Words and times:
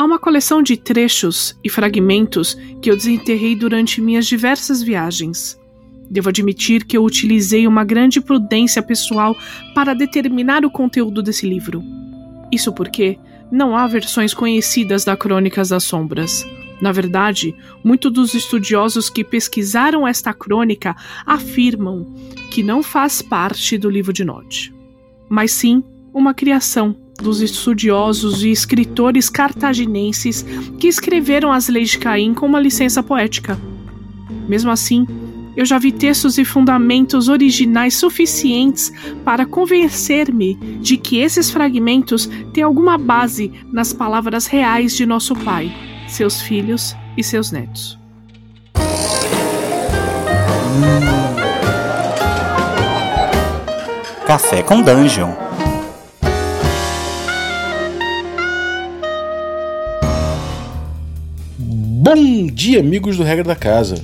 Há 0.00 0.02
uma 0.02 0.18
coleção 0.18 0.62
de 0.62 0.78
trechos 0.78 1.54
e 1.62 1.68
fragmentos 1.68 2.56
que 2.80 2.90
eu 2.90 2.96
desenterrei 2.96 3.54
durante 3.54 4.00
minhas 4.00 4.26
diversas 4.26 4.82
viagens. 4.82 5.60
Devo 6.10 6.30
admitir 6.30 6.86
que 6.86 6.96
eu 6.96 7.04
utilizei 7.04 7.66
uma 7.66 7.84
grande 7.84 8.18
prudência 8.18 8.82
pessoal 8.82 9.36
para 9.74 9.92
determinar 9.92 10.64
o 10.64 10.70
conteúdo 10.70 11.22
desse 11.22 11.46
livro. 11.46 11.84
Isso 12.50 12.72
porque 12.72 13.18
não 13.52 13.76
há 13.76 13.86
versões 13.86 14.32
conhecidas 14.32 15.04
da 15.04 15.14
Crônicas 15.18 15.68
das 15.68 15.84
Sombras. 15.84 16.46
Na 16.80 16.92
verdade, 16.92 17.54
muitos 17.84 18.10
dos 18.10 18.32
estudiosos 18.32 19.10
que 19.10 19.22
pesquisaram 19.22 20.08
esta 20.08 20.32
crônica 20.32 20.96
afirmam 21.26 22.06
que 22.50 22.62
não 22.62 22.82
faz 22.82 23.20
parte 23.20 23.76
do 23.76 23.90
livro 23.90 24.14
de 24.14 24.24
Nod, 24.24 24.72
mas 25.28 25.52
sim 25.52 25.84
uma 26.14 26.32
criação 26.32 26.96
dos 27.20 27.40
estudiosos 27.40 28.42
e 28.42 28.50
escritores 28.50 29.28
cartaginenses 29.28 30.44
que 30.78 30.88
escreveram 30.88 31.52
as 31.52 31.68
leis 31.68 31.90
de 31.90 31.98
Caim 31.98 32.34
com 32.34 32.46
uma 32.46 32.60
licença 32.60 33.02
poética. 33.02 33.58
Mesmo 34.48 34.70
assim, 34.70 35.06
eu 35.56 35.64
já 35.64 35.78
vi 35.78 35.92
textos 35.92 36.38
e 36.38 36.44
fundamentos 36.44 37.28
originais 37.28 37.94
suficientes 37.94 38.92
para 39.24 39.44
convencer-me 39.44 40.54
de 40.80 40.96
que 40.96 41.18
esses 41.18 41.50
fragmentos 41.50 42.26
têm 42.52 42.62
alguma 42.62 42.96
base 42.96 43.52
nas 43.72 43.92
palavras 43.92 44.46
reais 44.46 44.96
de 44.96 45.04
nosso 45.04 45.34
Pai, 45.34 45.70
seus 46.08 46.40
filhos 46.40 46.96
e 47.16 47.22
seus 47.22 47.50
netos. 47.50 47.98
Café 54.26 54.62
com 54.62 54.80
Dungeon. 54.80 55.49
Bom 62.12 62.46
dia, 62.48 62.80
amigos 62.80 63.16
do 63.16 63.22
Regra 63.22 63.44
da 63.44 63.54
Casa. 63.54 63.94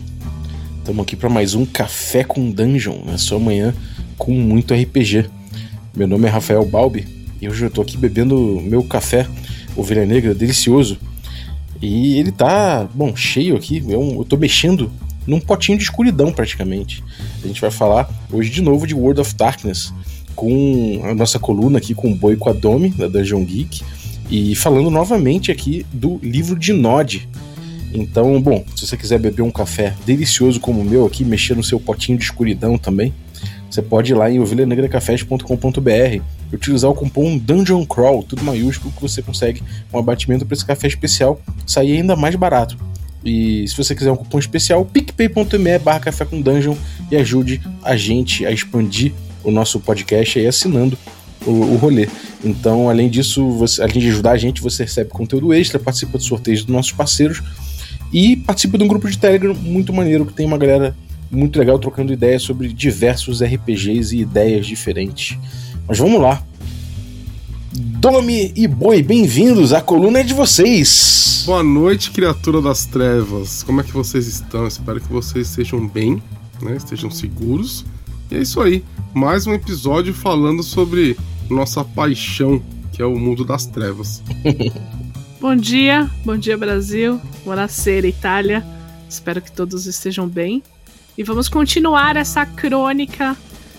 Estamos 0.79 1.03
aqui 1.03 1.17
para 1.17 1.29
mais 1.29 1.57
um 1.57 1.67
Café 1.67 2.23
com 2.23 2.53
Dungeon, 2.53 3.05
na 3.05 3.19
sua 3.19 3.41
manhã 3.41 3.75
com 4.17 4.31
muito 4.31 4.73
RPG. 4.73 5.29
Meu 5.93 6.07
nome 6.07 6.29
é 6.29 6.31
Rafael 6.31 6.65
Balbi 6.65 7.05
e 7.43 7.49
hoje 7.49 7.65
eu 7.65 7.67
estou 7.67 7.83
aqui 7.83 7.97
bebendo 7.97 8.61
meu 8.63 8.85
café 8.85 9.27
Ovelha 9.75 10.07
Negra 10.07 10.33
delicioso. 10.37 10.97
E 11.83 12.17
ele 12.17 12.31
tá, 12.31 12.89
bom, 12.95 13.17
cheio 13.17 13.57
aqui. 13.57 13.83
Eu, 13.89 14.25
tô 14.29 14.37
mexendo 14.37 14.89
num 15.27 15.41
potinho 15.41 15.77
de 15.77 15.83
escuridão 15.83 16.33
praticamente. 16.33 17.03
A 17.43 17.47
gente 17.49 17.61
vai 17.61 17.73
falar 17.73 18.09
hoje 18.31 18.51
de 18.51 18.63
novo 18.63 18.87
de 18.87 18.95
World 18.95 19.21
of 19.21 19.35
Darkness 19.35 19.93
com 20.37 21.01
a 21.03 21.13
nossa 21.13 21.41
coluna 21.41 21.79
aqui 21.79 21.93
com 21.93 22.13
o 22.13 22.15
Boi 22.15 22.37
com 22.37 22.51
a 22.51 22.53
Domi, 22.53 22.91
da 22.91 23.09
Dungeon 23.09 23.45
Geek, 23.45 23.83
e 24.31 24.55
falando 24.55 24.91
novamente 24.91 25.51
aqui 25.51 25.85
do 25.93 26.21
livro 26.23 26.57
de 26.57 26.73
Nod, 26.73 27.29
então, 27.97 28.41
bom, 28.43 28.63
se 28.77 28.87
você 28.87 28.97
quiser 28.97 29.19
beber 29.19 29.43
um 29.43 29.51
café 29.51 29.95
delicioso 30.05 30.61
como 30.61 30.83
o 30.83 30.85
meu 30.85 31.07
aqui, 31.07 31.25
mexer 31.25 31.57
no 31.57 31.65
seu 31.65 31.81
potinho 31.81 32.19
de 32.19 32.25
escuridão 32.25 32.77
também, 32.77 33.15
você 33.71 33.81
pode 33.81 34.13
ir 34.13 34.15
lá 34.15 34.31
em 34.31 34.39
ovelhanegracafés.com.br 34.39 35.91
e 35.91 36.23
utilizar 36.55 36.91
o 36.91 36.95
cupom 36.95 37.39
Dungeon 37.39 37.87
Crawl, 37.87 38.23
tudo 38.23 38.45
maiúsculo, 38.45 38.93
que 38.93 39.01
você 39.01 39.23
consegue 39.23 39.63
um 39.93 39.99
abatimento 39.99 40.45
para 40.45 40.55
esse 40.55 40.65
café 40.65 40.87
especial 40.87 41.41
sair 41.67 41.97
ainda 41.97 42.15
mais 42.15 42.35
barato. 42.37 42.77
E 43.25 43.67
se 43.67 43.75
você 43.77 43.95
quiser 43.95 44.13
um 44.13 44.17
cupom 44.17 44.39
especial, 44.39 44.85
picpay.me 44.85 45.79
barra 45.79 46.01
café 46.01 46.25
com 46.27 46.41
dungeon 46.41 46.77
e 47.11 47.17
ajude 47.17 47.63
a 47.83 47.97
gente 47.97 48.45
a 48.45 48.53
expandir 48.53 49.13
o 49.43 49.51
nosso 49.51 49.81
podcast 49.81 50.39
aí 50.39 50.47
assinando 50.47 50.99
o, 51.47 51.51
o 51.51 51.77
rolê. 51.77 52.09
Então, 52.45 52.91
além 52.91 53.09
disso, 53.09 53.51
você, 53.53 53.83
além 53.83 53.99
de 53.99 54.09
ajudar 54.09 54.33
a 54.33 54.37
gente, 54.37 54.61
você 54.61 54.85
recebe 54.85 55.09
conteúdo 55.11 55.55
extra, 55.55 55.79
participa 55.79 56.19
de 56.19 56.25
sorteios 56.25 56.63
dos 56.63 56.73
nossos 56.73 56.93
parceiros 56.93 57.43
e 58.13 58.37
participa 58.37 58.79
de 58.79 58.85
um 58.85 58.89
grupo 58.89 59.09
de 59.11 59.19
Telegram 59.19 59.55
muito 59.55 59.93
maneiro 59.93 60.27
que 60.27 60.33
tem 60.33 60.47
uma 60.47 60.59
galera 60.59 60.97
muito 61.31 61.59
legal 61.59 61.79
trocando 61.79 62.13
ideias 62.13 62.43
sobre 62.43 62.73
diversos 62.73 63.43
RPGs 63.43 64.17
e 64.17 64.21
ideias 64.21 64.67
diferentes. 64.67 65.39
Mas 65.87 65.99
vamos 65.99 66.21
lá. 66.21 66.43
Domi 67.73 68.53
e 68.57 68.67
Boi, 68.67 69.03
bem-vindos! 69.03 69.73
A 69.73 69.81
coluna 69.81 70.21
é 70.21 70.23
de 70.23 70.33
vocês! 70.33 71.43
Boa 71.47 71.63
noite, 71.63 72.11
criatura 72.11 72.63
das 72.63 72.87
trevas. 72.87 73.63
Como 73.63 73.81
é 73.81 73.85
que 73.85 73.93
vocês 73.93 74.27
estão? 74.27 74.67
Espero 74.67 75.01
que 75.01 75.13
vocês 75.13 75.49
estejam 75.49 75.87
bem, 75.87 76.23
né? 76.63 76.77
estejam 76.77 77.11
seguros. 77.11 77.85
E 78.31 78.37
é 78.37 78.39
isso 78.41 78.61
aí. 78.61 78.83
Mais 79.15 79.47
um 79.47 79.53
episódio 79.53 80.15
falando 80.15 80.63
sobre 80.63 81.17
nossa 81.51 81.85
paixão, 81.85 82.63
que 82.93 83.03
é 83.03 83.07
o 83.07 83.19
mundo 83.19 83.45
das 83.45 83.67
trevas. 83.67 84.23
Bom 85.47 85.55
dia, 85.55 86.11
bom 86.25 86.37
dia 86.37 86.59
Brasil, 86.59 87.21
buonasera 87.45 88.09
Itália. 88.09 88.67
Espero 89.09 89.41
que 89.41 89.53
todos 89.53 89.87
estejam 89.87 90.27
bem. 90.27 90.61
E 91.17 91.23
vamos 91.23 91.49
continuar 91.49 92.17
essa 92.17 92.45
crônica 92.45 93.37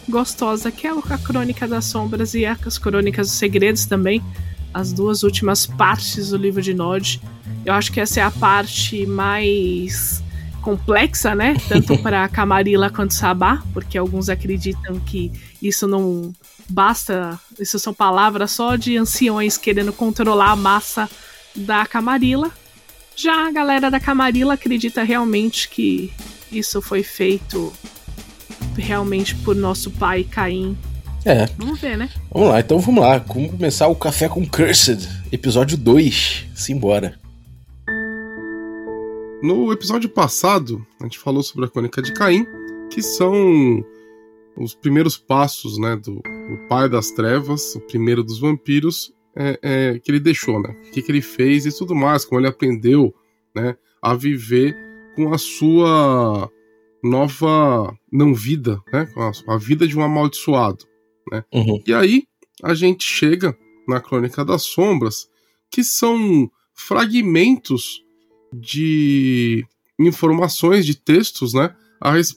gostosa, 0.08 0.72
que 0.72 0.88
é 0.88 0.92
a 0.92 1.18
crônica 1.18 1.68
das 1.68 1.84
sombras 1.84 2.34
e 2.36 2.46
as 2.46 2.78
crônicas 2.78 3.28
dos 3.28 3.36
segredos 3.36 3.86
também. 3.86 4.24
As 4.74 4.94
duas 4.94 5.24
últimas 5.24 5.66
partes 5.66 6.30
do 6.30 6.38
livro 6.38 6.62
de 6.62 6.74
Nod. 6.74 7.20
Eu 7.66 7.74
acho 7.74 7.92
que 7.92 8.00
essa 8.00 8.22
é 8.22 8.24
a 8.24 8.32
parte 8.32 9.06
mais 9.06 10.24
complexa, 10.62 11.36
né? 11.36 11.58
Tanto 11.68 11.98
para 12.02 12.30
Camarilla 12.30 12.90
quanto 12.90 13.14
Sabá, 13.14 13.62
porque 13.74 13.98
alguns 13.98 14.30
acreditam 14.30 15.02
que 15.02 15.34
isso 15.62 15.86
não 15.86 16.34
basta, 16.70 17.38
isso 17.60 17.78
são 17.78 17.94
palavras 17.94 18.52
só 18.52 18.78
de 18.78 18.96
anciões 18.96 19.58
querendo 19.58 19.92
controlar 19.92 20.52
a 20.52 20.56
massa 20.56 21.10
da 21.58 21.86
Camarilla. 21.86 22.52
Já 23.16 23.48
a 23.48 23.52
galera 23.52 23.90
da 23.90 24.00
Camarilla 24.00 24.54
acredita 24.54 25.04
realmente 25.04 25.68
que 25.70 26.14
isso 26.52 26.82
foi 26.82 27.04
feito 27.04 27.74
realmente 28.78 29.36
por 29.36 29.56
nosso 29.56 29.90
pai 29.92 30.24
Caim. 30.24 30.78
É. 31.26 31.46
Vamos 31.58 31.80
ver, 31.80 31.98
né? 31.98 32.10
Vamos 32.32 32.50
lá, 32.50 32.60
então 32.60 32.80
vamos 32.80 33.04
lá. 33.04 33.18
Vamos 33.18 33.52
começar 33.52 33.88
o 33.88 33.96
Café 33.96 34.30
com 34.30 34.46
Cursed, 34.48 35.06
episódio 35.32 35.78
2. 35.78 36.46
Simbora. 36.56 37.20
No 39.42 39.72
episódio 39.72 40.10
passado, 40.10 40.86
a 41.00 41.04
gente 41.04 41.20
falou 41.20 41.44
sobre 41.44 41.66
a 41.66 41.68
crônica 41.68 42.02
de 42.02 42.14
Caim, 42.14 42.46
que 42.90 43.02
são 43.02 43.84
os 44.56 44.74
primeiros 44.74 45.18
passos 45.18 45.78
né, 45.78 45.96
do, 45.96 46.16
do 46.16 46.68
pai 46.68 46.90
das 46.90 47.12
trevas, 47.12 47.76
o 47.76 47.82
primeiro 47.82 48.24
dos 48.24 48.40
vampiros, 48.40 49.14
é, 49.38 49.60
é, 49.62 50.00
que 50.00 50.10
ele 50.10 50.20
deixou, 50.20 50.60
né? 50.60 50.76
O 50.88 50.92
que, 50.92 51.02
que 51.02 51.12
ele 51.12 51.22
fez 51.22 51.66
e 51.66 51.78
tudo 51.78 51.94
mais, 51.94 52.26
como 52.26 52.42
ele 52.42 52.48
aprendeu, 52.48 53.14
né? 53.56 53.78
A 54.02 54.16
viver 54.16 54.76
com 55.16 55.32
a 55.32 55.38
sua 55.38 56.52
nova 57.04 57.96
não 58.12 58.34
vida, 58.34 58.82
né? 58.92 59.06
Com 59.14 59.22
a, 59.22 59.32
a 59.50 59.58
vida 59.58 59.88
de 59.88 59.98
um 59.98 60.02
amaldiçoado, 60.02 60.86
né? 61.32 61.44
Uhum. 61.54 61.82
E 61.86 61.94
aí 61.94 62.24
a 62.64 62.74
gente 62.74 63.04
chega 63.04 63.56
na 63.88 64.02
Crônica 64.02 64.44
das 64.44 64.64
Sombras, 64.64 65.30
que 65.70 65.84
são 65.84 66.50
fragmentos 66.74 68.04
de 68.52 69.64
informações, 70.00 70.86
de 70.86 70.96
textos, 70.96 71.54
né? 71.54 71.76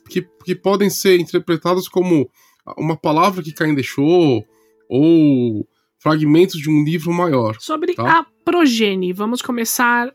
Que, 0.09 0.27
que 0.45 0.55
podem 0.55 0.91
ser 0.91 1.19
interpretados 1.19 1.89
como 1.89 2.31
uma 2.77 2.97
palavra 2.97 3.43
que 3.43 3.53
Caim 3.53 3.75
deixou, 3.75 4.45
ou 4.89 5.67
fragmentos 6.01 6.61
de 6.61 6.69
um 6.69 6.83
livro 6.83 7.13
maior. 7.13 7.57
Sobre 7.61 7.95
tá? 7.95 8.21
a 8.21 8.27
progenie, 8.45 9.13
vamos 9.13 9.43
começar 9.43 10.13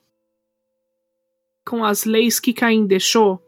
com 1.65 1.83
as 1.83 2.03
leis 2.03 2.39
que 2.39 2.53
Caim 2.53 2.85
deixou, 2.85 3.41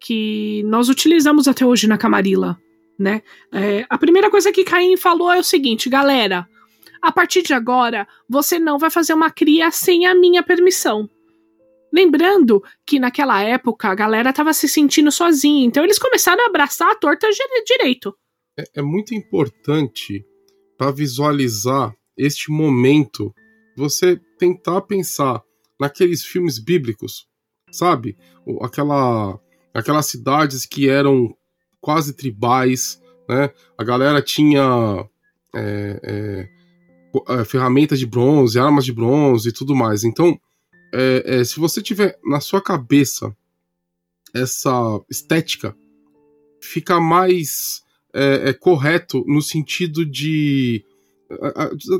que 0.00 0.62
nós 0.64 0.88
utilizamos 0.88 1.46
até 1.46 1.64
hoje 1.64 1.86
na 1.86 1.98
Camarilla, 1.98 2.58
né? 2.98 3.22
É, 3.52 3.86
a 3.88 3.96
primeira 3.96 4.30
coisa 4.30 4.52
que 4.52 4.64
Caim 4.64 4.96
falou 4.96 5.30
é 5.30 5.38
o 5.38 5.44
seguinte, 5.44 5.88
galera, 5.88 6.48
a 7.00 7.12
partir 7.12 7.42
de 7.42 7.54
agora, 7.54 8.06
você 8.28 8.58
não 8.58 8.78
vai 8.78 8.90
fazer 8.90 9.14
uma 9.14 9.30
cria 9.30 9.70
sem 9.70 10.06
a 10.06 10.14
minha 10.14 10.42
permissão. 10.42 11.08
Lembrando 11.92 12.62
que 12.86 13.00
naquela 13.00 13.42
época 13.42 13.88
a 13.88 13.94
galera 13.94 14.30
estava 14.30 14.52
se 14.52 14.68
sentindo 14.68 15.10
sozinha, 15.10 15.66
então 15.66 15.82
eles 15.82 15.98
começaram 15.98 16.44
a 16.44 16.48
abraçar 16.48 16.90
a 16.90 16.94
torta 16.94 17.28
direito. 17.66 18.14
É, 18.58 18.64
é 18.76 18.82
muito 18.82 19.14
importante 19.14 20.24
para 20.80 20.92
visualizar 20.92 21.94
este 22.16 22.50
momento, 22.50 23.34
você 23.76 24.18
tentar 24.38 24.80
pensar 24.80 25.42
naqueles 25.78 26.24
filmes 26.24 26.58
bíblicos, 26.58 27.26
sabe? 27.70 28.16
Aquela, 28.62 29.38
aquelas 29.74 30.06
cidades 30.06 30.64
que 30.64 30.88
eram 30.88 31.36
quase 31.82 32.14
tribais, 32.14 32.98
né? 33.28 33.50
A 33.76 33.84
galera 33.84 34.22
tinha 34.22 35.06
é, 35.54 36.00
é, 36.02 36.48
é 37.40 37.44
ferramentas 37.44 37.98
de 37.98 38.06
bronze, 38.06 38.58
armas 38.58 38.86
de 38.86 38.92
bronze 38.94 39.50
e 39.50 39.52
tudo 39.52 39.76
mais. 39.76 40.02
Então, 40.02 40.40
é, 40.94 41.40
é, 41.40 41.44
se 41.44 41.60
você 41.60 41.82
tiver 41.82 42.18
na 42.24 42.40
sua 42.40 42.62
cabeça 42.62 43.36
essa 44.32 44.98
estética, 45.10 45.76
fica 46.58 46.98
mais 46.98 47.82
é, 48.14 48.50
é 48.50 48.52
correto 48.52 49.24
no 49.26 49.42
sentido 49.42 50.04
de. 50.04 50.84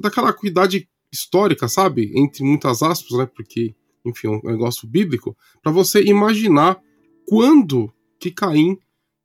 daquela 0.01 0.31
acuidade 0.31 0.89
histórica, 1.12 1.69
sabe? 1.69 2.12
Entre 2.15 2.45
muitas 2.45 2.83
aspas, 2.83 3.19
né? 3.19 3.27
Porque, 3.27 3.75
enfim, 4.05 4.29
é 4.29 4.31
um 4.31 4.41
negócio 4.53 4.89
bíblico, 4.89 5.37
para 5.62 5.73
você 5.73 6.03
imaginar 6.03 6.79
quando 7.27 7.93
que 8.19 8.31
Caim 8.31 8.77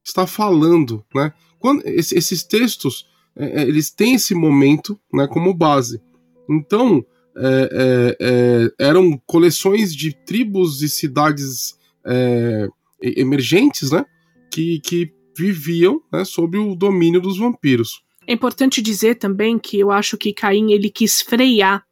está 0.04 0.28
falando, 0.28 1.04
né? 1.14 1.34
Quando 1.60 1.84
esses 1.86 2.44
textos 2.44 3.06
é, 3.36 3.62
é, 3.62 3.68
eles 3.68 3.92
têm 3.92 4.16
esse 4.16 4.34
momento, 4.34 5.00
né, 5.14 5.28
como 5.28 5.54
base. 5.54 6.02
Então 6.50 7.06
é, 7.38 7.70
é, 7.72 8.18
é 8.20 8.88
eram 8.88 9.22
coleções 9.26 9.94
de 9.94 10.14
tribos 10.26 10.82
e 10.82 10.88
cidades 10.88 11.78
é, 12.06 12.68
emergentes, 13.02 13.92
né? 13.92 14.06
Que, 14.52 14.80
que 14.80 15.14
viviam 15.36 16.02
né, 16.12 16.24
sob 16.26 16.58
o 16.58 16.76
domínio 16.76 17.22
dos 17.22 17.38
vampiros. 17.38 18.04
É 18.28 18.34
importante 18.34 18.82
dizer 18.82 19.16
também 19.16 19.60
que 19.60 19.80
eu 19.80 19.92
acho 19.92 20.18
que 20.18 20.34
Caim 20.34 20.72
ele 20.72 20.90
quis 20.90 21.22
frear 21.22 21.86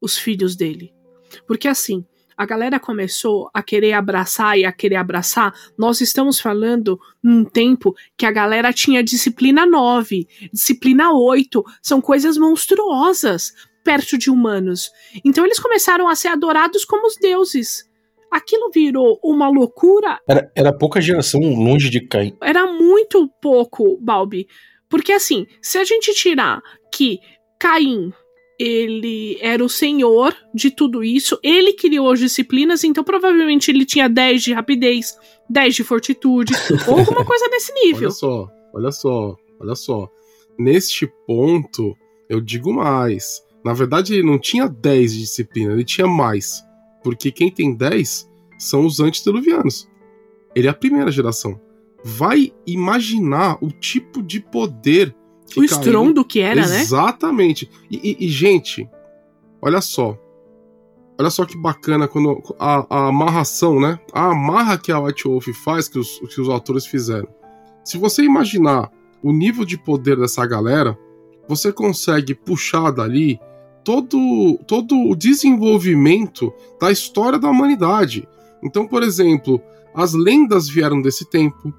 os 0.00 0.18
filhos 0.18 0.56
dele. 0.56 0.92
Porque 1.46 1.68
assim, 1.68 2.04
a 2.36 2.46
galera 2.46 2.78
começou 2.78 3.50
a 3.52 3.62
querer 3.62 3.92
abraçar 3.92 4.56
e 4.56 4.64
a 4.64 4.70
querer 4.70 4.94
abraçar. 4.94 5.52
Nós 5.76 6.00
estamos 6.00 6.40
falando 6.40 6.98
num 7.20 7.44
tempo 7.44 7.94
que 8.16 8.24
a 8.24 8.30
galera 8.30 8.72
tinha 8.72 9.02
disciplina 9.02 9.66
9, 9.66 10.26
disciplina 10.52 11.12
8, 11.12 11.64
são 11.82 12.00
coisas 12.00 12.38
monstruosas 12.38 13.52
perto 13.82 14.16
de 14.16 14.30
humanos. 14.30 14.90
Então 15.24 15.44
eles 15.44 15.58
começaram 15.58 16.08
a 16.08 16.14
ser 16.14 16.28
adorados 16.28 16.84
como 16.84 17.06
os 17.06 17.16
deuses. 17.16 17.87
Aquilo 18.30 18.70
virou 18.70 19.18
uma 19.22 19.48
loucura. 19.48 20.20
Era, 20.28 20.50
era 20.54 20.72
pouca 20.72 21.00
geração 21.00 21.40
longe 21.40 21.88
de 21.88 22.00
Caim. 22.00 22.36
Era 22.42 22.66
muito 22.66 23.28
pouco, 23.40 23.98
Balbi. 24.00 24.46
Porque 24.88 25.12
assim, 25.12 25.46
se 25.60 25.78
a 25.78 25.84
gente 25.84 26.14
tirar 26.14 26.62
que 26.92 27.20
Caim 27.58 28.12
ele 28.58 29.38
era 29.40 29.64
o 29.64 29.68
senhor 29.68 30.34
de 30.52 30.70
tudo 30.70 31.04
isso, 31.04 31.38
ele 31.44 31.74
criou 31.74 32.10
as 32.10 32.18
disciplinas, 32.18 32.82
então 32.82 33.04
provavelmente 33.04 33.70
ele 33.70 33.86
tinha 33.86 34.08
10 34.08 34.42
de 34.42 34.52
rapidez, 34.52 35.16
10 35.48 35.76
de 35.76 35.84
fortitude, 35.84 36.52
ou 36.88 36.98
alguma 36.98 37.24
coisa 37.24 37.48
desse 37.48 37.72
nível. 37.72 38.08
Olha 38.08 38.10
só, 38.10 38.48
olha 38.74 38.90
só, 38.90 39.36
olha 39.60 39.74
só. 39.76 40.08
Neste 40.58 41.06
ponto, 41.24 41.96
eu 42.28 42.40
digo 42.40 42.72
mais. 42.72 43.40
Na 43.64 43.72
verdade, 43.72 44.14
ele 44.14 44.26
não 44.26 44.38
tinha 44.38 44.66
10 44.66 45.12
de 45.12 45.20
disciplina, 45.20 45.72
ele 45.72 45.84
tinha 45.84 46.06
mais. 46.06 46.64
Porque 47.02 47.30
quem 47.30 47.50
tem 47.50 47.74
10 47.74 48.28
são 48.58 48.86
os 48.86 49.00
antediluvianos. 49.00 49.88
Ele 50.54 50.66
é 50.66 50.70
a 50.70 50.74
primeira 50.74 51.10
geração 51.10 51.60
vai 52.04 52.52
imaginar 52.66 53.58
o 53.60 53.70
tipo 53.70 54.22
de 54.22 54.40
poder 54.40 55.14
que 55.46 55.60
o 55.60 55.64
estrondo 55.64 56.24
que 56.24 56.40
era, 56.40 56.60
Exatamente. 56.60 56.76
né? 56.76 56.82
Exatamente. 56.82 57.70
E, 57.90 58.26
e, 58.26 58.28
gente, 58.28 58.88
olha 59.60 59.80
só. 59.80 60.18
Olha 61.18 61.30
só 61.30 61.44
que 61.44 61.56
bacana 61.56 62.06
quando 62.06 62.42
a, 62.58 62.86
a, 62.88 63.08
amarração, 63.08 63.80
né? 63.80 63.98
A 64.12 64.30
amarra 64.30 64.78
que 64.78 64.92
a 64.92 65.00
White 65.00 65.24
Wolf 65.26 65.48
faz, 65.64 65.88
que 65.88 65.98
os, 65.98 66.20
que 66.20 66.40
os 66.40 66.48
autores 66.48 66.86
fizeram. 66.86 67.28
Se 67.84 67.98
você 67.98 68.22
imaginar 68.22 68.90
o 69.22 69.32
nível 69.32 69.64
de 69.64 69.76
poder 69.78 70.16
dessa 70.16 70.46
galera, 70.46 70.96
você 71.48 71.72
consegue 71.72 72.34
puxar 72.34 72.90
dali 72.90 73.40
todo, 73.88 74.58
todo 74.66 74.94
o 75.08 75.16
desenvolvimento 75.16 76.52
da 76.78 76.92
história 76.92 77.38
da 77.38 77.48
humanidade. 77.48 78.28
Então, 78.62 78.86
por 78.86 79.02
exemplo, 79.02 79.58
as 79.94 80.12
lendas 80.12 80.68
vieram 80.68 81.00
desse 81.00 81.24
tempo, 81.24 81.72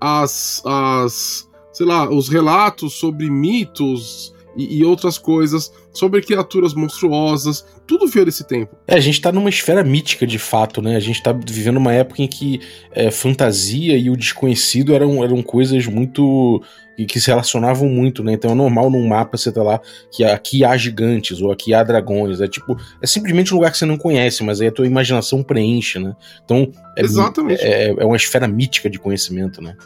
as, 0.00 0.60
as 0.66 1.48
sei 1.72 1.86
lá, 1.86 2.10
os 2.10 2.28
relatos 2.28 2.94
sobre 2.94 3.30
mitos 3.30 4.34
e, 4.56 4.78
e, 4.78 4.84
outras 4.84 5.18
coisas, 5.18 5.72
sobre 5.92 6.20
criaturas 6.20 6.74
monstruosas, 6.74 7.64
tudo 7.86 8.06
veio 8.06 8.26
desse 8.26 8.44
tempo. 8.44 8.76
É, 8.86 8.96
a 8.96 9.00
gente 9.00 9.20
tá 9.20 9.32
numa 9.32 9.48
esfera 9.48 9.82
mítica 9.82 10.26
de 10.26 10.38
fato, 10.38 10.80
né? 10.80 10.96
A 10.96 11.00
gente 11.00 11.22
tá 11.22 11.32
vivendo 11.32 11.76
uma 11.76 11.92
época 11.92 12.22
em 12.22 12.28
que 12.28 12.60
é, 12.92 13.10
fantasia 13.10 13.96
e 13.96 14.10
o 14.10 14.16
desconhecido 14.16 14.94
eram, 14.94 15.22
eram 15.22 15.42
coisas 15.42 15.86
muito. 15.86 16.62
que 17.08 17.20
se 17.20 17.28
relacionavam 17.28 17.88
muito, 17.88 18.22
né? 18.22 18.32
Então 18.34 18.50
é 18.50 18.54
normal 18.54 18.90
num 18.90 19.06
mapa 19.06 19.36
você 19.36 19.50
tá 19.50 19.62
lá 19.62 19.80
que 20.10 20.24
aqui 20.24 20.64
há 20.64 20.76
gigantes 20.76 21.40
ou 21.40 21.50
aqui 21.50 21.74
há 21.74 21.82
dragões. 21.82 22.40
É 22.40 22.48
tipo, 22.48 22.76
é 23.00 23.06
simplesmente 23.06 23.52
um 23.52 23.56
lugar 23.56 23.72
que 23.72 23.78
você 23.78 23.86
não 23.86 23.96
conhece, 23.96 24.42
mas 24.44 24.60
aí 24.60 24.68
a 24.68 24.72
tua 24.72 24.86
imaginação 24.86 25.42
preenche, 25.42 25.98
né? 25.98 26.14
Então 26.44 26.70
é, 26.96 27.02
Exatamente. 27.02 27.62
é, 27.62 27.90
é 27.90 28.04
uma 28.04 28.16
esfera 28.16 28.46
mítica 28.46 28.88
de 28.88 28.98
conhecimento, 28.98 29.60
né? 29.60 29.76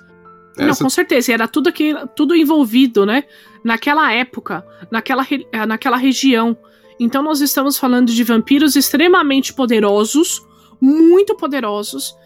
Não, 0.57 0.69
Essa... 0.69 0.83
com 0.83 0.91
certeza. 0.91 1.33
Era 1.33 1.47
tudo, 1.47 1.69
aqui, 1.69 1.95
tudo 2.15 2.35
envolvido, 2.35 3.05
né? 3.05 3.25
Naquela 3.63 4.13
época, 4.13 4.67
naquela, 4.91 5.27
eh, 5.31 5.67
naquela 5.67 5.97
região. 5.97 6.57
Então 6.99 7.23
nós 7.23 7.41
estamos 7.41 7.77
falando 7.77 8.11
de 8.11 8.25
vampiros 8.25 8.75
extremamente 8.75 9.53
poderosos, 9.53 10.43
muito 10.81 11.37
poderosos, 11.37 12.17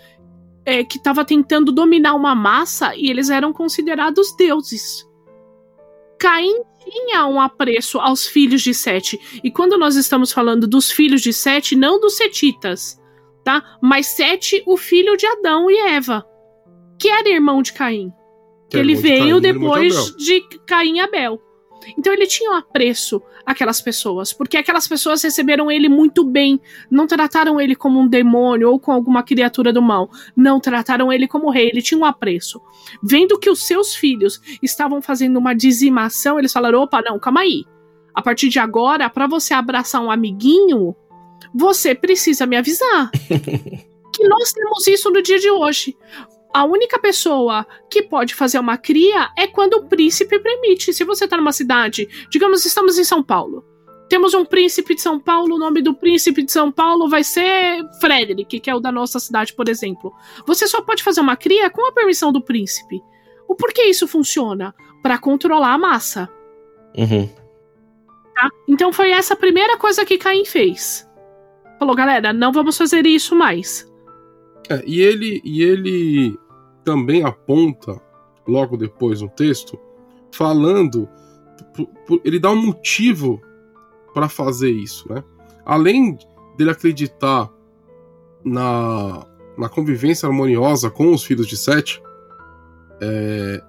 é, 0.64 0.84
que 0.84 0.98
estava 0.98 1.24
tentando 1.24 1.72
dominar 1.72 2.14
uma 2.14 2.34
massa 2.34 2.94
e 2.94 3.10
eles 3.10 3.30
eram 3.30 3.52
considerados 3.52 4.34
deuses. 4.36 5.08
Caim 6.18 6.62
tinha 6.84 7.26
um 7.26 7.40
apreço 7.40 7.98
aos 7.98 8.26
filhos 8.26 8.62
de 8.62 8.74
Sete. 8.74 9.18
E 9.42 9.50
quando 9.50 9.78
nós 9.78 9.96
estamos 9.96 10.32
falando 10.32 10.66
dos 10.66 10.90
filhos 10.90 11.22
de 11.22 11.32
Sete, 11.32 11.74
não 11.74 11.98
dos 11.98 12.16
setitas, 12.16 13.00
tá? 13.42 13.78
Mas 13.82 14.06
Sete, 14.06 14.62
o 14.66 14.76
filho 14.76 15.16
de 15.16 15.26
Adão 15.26 15.70
e 15.70 15.76
Eva, 15.78 16.24
que 16.98 17.08
era 17.08 17.28
irmão 17.28 17.62
de 17.62 17.72
Caim. 17.72 18.12
Que 18.70 18.76
ele 18.76 18.94
veio 18.94 19.40
de 19.40 19.52
depois 19.52 20.14
de, 20.16 20.40
Caim 20.64 20.96
e 20.96 21.00
Abel. 21.00 21.40
Então 21.98 22.12
ele 22.12 22.26
tinha 22.26 22.50
um 22.50 22.54
apreço 22.54 23.22
àquelas 23.44 23.80
pessoas, 23.80 24.32
porque 24.32 24.56
aquelas 24.56 24.86
pessoas 24.86 25.22
receberam 25.22 25.70
ele 25.70 25.88
muito 25.88 26.24
bem, 26.24 26.60
não 26.90 27.06
trataram 27.06 27.60
ele 27.60 27.74
como 27.74 27.98
um 27.98 28.06
demônio 28.06 28.70
ou 28.70 28.78
com 28.78 28.92
alguma 28.92 29.22
criatura 29.22 29.72
do 29.72 29.82
mal, 29.82 30.10
não 30.36 30.60
trataram 30.60 31.12
ele 31.12 31.26
como 31.26 31.50
rei, 31.50 31.68
ele 31.68 31.82
tinha 31.82 31.98
um 31.98 32.04
apreço. 32.04 32.60
Vendo 33.02 33.38
que 33.38 33.50
os 33.50 33.66
seus 33.66 33.94
filhos 33.94 34.40
estavam 34.62 35.00
fazendo 35.00 35.38
uma 35.38 35.54
dizimação, 35.54 36.38
eles 36.38 36.52
falaram: 36.52 36.82
opa, 36.82 37.02
não, 37.02 37.18
calma 37.18 37.40
aí. 37.40 37.64
A 38.14 38.22
partir 38.22 38.48
de 38.48 38.58
agora, 38.58 39.08
para 39.08 39.26
você 39.26 39.54
abraçar 39.54 40.02
um 40.02 40.10
amiguinho, 40.10 40.94
você 41.54 41.94
precisa 41.94 42.46
me 42.46 42.56
avisar. 42.56 43.10
que 44.12 44.28
nós 44.28 44.52
temos 44.52 44.86
isso 44.86 45.10
no 45.10 45.22
dia 45.22 45.38
de 45.38 45.50
hoje 45.50 45.96
a 46.52 46.64
única 46.64 46.98
pessoa 46.98 47.66
que 47.88 48.02
pode 48.02 48.34
fazer 48.34 48.58
uma 48.58 48.76
cria 48.76 49.30
é 49.36 49.46
quando 49.46 49.74
o 49.74 49.86
príncipe 49.86 50.38
permite. 50.38 50.92
Se 50.92 51.04
você 51.04 51.24
está 51.24 51.36
numa 51.36 51.52
cidade, 51.52 52.08
digamos, 52.30 52.64
estamos 52.64 52.98
em 52.98 53.04
São 53.04 53.22
Paulo. 53.22 53.64
Temos 54.08 54.34
um 54.34 54.44
príncipe 54.44 54.96
de 54.96 55.00
São 55.00 55.20
Paulo, 55.20 55.54
o 55.54 55.58
nome 55.58 55.80
do 55.80 55.94
príncipe 55.94 56.42
de 56.42 56.50
São 56.50 56.72
Paulo 56.72 57.08
vai 57.08 57.22
ser 57.22 57.88
Frederick, 58.00 58.58
que 58.58 58.68
é 58.68 58.74
o 58.74 58.80
da 58.80 58.90
nossa 58.90 59.20
cidade, 59.20 59.54
por 59.54 59.68
exemplo. 59.68 60.12
Você 60.44 60.66
só 60.66 60.82
pode 60.82 61.04
fazer 61.04 61.20
uma 61.20 61.36
cria 61.36 61.70
com 61.70 61.86
a 61.86 61.92
permissão 61.92 62.32
do 62.32 62.42
príncipe. 62.42 63.00
O 63.48 63.54
porquê 63.54 63.84
isso 63.84 64.08
funciona? 64.08 64.74
Para 65.00 65.18
controlar 65.18 65.74
a 65.74 65.78
massa. 65.78 66.28
Uhum. 66.96 67.28
Tá? 68.34 68.48
Então 68.68 68.92
foi 68.92 69.12
essa 69.12 69.34
a 69.34 69.36
primeira 69.36 69.76
coisa 69.76 70.04
que 70.04 70.18
Caim 70.18 70.44
fez. 70.44 71.08
Falou, 71.78 71.94
galera, 71.94 72.32
não 72.32 72.52
vamos 72.52 72.76
fazer 72.76 73.06
isso 73.06 73.36
mais. 73.36 73.89
É, 74.68 74.82
e 74.86 75.00
ele, 75.00 75.40
e 75.44 75.62
ele 75.62 76.38
também 76.84 77.24
aponta, 77.24 78.00
logo 78.46 78.76
depois 78.76 79.20
no 79.20 79.28
texto, 79.28 79.78
falando. 80.32 81.08
Ele 82.24 82.38
dá 82.38 82.50
um 82.50 82.66
motivo 82.66 83.40
para 84.12 84.28
fazer 84.28 84.70
isso, 84.70 85.12
né? 85.12 85.22
Além 85.64 86.18
dele 86.56 86.70
acreditar 86.70 87.50
na, 88.44 89.26
na 89.56 89.68
convivência 89.68 90.26
harmoniosa 90.26 90.90
com 90.90 91.12
os 91.12 91.22
filhos 91.22 91.46
de 91.46 91.56
Sete, 91.56 92.02
é, 93.00 93.62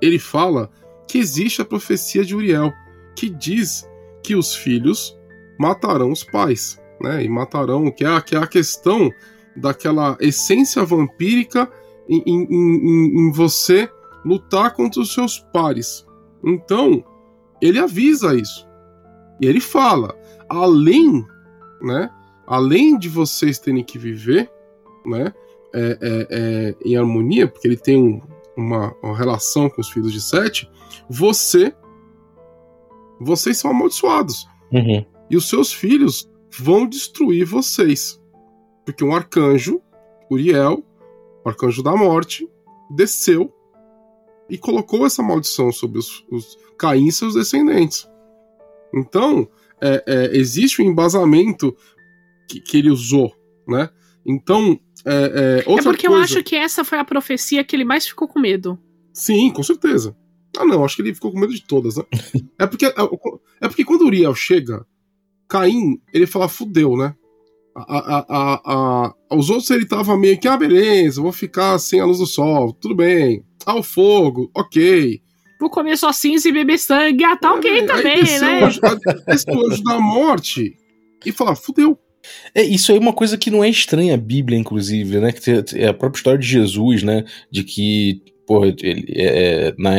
ele 0.00 0.18
fala 0.18 0.70
que 1.06 1.18
existe 1.18 1.60
a 1.60 1.64
profecia 1.64 2.24
de 2.24 2.36
Uriel, 2.36 2.72
que 3.16 3.28
diz 3.28 3.88
que 4.22 4.36
os 4.36 4.54
filhos 4.54 5.18
matarão 5.58 6.12
os 6.12 6.22
pais, 6.22 6.80
né? 7.00 7.24
E 7.24 7.28
matarão, 7.28 7.90
que 7.90 8.04
é, 8.04 8.20
que 8.20 8.36
é 8.36 8.38
a 8.38 8.46
questão 8.46 9.10
daquela 9.58 10.16
essência 10.20 10.84
vampírica 10.84 11.70
em, 12.08 12.22
em, 12.26 13.28
em, 13.28 13.32
você 13.32 13.88
lutar 14.24 14.74
contra 14.74 15.00
os 15.00 15.12
seus 15.12 15.38
pares. 15.52 16.06
Então, 16.44 17.04
ele 17.60 17.78
avisa 17.78 18.34
isso. 18.34 18.66
E 19.40 19.46
ele 19.46 19.60
fala: 19.60 20.14
além, 20.48 21.24
né? 21.82 22.10
Além 22.46 22.98
de 22.98 23.08
vocês 23.08 23.58
terem 23.58 23.84
que 23.84 23.98
viver, 23.98 24.50
né? 25.04 25.32
É, 25.74 25.98
é, 26.00 26.26
é, 26.30 26.74
em 26.82 26.96
harmonia, 26.96 27.46
porque 27.46 27.68
ele 27.68 27.76
tem 27.76 28.02
um, 28.02 28.22
uma, 28.56 28.94
uma, 29.02 29.14
relação 29.14 29.68
com 29.68 29.82
os 29.82 29.90
filhos 29.90 30.12
de 30.12 30.20
Sete, 30.20 30.68
você. 31.08 31.74
Vocês 33.20 33.58
são 33.58 33.70
amaldiçoados. 33.70 34.46
Uhum. 34.72 35.04
E 35.28 35.36
os 35.36 35.48
seus 35.48 35.72
filhos 35.72 36.30
vão 36.56 36.86
destruir 36.86 37.44
vocês. 37.44 38.17
Porque 38.88 39.04
um 39.04 39.14
arcanjo, 39.14 39.82
Uriel, 40.30 40.82
o 41.44 41.48
arcanjo 41.50 41.82
da 41.82 41.94
morte, 41.94 42.48
desceu 42.88 43.52
e 44.48 44.56
colocou 44.56 45.04
essa 45.04 45.22
maldição 45.22 45.70
sobre 45.70 45.98
os, 45.98 46.24
os 46.30 46.56
Caim 46.78 47.08
e 47.08 47.12
seus 47.12 47.34
descendentes. 47.34 48.08
Então, 48.94 49.46
é, 49.78 50.02
é, 50.06 50.36
existe 50.38 50.80
um 50.80 50.86
embasamento 50.86 51.76
que, 52.48 52.62
que 52.62 52.78
ele 52.78 52.88
usou, 52.88 53.30
né? 53.68 53.90
Então, 54.24 54.80
é, 55.04 55.64
é, 55.66 55.70
é 55.70 55.82
porque 55.82 56.06
coisa... 56.06 56.06
eu 56.06 56.14
acho 56.14 56.42
que 56.42 56.56
essa 56.56 56.82
foi 56.82 56.96
a 56.96 57.04
profecia 57.04 57.62
que 57.62 57.76
ele 57.76 57.84
mais 57.84 58.08
ficou 58.08 58.26
com 58.26 58.40
medo. 58.40 58.78
Sim, 59.12 59.50
com 59.50 59.62
certeza. 59.62 60.16
Ah, 60.56 60.64
não, 60.64 60.82
acho 60.82 60.96
que 60.96 61.02
ele 61.02 61.14
ficou 61.14 61.30
com 61.30 61.38
medo 61.38 61.52
de 61.52 61.62
todas, 61.62 61.98
né? 61.98 62.04
é, 62.58 62.66
porque, 62.66 62.86
é, 62.86 62.94
é 63.60 63.68
porque 63.68 63.84
quando 63.84 64.06
Uriel 64.06 64.34
chega, 64.34 64.86
Caim, 65.46 66.00
ele 66.10 66.26
fala, 66.26 66.48
fudeu, 66.48 66.96
né? 66.96 67.14
A, 67.88 67.98
a, 67.98 68.26
a, 68.28 69.14
a, 69.30 69.36
os 69.36 69.50
outros 69.50 69.70
ele 69.70 69.86
tava 69.86 70.16
meio 70.16 70.38
que, 70.38 70.48
ah, 70.48 70.56
beleza, 70.56 71.22
vou 71.22 71.32
ficar 71.32 71.78
sem 71.78 72.00
a 72.00 72.04
luz 72.04 72.18
do 72.18 72.26
sol, 72.26 72.72
tudo 72.72 72.94
bem. 72.94 73.44
Ah, 73.66 73.76
o 73.76 73.82
fogo, 73.82 74.50
ok. 74.56 75.20
Vou 75.60 75.70
comer 75.70 75.96
só 75.96 76.12
cinza 76.12 76.48
e 76.48 76.52
beber 76.52 76.78
sangue, 76.78 77.24
ah, 77.24 77.36
tá 77.36 77.48
é, 77.48 77.52
ok 77.52 77.86
também, 77.86 78.22
né? 78.22 78.60
Esse 79.28 79.50
anjo 79.50 79.82
da 79.82 79.98
morte 79.98 80.76
e 81.24 81.32
falar, 81.32 81.56
fudeu. 81.56 81.98
É, 82.54 82.62
isso 82.62 82.90
aí 82.90 82.98
é 82.98 83.00
uma 83.00 83.12
coisa 83.12 83.36
que 83.36 83.50
não 83.50 83.62
é 83.62 83.68
estranha 83.68 84.14
a 84.14 84.18
Bíblia, 84.18 84.58
inclusive, 84.58 85.18
né? 85.18 85.32
Que 85.32 85.50
é 85.76 85.88
a 85.88 85.94
própria 85.94 86.18
história 86.18 86.38
de 86.38 86.46
Jesus, 86.46 87.02
né? 87.02 87.24
De 87.50 87.64
que, 87.64 88.22
porra, 88.46 88.68
ele, 88.68 89.06
é, 89.16 89.74
na, 89.78 89.90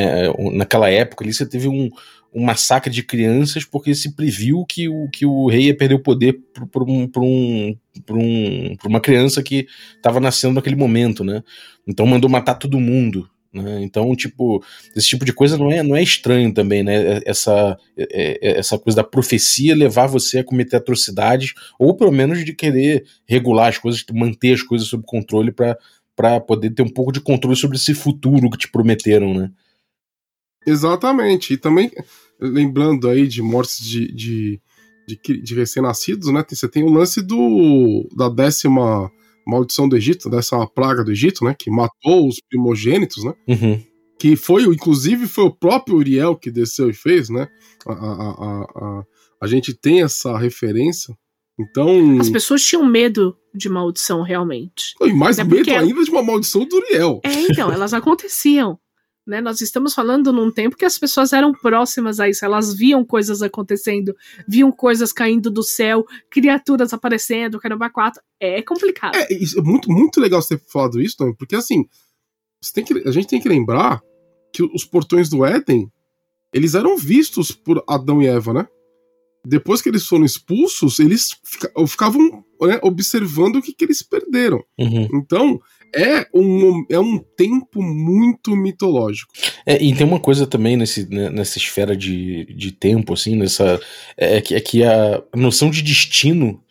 naquela 0.54 0.90
época 0.90 1.24
ali 1.24 1.34
você 1.34 1.46
teve 1.46 1.68
um, 1.68 1.90
um 2.34 2.44
massacre 2.44 2.92
de 2.92 3.04
crianças 3.04 3.66
porque 3.66 3.94
se 3.96 4.16
previu 4.16 4.66
que 4.66 4.88
o, 4.88 5.10
que 5.10 5.26
o 5.26 5.48
rei 5.48 5.68
ia 5.68 5.78
perder 5.78 5.96
o 5.96 6.04
poder 6.04 6.40
por, 6.72 6.84
um, 6.84 7.08
por, 7.08 7.24
um, 7.24 7.76
por, 8.06 8.18
um, 8.18 8.76
uma 8.86 9.00
criança 9.00 9.42
que 9.42 9.68
estava 9.96 10.20
nascendo 10.20 10.56
naquele 10.56 10.76
momento, 10.76 11.24
né? 11.24 11.44
Então 11.88 12.06
mandou 12.06 12.30
matar 12.30 12.56
todo 12.56 12.80
mundo. 12.80 13.30
Né? 13.52 13.82
Então, 13.82 14.16
tipo, 14.16 14.64
esse 14.96 15.08
tipo 15.08 15.26
de 15.26 15.34
coisa 15.34 15.58
não 15.58 15.72
é, 15.72 15.82
não 15.82 15.96
é 15.96 16.04
estranho 16.04 16.54
também, 16.54 16.84
né? 16.84 17.20
Essa, 17.26 17.78
é, 17.98 18.40
é, 18.42 18.60
essa 18.60 18.78
coisa 18.78 18.98
da 18.98 19.04
profecia 19.04 19.76
levar 19.76 20.06
você 20.08 20.40
a 20.40 20.44
cometer 20.44 20.76
atrocidades, 20.76 21.54
ou 21.80 21.96
pelo 21.96 22.12
menos 22.12 22.46
de 22.46 22.54
querer 22.54 23.06
regular 23.28 23.70
as 23.70 23.78
coisas, 23.78 24.06
manter 24.14 24.54
as 24.54 24.62
coisas 24.62 24.88
sob 24.88 25.04
controle 25.06 25.52
para 25.52 26.40
poder 26.42 26.70
ter 26.72 26.84
um 26.84 26.90
pouco 26.90 27.12
de 27.12 27.22
controle 27.22 27.56
sobre 27.56 27.78
esse 27.78 27.96
futuro 27.96 28.50
que 28.52 28.58
te 28.58 28.72
prometeram, 28.72 29.34
né? 29.34 29.52
Exatamente. 30.66 31.54
E 31.54 31.58
também, 31.58 31.92
lembrando 32.40 33.08
aí 33.08 33.28
de 33.28 33.42
mortes 33.42 33.80
de, 33.80 34.14
de, 34.14 34.62
de, 35.08 35.42
de 35.42 35.56
recém-nascidos, 35.56 36.32
né? 36.32 36.44
Você 36.48 36.68
tem 36.68 36.84
o 36.84 36.92
lance 36.92 37.22
do 37.22 38.08
da 38.16 38.30
décima 38.30 39.12
maldição 39.46 39.90
do 39.90 39.98
Egito, 39.98 40.30
dessa 40.30 40.66
praga 40.68 41.04
do 41.04 41.12
Egito, 41.12 41.44
né? 41.44 41.56
Que 41.58 41.72
matou 41.72 42.28
os 42.28 42.40
primogênitos, 42.50 43.24
né? 43.24 43.34
Uhum. 43.48 43.82
Que 44.20 44.36
foi, 44.36 44.64
inclusive, 44.64 45.28
foi 45.28 45.46
o 45.46 45.56
próprio 45.56 45.98
Uriel 45.98 46.36
que 46.36 46.52
desceu 46.52 46.90
e 46.90 46.94
fez, 46.94 47.30
né? 47.30 47.48
A, 47.88 47.94
a, 47.94 47.96
a, 47.96 48.62
a, 48.76 49.04
a 49.42 49.48
gente 49.48 49.74
tem 49.74 50.04
essa 50.04 50.38
referência. 50.38 51.16
Então. 51.60 52.20
As 52.20 52.30
pessoas 52.30 52.64
tinham 52.64 52.86
medo 52.86 53.36
de 53.54 53.68
maldição, 53.68 54.22
realmente. 54.22 54.94
E 55.02 55.12
mais 55.12 55.40
é 55.40 55.44
medo 55.44 55.58
porque... 55.58 55.72
ainda 55.72 56.04
de 56.04 56.12
uma 56.12 56.24
maldição 56.24 56.66
do 56.66 56.76
Uriel. 56.76 57.20
É, 57.24 57.34
então, 57.50 57.72
elas 57.72 57.94
aconteciam. 57.94 58.80
Né? 59.30 59.42
Nós 59.42 59.62
estamos 59.62 59.94
falando 59.94 60.34
num 60.34 60.52
tempo 60.52 60.76
que 60.76 60.84
as 60.84 60.98
pessoas 60.98 61.34
eram 61.34 61.54
próximas 61.54 62.20
a 62.20 62.28
isso, 62.28 62.44
elas 62.44 62.74
viam 62.74 63.06
coisas 63.06 63.44
acontecendo, 63.44 64.16
viam 64.48 64.72
coisas 64.72 65.14
caindo 65.14 65.52
do 65.52 65.62
céu, 65.62 66.04
criaturas 66.32 66.94
aparecendo, 66.94 67.60
caramba, 67.60 67.92
quatro. 67.92 68.24
É 68.40 68.60
complicado. 68.64 69.16
É, 69.16 69.28
é 69.32 69.62
muito, 69.62 69.92
muito 69.92 70.20
legal 70.20 70.42
você 70.42 70.58
ter 70.58 70.66
falado 70.72 71.00
isso, 71.00 71.16
Tom, 71.16 71.32
porque 71.36 71.56
assim, 71.56 71.86
tem 72.74 72.84
que, 72.84 73.08
a 73.08 73.12
gente 73.12 73.28
tem 73.28 73.40
que 73.40 73.48
lembrar 73.48 74.02
que 74.52 74.64
os 74.64 74.84
portões 74.84 75.30
do 75.30 75.46
Éden, 75.46 75.92
eles 76.52 76.74
eram 76.74 76.98
vistos 76.98 77.52
por 77.52 77.84
Adão 77.88 78.24
e 78.24 78.26
Eva, 78.26 78.52
né? 78.52 78.68
Depois 79.46 79.80
que 79.80 79.90
eles 79.90 80.08
foram 80.08 80.26
expulsos, 80.26 80.98
eles 80.98 81.36
ficavam 81.88 82.44
né, 82.62 82.80
observando 82.82 83.58
o 83.58 83.62
que, 83.62 83.74
que 83.74 83.86
eles 83.86 84.02
perderam. 84.02 84.64
Uhum. 84.78 85.08
Então, 85.14 85.62
é 85.94 86.28
um, 86.34 86.86
é 86.90 87.00
um 87.00 87.18
tempo 87.18 87.82
muito 87.82 88.56
mitológico. 88.56 89.32
É, 89.66 89.82
e 89.82 89.94
tem 89.96 90.06
uma 90.06 90.20
coisa 90.20 90.46
também 90.48 90.78
nesse, 90.78 91.10
né, 91.10 91.30
nessa 91.30 91.58
esfera 91.58 91.96
de, 91.96 92.46
de 92.54 92.72
tempo, 92.72 93.14
assim, 93.14 93.36
nessa. 93.36 93.80
É, 94.18 94.38
é 94.38 94.42
que, 94.42 94.56
é 94.56 94.62
que 94.62 94.84
a 94.84 95.24
noção 95.36 95.70
de 95.70 95.82
destino 95.82 96.62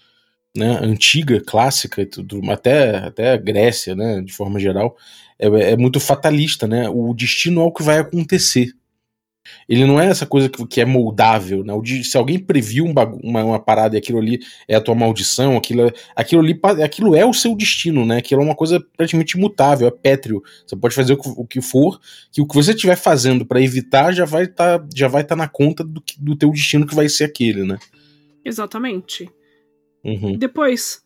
né, 0.57 0.79
antiga, 0.83 1.41
clássica, 1.41 2.05
tudo, 2.07 2.41
até, 2.51 2.97
até 2.97 3.33
a 3.33 3.37
Grécia, 3.37 3.95
né, 3.95 4.21
de 4.21 4.33
forma 4.33 4.59
geral, 4.59 4.97
é, 5.39 5.47
é 5.47 5.77
muito 5.77 6.01
fatalista, 6.01 6.67
né? 6.67 6.89
O 6.89 7.15
destino 7.15 7.61
é 7.61 7.65
o 7.65 7.73
que 7.73 7.83
vai 7.83 7.99
acontecer. 7.99 8.73
Ele 9.69 9.85
não 9.85 10.01
é 10.01 10.07
essa 10.07 10.27
coisa 10.27 10.49
que, 10.49 10.67
que 10.67 10.81
é 10.81 10.85
moldável, 10.85 11.65
né? 11.65 11.73
se 12.03 12.17
alguém 12.17 12.39
previu 12.39 12.85
um 12.85 12.93
uma, 13.23 13.45
uma, 13.45 13.59
parada 13.61 13.97
e 13.97 13.99
aquilo 13.99 14.19
ali 14.19 14.41
é 14.67 14.75
a 14.75 14.81
tua 14.81 14.95
maldição, 14.95 15.57
aquilo, 15.57 15.93
aquilo 16.17 16.43
ali 16.43 16.59
aquilo 16.83 17.15
é 17.15 17.25
o 17.25 17.33
seu 17.33 17.55
destino, 17.55 18.05
né? 18.05 18.19
Aquilo 18.19 18.41
é 18.41 18.45
uma 18.45 18.55
coisa 18.55 18.85
praticamente 18.97 19.37
imutável, 19.37 19.87
é 19.87 19.91
pétreo. 19.91 20.43
Você 20.67 20.77
pode 20.77 20.95
fazer 20.95 21.15
o, 21.15 21.19
o 21.37 21.47
que 21.47 21.61
for, 21.61 22.01
que 22.33 22.41
o 22.41 22.47
que 22.47 22.55
você 22.55 22.73
estiver 22.73 22.97
fazendo 22.97 23.47
para 23.47 23.61
evitar 23.61 24.13
já 24.13 24.25
vai 24.25 24.45
estar 24.45 24.79
tá, 24.79 24.89
já 24.95 25.09
vai 25.09 25.23
estar 25.23 25.37
tá 25.37 25.43
na 25.43 25.49
conta 25.49 25.85
do, 25.85 26.03
do 26.19 26.37
teu 26.37 26.51
destino 26.51 26.87
que 26.87 26.95
vai 26.95 27.09
ser 27.09 27.25
aquele, 27.25 27.65
né? 27.65 27.79
Exatamente. 28.45 29.31
Uhum. 30.05 30.37
Depois 30.39 31.03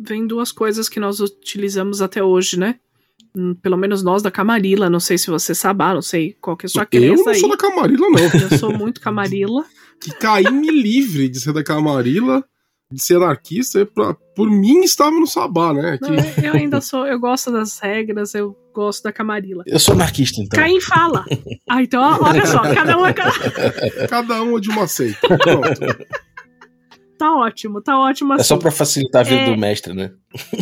vem 0.00 0.26
duas 0.26 0.52
coisas 0.52 0.88
que 0.88 1.00
nós 1.00 1.20
utilizamos 1.20 2.02
até 2.02 2.22
hoje, 2.22 2.58
né? 2.58 2.78
Hum, 3.36 3.54
pelo 3.54 3.76
menos 3.76 4.02
nós 4.02 4.22
da 4.22 4.30
Camarilla, 4.30 4.90
não 4.90 5.00
sei 5.00 5.16
se 5.16 5.30
você 5.30 5.54
sabe, 5.54 5.84
não 5.84 6.02
sei 6.02 6.36
qual 6.40 6.56
que 6.56 6.66
é 6.66 6.68
a 6.68 6.70
sua 6.70 6.86
crença 6.86 7.06
Eu 7.20 7.24
não 7.24 7.28
aí. 7.32 7.38
sou 7.40 7.48
da 7.48 7.56
Camarilla, 7.56 8.06
não. 8.10 8.40
Eu 8.40 8.58
sou 8.58 8.72
muito 8.76 9.00
Camarilla. 9.00 9.64
que 10.00 10.10
Caim 10.14 10.60
livre 10.70 11.28
de 11.28 11.40
ser 11.40 11.52
da 11.52 11.64
Camarilla, 11.64 12.44
de 12.92 13.02
ser 13.02 13.16
anarquista, 13.16 13.86
pra, 13.86 14.14
por 14.36 14.50
mim 14.50 14.80
estava 14.82 15.12
no 15.12 15.26
Sabá, 15.26 15.72
né? 15.72 15.98
Que... 16.02 16.10
Não, 16.10 16.44
eu 16.44 16.54
ainda 16.54 16.80
sou, 16.80 17.06
eu 17.06 17.18
gosto 17.18 17.50
das 17.50 17.78
regras, 17.78 18.34
eu 18.34 18.54
gosto 18.74 19.02
da 19.04 19.12
Camarilla. 19.12 19.64
Eu 19.66 19.78
sou 19.78 19.94
anarquista, 19.94 20.40
então. 20.40 20.58
Caim 20.60 20.80
fala. 20.80 21.24
Ah, 21.68 21.82
então 21.82 22.02
olha 22.20 22.44
só, 22.46 22.60
cada 22.74 22.98
um 22.98 23.06
é 23.06 23.12
cada... 23.12 24.08
cada 24.08 24.42
um 24.42 24.58
é 24.58 24.60
de 24.60 24.68
uma 24.68 24.86
seita. 24.86 25.26
Pronto 25.26 25.80
tá 27.22 27.36
ótimo, 27.36 27.80
tá 27.80 27.98
ótimo 28.00 28.32
assim. 28.32 28.40
É 28.40 28.44
só 28.44 28.54
assim. 28.54 28.62
pra 28.62 28.70
facilitar 28.72 29.20
a 29.20 29.24
vida 29.24 29.42
é... 29.42 29.50
do 29.50 29.56
mestre, 29.56 29.94
né? 29.94 30.10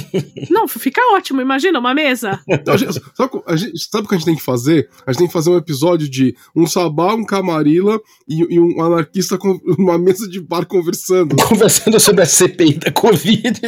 Não, 0.51 0.69
fica 0.69 1.01
ótimo, 1.15 1.41
imagina 1.41 1.79
uma 1.79 1.95
mesa. 1.95 2.39
Então, 2.51 2.77
gente, 2.77 3.01
sabe, 3.15 3.43
a 3.47 3.57
gente, 3.57 3.79
sabe 3.79 4.05
o 4.05 4.09
que 4.09 4.15
a 4.15 4.19
gente 4.19 4.27
tem 4.27 4.37
que 4.37 4.43
fazer? 4.43 4.91
A 5.07 5.13
gente 5.13 5.21
tem 5.21 5.27
que 5.29 5.33
fazer 5.33 5.49
um 5.49 5.57
episódio 5.57 6.09
de 6.11 6.37
um 6.55 6.67
sabá, 6.67 7.15
um 7.15 7.25
camarila 7.25 7.99
e, 8.29 8.55
e 8.55 8.61
um 8.61 8.83
anarquista 8.83 9.39
com 9.39 9.59
uma 9.79 9.97
mesa 9.97 10.29
de 10.29 10.41
bar 10.41 10.67
conversando. 10.67 11.35
Conversando 11.49 11.99
sobre 11.99 12.23
a 12.23 12.27
CPI 12.27 12.75
da 12.75 12.93
Covid. 12.93 13.61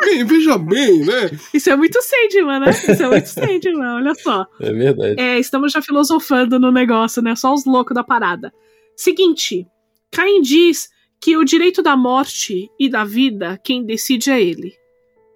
Bem, 0.00 0.24
veja 0.24 0.58
bem, 0.58 1.00
né? 1.00 1.30
Isso 1.52 1.70
é 1.70 1.76
muito 1.76 2.00
Sandman, 2.00 2.60
né? 2.60 2.70
Isso 2.70 3.02
é 3.02 3.08
muito 3.08 3.26
Sandman, 3.26 3.94
olha 3.96 4.14
só. 4.14 4.46
É 4.60 4.72
verdade. 4.72 5.20
É, 5.20 5.38
estamos 5.38 5.72
já 5.72 5.82
filosofando 5.82 6.58
no 6.58 6.70
negócio, 6.70 7.22
né? 7.22 7.34
Só 7.34 7.52
os 7.52 7.64
loucos 7.64 7.94
da 7.94 8.04
parada. 8.04 8.52
Seguinte, 8.96 9.66
Caim 10.10 10.40
diz 10.40 10.88
que 11.20 11.36
o 11.36 11.44
direito 11.44 11.82
da 11.82 11.96
morte 11.96 12.70
e 12.78 12.88
da 12.88 13.04
vida, 13.04 13.58
quem 13.64 13.84
decide 13.84 14.30
é 14.30 14.40
ele. 14.40 14.72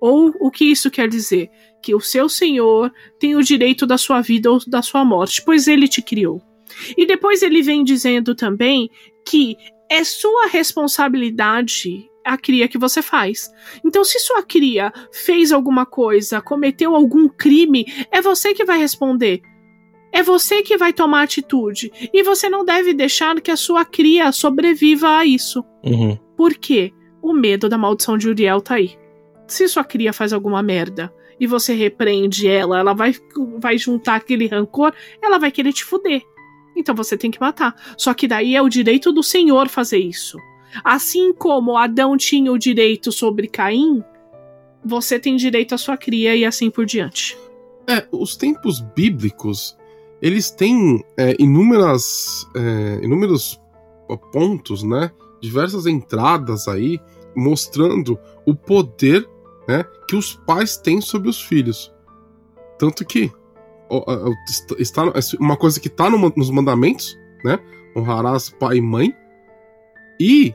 Ou 0.00 0.33
o 0.41 0.50
que 0.50 0.65
isso 0.65 0.91
quer 0.91 1.09
dizer? 1.09 1.50
Que 1.83 1.95
o 1.95 2.00
seu 2.00 2.29
Senhor 2.29 2.93
tem 3.19 3.35
o 3.35 3.43
direito 3.43 3.87
da 3.87 3.99
sua 3.99 4.21
vida 4.21 4.50
ou 4.50 4.61
da 4.67 4.83
sua 4.83 5.05
morte, 5.05 5.43
pois 5.45 5.67
ele 5.67 5.88
te 5.88 6.03
criou. 6.03 6.41
E 6.97 7.07
depois 7.07 7.43
ele 7.43 7.62
vem 7.62 7.83
dizendo 7.83 8.35
também 8.35 8.91
que 9.27 9.57
é 9.91 10.05
sua 10.05 10.47
responsabilidade 10.47 12.09
a 12.25 12.37
cria 12.37 12.69
que 12.69 12.79
você 12.79 13.00
faz. 13.00 13.50
Então, 13.85 14.05
se 14.05 14.19
sua 14.21 14.43
cria 14.43 14.93
fez 15.11 15.50
alguma 15.50 15.87
coisa, 15.87 16.43
cometeu 16.43 16.95
algum 16.95 17.29
crime, 17.29 17.87
é 18.12 18.21
você 18.21 18.53
que 18.53 18.65
vai 18.65 18.79
responder. 18.79 19.41
É 20.12 20.23
você 20.23 20.62
que 20.62 20.77
vai 20.77 20.93
tomar 20.93 21.23
atitude. 21.23 21.93
E 22.12 22.23
você 22.23 22.49
não 22.49 22.65
deve 22.65 22.95
deixar 22.95 23.41
que 23.41 23.50
a 23.50 23.57
sua 23.57 23.85
cria 23.85 24.33
sobreviva 24.33 25.19
a 25.19 25.27
isso. 25.27 25.65
Uhum. 25.85 26.19
Por 26.37 26.55
quê? 26.55 26.93
O 27.21 27.33
medo 27.33 27.69
da 27.69 27.77
maldição 27.77 28.17
de 28.17 28.29
Uriel 28.29 28.61
tá 28.61 28.77
aí. 28.77 28.97
Se 29.47 29.67
sua 29.69 29.85
cria 29.85 30.12
faz 30.12 30.33
alguma 30.33 30.62
merda 30.62 31.12
e 31.41 31.47
você 31.47 31.73
repreende 31.73 32.47
ela, 32.47 32.79
ela 32.79 32.93
vai, 32.93 33.15
vai 33.59 33.79
juntar 33.79 34.17
aquele 34.17 34.47
rancor, 34.47 34.93
ela 35.23 35.38
vai 35.38 35.50
querer 35.50 35.73
te 35.73 35.85
fuder. 35.85 36.23
Então 36.77 36.95
você 36.95 37.17
tem 37.17 37.31
que 37.31 37.41
matar. 37.41 37.75
Só 37.97 38.15
que 38.15 38.29
daí 38.29 38.55
é 38.55 38.62
o 38.62 38.69
direito 38.69 39.12
do 39.12 39.23
Senhor 39.23 39.69
fazer 39.69 39.99
isso. 39.99 40.38
Assim 40.85 41.33
como 41.33 41.77
Adão 41.77 42.17
tinha 42.17 42.53
o 42.53 42.59
direito 42.59 43.11
sobre 43.11 43.49
Caim, 43.49 44.03
você 44.85 45.19
tem 45.19 45.37
direito 45.37 45.75
à 45.75 45.79
sua 45.79 45.97
cria 45.97 46.37
e 46.37 46.45
assim 46.45 46.71
por 46.71 46.87
diante. 46.87 47.37
É, 47.87 48.07
os 48.12 48.37
tempos 48.37 48.81
bíblicos 48.81 49.77
eles 50.21 50.51
têm 50.51 51.05
é, 51.17 51.37
inúmeras, 51.39 52.47
é, 52.55 53.01
inúmeros 53.03 53.61
pontos, 54.33 54.83
né? 54.83 55.11
Diversas 55.41 55.87
entradas 55.87 56.67
aí 56.67 57.01
mostrando 57.37 58.19
o 58.45 58.55
poder 58.55 59.29
né, 59.69 59.85
que 60.09 60.17
os 60.17 60.35
pais 60.35 60.77
têm 60.77 61.01
sobre 61.01 61.29
os 61.29 61.41
filhos. 61.41 61.93
Tanto 62.79 63.05
que 63.05 63.31
está 64.79 65.03
uma 65.39 65.57
coisa 65.57 65.79
que 65.79 65.89
está 65.89 66.11
no, 66.11 66.33
nos 66.37 66.51
mandamentos, 66.51 67.17
né? 67.45 67.59
Honrarás 67.97 68.51
pai 68.51 68.79
e 68.79 68.81
mãe. 68.81 69.15
E 70.21 70.55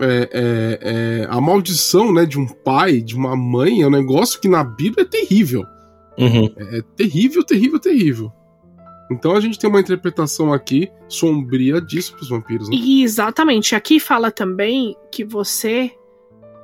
é, 0.00 0.28
é, 0.32 0.78
é, 1.22 1.26
a 1.28 1.40
maldição 1.40 2.12
né, 2.12 2.24
de 2.24 2.38
um 2.38 2.46
pai, 2.46 3.00
de 3.00 3.16
uma 3.16 3.36
mãe, 3.36 3.82
é 3.82 3.86
um 3.86 3.90
negócio 3.90 4.40
que 4.40 4.48
na 4.48 4.62
Bíblia 4.62 5.04
é 5.04 5.08
terrível. 5.08 5.64
Uhum. 6.18 6.52
É 6.56 6.82
terrível, 6.96 7.44
terrível, 7.44 7.78
terrível. 7.78 8.32
Então 9.12 9.36
a 9.36 9.40
gente 9.40 9.58
tem 9.58 9.68
uma 9.68 9.80
interpretação 9.80 10.52
aqui 10.52 10.90
sombria 11.08 11.80
disso 11.80 12.14
pros 12.14 12.28
vampiros. 12.28 12.68
Né? 12.68 12.76
E 12.76 13.02
exatamente. 13.02 13.74
Aqui 13.74 14.00
fala 14.00 14.30
também 14.30 14.96
que 15.10 15.24
você, 15.24 15.92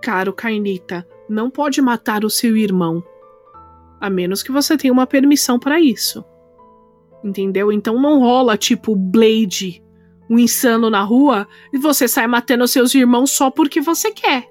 caro 0.03 0.33
Cainita, 0.33 1.07
não 1.29 1.51
pode 1.51 1.81
matar 1.81 2.25
o 2.25 2.31
seu 2.31 2.57
irmão. 2.57 3.03
A 4.01 4.09
menos 4.09 4.43
que 4.43 4.53
você 4.53 4.77
tenha 4.77 4.93
uma 4.93 5.07
permissão 5.07 5.59
para 5.59 5.81
isso. 5.81 6.25
Entendeu? 7.23 7.73
Então 7.73 8.01
não 8.01 8.21
rola 8.21 8.57
tipo 8.57 8.95
Blade, 8.95 9.83
um 10.31 10.39
insano 10.39 10.89
na 10.89 11.03
rua, 11.03 11.49
e 11.73 11.79
você 11.79 12.07
sai 12.07 12.27
matando 12.27 12.67
seus 12.69 12.95
irmãos 12.95 13.31
só 13.31 13.51
porque 13.51 13.81
você 13.81 14.13
quer. 14.13 14.49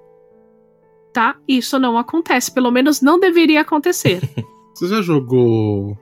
Tá? 1.13 1.37
Isso 1.47 1.79
não 1.79 1.97
acontece. 1.97 2.51
Pelo 2.51 2.71
menos 2.71 3.01
não 3.01 3.19
deveria 3.19 3.61
acontecer. 3.61 4.21
você 4.75 4.87
já 4.87 5.01
jogou 5.01 5.97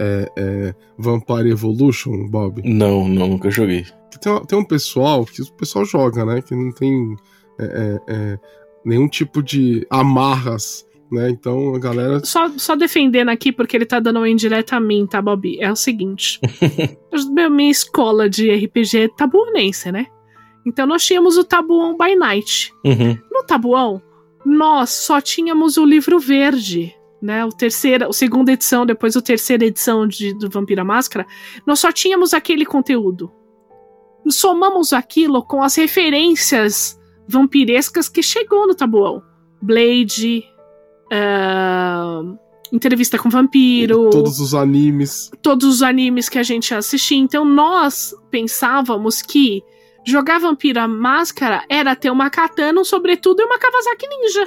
é, 0.00 0.32
é, 0.36 0.74
Vampire 0.98 1.50
Evolution, 1.50 2.26
Bob? 2.28 2.62
Não, 2.64 3.06
não, 3.06 3.28
nunca 3.28 3.50
joguei. 3.50 3.84
Tem, 4.20 4.44
tem 4.46 4.58
um 4.58 4.64
pessoal 4.64 5.24
que 5.24 5.42
o 5.42 5.52
pessoal 5.52 5.84
joga, 5.84 6.24
né? 6.24 6.42
Que 6.42 6.54
não 6.54 6.72
tem 6.72 7.14
é, 7.60 7.64
é, 7.64 8.00
é 8.08 8.38
nenhum 8.84 9.08
tipo 9.08 9.42
de 9.42 9.86
amarras 9.90 10.86
né? 11.10 11.28
Então 11.28 11.74
a 11.74 11.78
galera. 11.78 12.24
Só, 12.24 12.48
só 12.56 12.76
defendendo 12.76 13.30
aqui, 13.30 13.50
porque 13.50 13.76
ele 13.76 13.84
tá 13.84 13.98
dando 13.98 14.18
uma 14.18 14.28
indireta 14.28 14.76
a 14.76 14.80
mim, 14.80 15.06
tá, 15.06 15.20
Bob? 15.20 15.58
É 15.60 15.70
o 15.70 15.76
seguinte: 15.76 16.40
minha 17.50 17.70
escola 17.70 18.28
de 18.28 18.50
RPG 18.50 18.98
é 18.98 19.08
tabuonense, 19.08 19.90
né? 19.90 20.06
Então 20.64 20.86
nós 20.86 21.04
tínhamos 21.04 21.36
o 21.36 21.44
Tabuão 21.44 21.96
by 21.96 22.14
Night. 22.14 22.72
Uhum. 22.84 23.18
No 23.30 23.42
Tabuão, 23.44 24.00
nós 24.44 24.90
só 24.90 25.20
tínhamos 25.20 25.76
o 25.76 25.84
livro 25.84 26.20
verde 26.20 26.94
né, 27.20 27.44
o 27.44 27.50
terceira, 27.50 28.08
o 28.08 28.12
segunda 28.12 28.52
edição, 28.52 28.86
depois 28.86 29.16
a 29.16 29.22
terceira 29.22 29.64
edição 29.64 30.06
de, 30.06 30.32
do 30.34 30.48
Vampira 30.48 30.84
Máscara, 30.84 31.26
nós 31.66 31.78
só 31.78 31.92
tínhamos 31.92 32.32
aquele 32.32 32.64
conteúdo. 32.64 33.30
Somamos 34.28 34.92
aquilo 34.92 35.42
com 35.42 35.62
as 35.62 35.74
referências 35.76 36.98
vampirescas 37.26 38.08
que 38.08 38.22
chegou 38.22 38.66
no 38.66 38.74
tabuão. 38.74 39.22
Blade, 39.62 40.44
uh, 41.12 42.38
entrevista 42.72 43.18
com 43.18 43.28
vampiro, 43.28 44.10
todos 44.10 44.40
os 44.40 44.54
animes, 44.54 45.30
todos 45.42 45.66
os 45.66 45.82
animes 45.82 46.28
que 46.28 46.38
a 46.38 46.42
gente 46.42 46.74
assistia. 46.74 47.18
Então 47.18 47.44
nós 47.44 48.14
pensávamos 48.30 49.20
que 49.20 49.62
jogar 50.04 50.38
Vampira 50.38 50.88
Máscara 50.88 51.64
era 51.68 51.94
ter 51.94 52.10
uma 52.10 52.30
katana, 52.30 52.80
um 52.80 52.84
sobretudo 52.84 53.40
e 53.40 53.44
uma 53.44 53.58
Kawasaki 53.58 54.06
Ninja. 54.08 54.46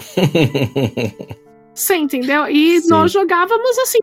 Você 1.73 1.95
entendeu? 1.95 2.47
E 2.47 2.81
Sim. 2.81 2.89
nós 2.89 3.11
jogávamos 3.11 3.77
assim, 3.79 3.99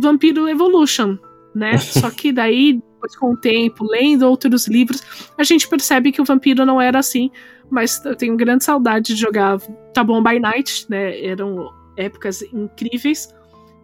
Vampiro 0.00 0.48
Evolution, 0.48 1.16
né? 1.54 1.78
Só 1.78 2.10
que 2.10 2.32
daí, 2.32 2.74
depois 2.74 3.16
com 3.16 3.32
o 3.32 3.36
tempo, 3.36 3.84
lendo 3.84 4.28
outros 4.28 4.66
livros, 4.66 5.02
a 5.38 5.44
gente 5.44 5.68
percebe 5.68 6.10
que 6.10 6.20
o 6.20 6.24
vampiro 6.24 6.64
não 6.64 6.80
era 6.80 6.98
assim. 6.98 7.30
Mas 7.70 8.04
eu 8.04 8.14
tenho 8.14 8.36
grande 8.36 8.64
saudade 8.64 9.14
de 9.14 9.20
jogar 9.20 9.58
Tá 9.92 10.04
Bom 10.04 10.22
by 10.22 10.38
Night, 10.38 10.86
né? 10.88 11.24
Eram 11.24 11.72
épocas 11.96 12.42
incríveis. 12.52 13.34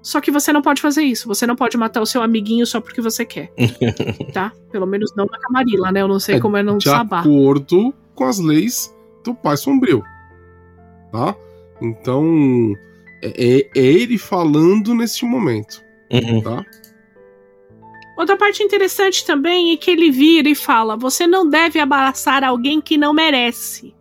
Só 0.03 0.21
que 0.21 0.31
você 0.31 0.53
não 0.53 0.63
pode 0.63 0.81
fazer 0.81 1.03
isso. 1.03 1.29
Você 1.29 1.47
não 1.47 1.57
pode 1.57 1.77
matar 1.77 2.01
o 2.01 2.07
seu 2.07 2.23
amiguinho 2.23 2.67
só 2.67 2.81
porque 2.81 3.01
você 3.01 3.25
quer. 3.25 3.53
tá? 4.33 4.53
Pelo 4.71 4.87
menos 4.87 5.15
não 5.15 5.27
na 5.27 5.39
Camarilla, 5.39 5.93
né? 5.93 6.03
Eu 6.03 6.09
não 6.09 6.19
sei 6.19 6.37
é 6.37 6.41
como 6.41 6.57
é 6.57 6.63
de 6.63 6.85
Sabá. 6.85 7.23
De 7.23 7.29
acordo 7.29 7.95
com 8.15 8.25
as 8.25 8.39
leis 8.39 8.95
do 9.25 9.35
Pai 9.35 9.57
Sombrio. 9.57 10.03
Tá? 11.13 11.35
Então, 11.81 12.75
é, 13.23 13.29
é, 13.29 13.71
é 13.75 13.85
ele 13.85 14.19
falando 14.19 14.95
nesse 14.95 15.25
momento. 15.25 15.83
Uhum. 16.11 16.41
Tá? 16.43 16.65
Outra 18.17 18.37
parte 18.37 18.63
interessante 18.63 19.25
também 19.25 19.73
é 19.73 19.77
que 19.77 19.91
ele 19.91 20.11
vira 20.11 20.49
e 20.49 20.55
fala: 20.55 20.97
você 20.97 21.27
não 21.27 21.49
deve 21.49 21.79
abraçar 21.79 22.45
alguém 22.45 22.81
que 22.81 22.99
não 22.99 23.13
merece. 23.13 23.95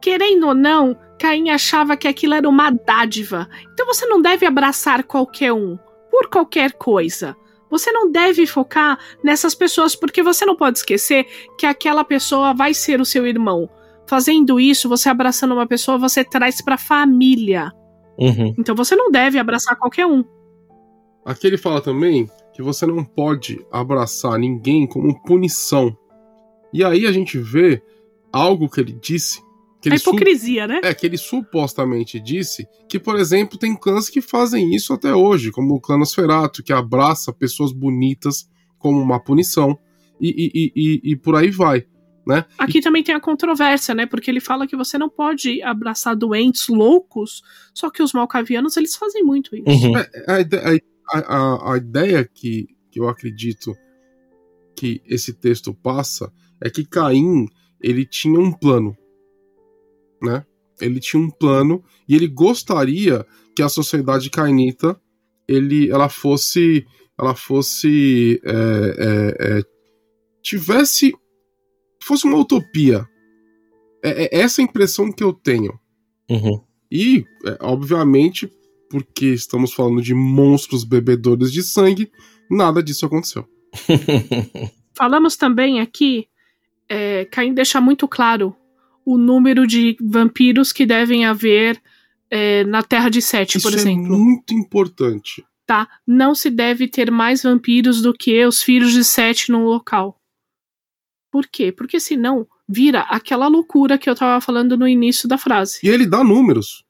Querendo 0.00 0.48
ou 0.48 0.54
não, 0.54 0.96
Caim 1.18 1.50
achava 1.50 1.96
que 1.96 2.08
aquilo 2.08 2.34
era 2.34 2.48
uma 2.48 2.70
dádiva. 2.70 3.48
Então 3.72 3.86
você 3.86 4.06
não 4.06 4.20
deve 4.20 4.46
abraçar 4.46 5.04
qualquer 5.04 5.52
um, 5.52 5.78
por 6.10 6.28
qualquer 6.28 6.72
coisa. 6.72 7.36
Você 7.70 7.92
não 7.92 8.10
deve 8.10 8.46
focar 8.46 8.98
nessas 9.22 9.54
pessoas, 9.54 9.94
porque 9.94 10.22
você 10.22 10.44
não 10.44 10.56
pode 10.56 10.78
esquecer 10.78 11.26
que 11.56 11.64
aquela 11.64 12.04
pessoa 12.04 12.52
vai 12.52 12.74
ser 12.74 13.00
o 13.00 13.04
seu 13.04 13.26
irmão. 13.26 13.68
Fazendo 14.06 14.58
isso, 14.58 14.88
você 14.88 15.08
abraçando 15.08 15.54
uma 15.54 15.66
pessoa, 15.66 15.96
você 15.96 16.24
traz 16.24 16.60
para 16.60 16.74
a 16.74 16.78
família. 16.78 17.72
Uhum. 18.22 18.54
Então 18.58 18.74
você 18.74 18.94
não 18.94 19.10
deve 19.10 19.38
abraçar 19.38 19.76
qualquer 19.76 20.06
um. 20.06 20.24
Aqui 21.24 21.46
ele 21.46 21.58
fala 21.58 21.80
também 21.80 22.28
que 22.54 22.62
você 22.62 22.86
não 22.86 23.04
pode 23.04 23.64
abraçar 23.70 24.38
ninguém 24.38 24.86
como 24.86 25.20
punição. 25.22 25.96
E 26.72 26.84
aí 26.84 27.06
a 27.06 27.12
gente 27.12 27.38
vê 27.38 27.82
algo 28.32 28.68
que 28.68 28.80
ele 28.80 28.92
disse. 28.92 29.40
Que 29.80 29.90
a 29.90 29.96
hipocrisia, 29.96 30.66
né? 30.66 30.80
É, 30.84 30.94
que 30.94 31.04
ele 31.04 31.18
supostamente 31.18 32.20
disse 32.20 32.68
que, 32.88 33.00
por 33.00 33.16
exemplo, 33.16 33.58
tem 33.58 33.74
clãs 33.74 34.08
que 34.08 34.20
fazem 34.20 34.72
isso 34.74 34.92
até 34.92 35.12
hoje, 35.12 35.50
como 35.50 35.74
o 35.74 35.80
clã 35.80 35.98
Nosferatu, 35.98 36.62
que 36.62 36.72
abraça 36.72 37.32
pessoas 37.32 37.72
bonitas 37.72 38.48
como 38.78 39.00
uma 39.00 39.18
punição, 39.18 39.76
e, 40.20 40.28
e, 40.28 40.72
e, 40.76 41.12
e 41.12 41.16
por 41.16 41.34
aí 41.34 41.50
vai. 41.50 41.84
Né? 42.26 42.44
Aqui 42.56 42.78
e... 42.78 42.80
também 42.80 43.02
tem 43.02 43.14
a 43.14 43.20
controvérsia, 43.20 43.94
né? 43.94 44.06
Porque 44.06 44.30
ele 44.30 44.40
fala 44.40 44.66
que 44.66 44.76
você 44.76 44.96
não 44.96 45.08
pode 45.08 45.60
abraçar 45.62 46.14
doentes 46.14 46.68
loucos, 46.68 47.42
só 47.74 47.90
que 47.90 48.02
os 48.02 48.12
malcavianos 48.12 48.76
eles 48.76 48.94
fazem 48.94 49.24
muito 49.24 49.56
isso. 49.56 49.88
Uhum. 49.88 49.98
É, 49.98 50.80
a, 51.12 51.18
a, 51.18 51.72
a, 51.72 51.76
ideia 51.76 52.24
que, 52.24 52.68
que 52.90 53.00
eu 53.00 53.08
acredito 53.08 53.74
que 54.76 55.02
esse 55.06 55.32
texto 55.32 55.74
passa 55.74 56.32
é 56.60 56.70
que 56.70 56.84
Caim 56.84 57.46
ele 57.80 58.06
tinha 58.06 58.38
um 58.38 58.52
plano, 58.52 58.96
né? 60.22 60.46
Ele 60.80 61.00
tinha 61.00 61.20
um 61.20 61.30
plano 61.30 61.82
e 62.08 62.14
ele 62.14 62.28
gostaria 62.28 63.26
que 63.54 63.62
a 63.62 63.68
sociedade 63.68 64.30
cainita 64.30 64.98
ele, 65.46 65.90
ela 65.90 66.08
fosse 66.08 66.86
ela 67.18 67.34
fosse 67.34 68.40
é, 68.44 68.52
é, 68.52 69.58
é, 69.58 69.62
tivesse 70.42 71.12
fosse 72.04 72.26
uma 72.26 72.38
utopia. 72.38 73.06
É, 74.02 74.24
é 74.24 74.40
essa 74.40 74.60
a 74.60 74.64
impressão 74.64 75.12
que 75.12 75.22
eu 75.22 75.32
tenho. 75.32 75.78
Uhum. 76.28 76.60
E, 76.90 77.24
é, 77.46 77.58
obviamente, 77.60 78.50
porque 78.90 79.26
estamos 79.26 79.72
falando 79.72 80.02
de 80.02 80.14
monstros 80.14 80.84
bebedores 80.84 81.50
de 81.50 81.62
sangue, 81.62 82.10
nada 82.50 82.82
disso 82.82 83.06
aconteceu. 83.06 83.48
Falamos 84.94 85.36
também 85.36 85.80
aqui, 85.80 86.28
é, 86.88 87.24
Caim 87.24 87.54
deixa 87.54 87.80
muito 87.80 88.06
claro 88.06 88.54
o 89.04 89.16
número 89.16 89.66
de 89.66 89.96
vampiros 90.00 90.72
que 90.72 90.84
devem 90.84 91.24
haver 91.24 91.80
é, 92.30 92.64
na 92.64 92.82
Terra 92.82 93.08
de 93.08 93.20
Sete, 93.20 93.58
Isso 93.58 93.68
por 93.68 93.76
exemplo. 93.76 94.14
É 94.14 94.18
muito 94.18 94.54
importante. 94.54 95.44
Tá? 95.66 95.88
Não 96.06 96.34
se 96.34 96.50
deve 96.50 96.86
ter 96.88 97.10
mais 97.10 97.42
vampiros 97.42 98.02
do 98.02 98.12
que 98.12 98.44
os 98.44 98.62
filhos 98.62 98.92
de 98.92 99.04
Sete 99.04 99.50
no 99.50 99.64
local. 99.64 100.20
Por 101.32 101.46
quê? 101.46 101.72
Porque 101.72 101.98
senão 101.98 102.46
vira 102.68 103.00
aquela 103.00 103.48
loucura 103.48 103.96
que 103.96 104.08
eu 104.08 104.14
tava 104.14 104.38
falando 104.38 104.76
no 104.76 104.86
início 104.86 105.26
da 105.26 105.38
frase. 105.38 105.78
E 105.82 105.88
ele 105.88 106.04
dá 106.04 106.22
números. 106.22 106.84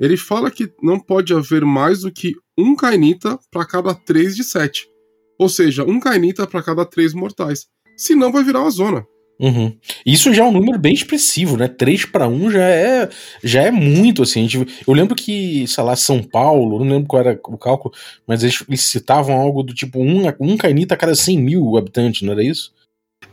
Ele 0.00 0.16
fala 0.16 0.52
que 0.52 0.72
não 0.80 1.00
pode 1.00 1.34
haver 1.34 1.64
mais 1.64 2.02
do 2.02 2.12
que 2.12 2.34
um 2.56 2.76
Kainita 2.76 3.36
para 3.50 3.66
cada 3.66 3.92
três 3.92 4.36
de 4.36 4.44
sete. 4.44 4.88
Ou 5.36 5.48
seja, 5.48 5.82
um 5.82 5.98
Kainita 5.98 6.46
para 6.46 6.62
cada 6.62 6.84
três 6.86 7.12
mortais. 7.12 7.66
Senão 7.96 8.30
vai 8.30 8.44
virar 8.44 8.60
uma 8.60 8.70
zona. 8.70 9.04
Uhum. 9.38 9.76
Isso 10.04 10.32
já 10.32 10.44
é 10.44 10.46
um 10.46 10.52
número 10.52 10.78
bem 10.78 10.94
expressivo, 10.94 11.56
né? 11.56 11.68
3 11.68 12.06
para 12.06 12.26
1 12.26 12.50
já 12.52 12.62
é, 12.62 13.10
já 13.44 13.62
é 13.64 13.70
muito, 13.70 14.22
assim. 14.22 14.48
eu 14.86 14.94
lembro 14.94 15.14
que, 15.14 15.66
sei 15.66 15.84
lá, 15.84 15.94
São 15.94 16.22
Paulo, 16.22 16.78
não 16.78 16.90
lembro 16.90 17.08
qual 17.08 17.20
era 17.20 17.38
o 17.44 17.58
cálculo, 17.58 17.94
mas 18.26 18.42
eles, 18.42 18.64
eles 18.66 18.82
citavam 18.82 19.34
algo 19.36 19.62
do 19.62 19.74
tipo 19.74 19.98
um, 20.00 20.22
um 20.40 20.56
Kainita 20.56 20.94
a 20.94 20.96
cada 20.96 21.14
100 21.14 21.38
mil 21.38 21.76
habitantes, 21.76 22.22
não 22.22 22.32
era 22.32 22.42
isso? 22.42 22.72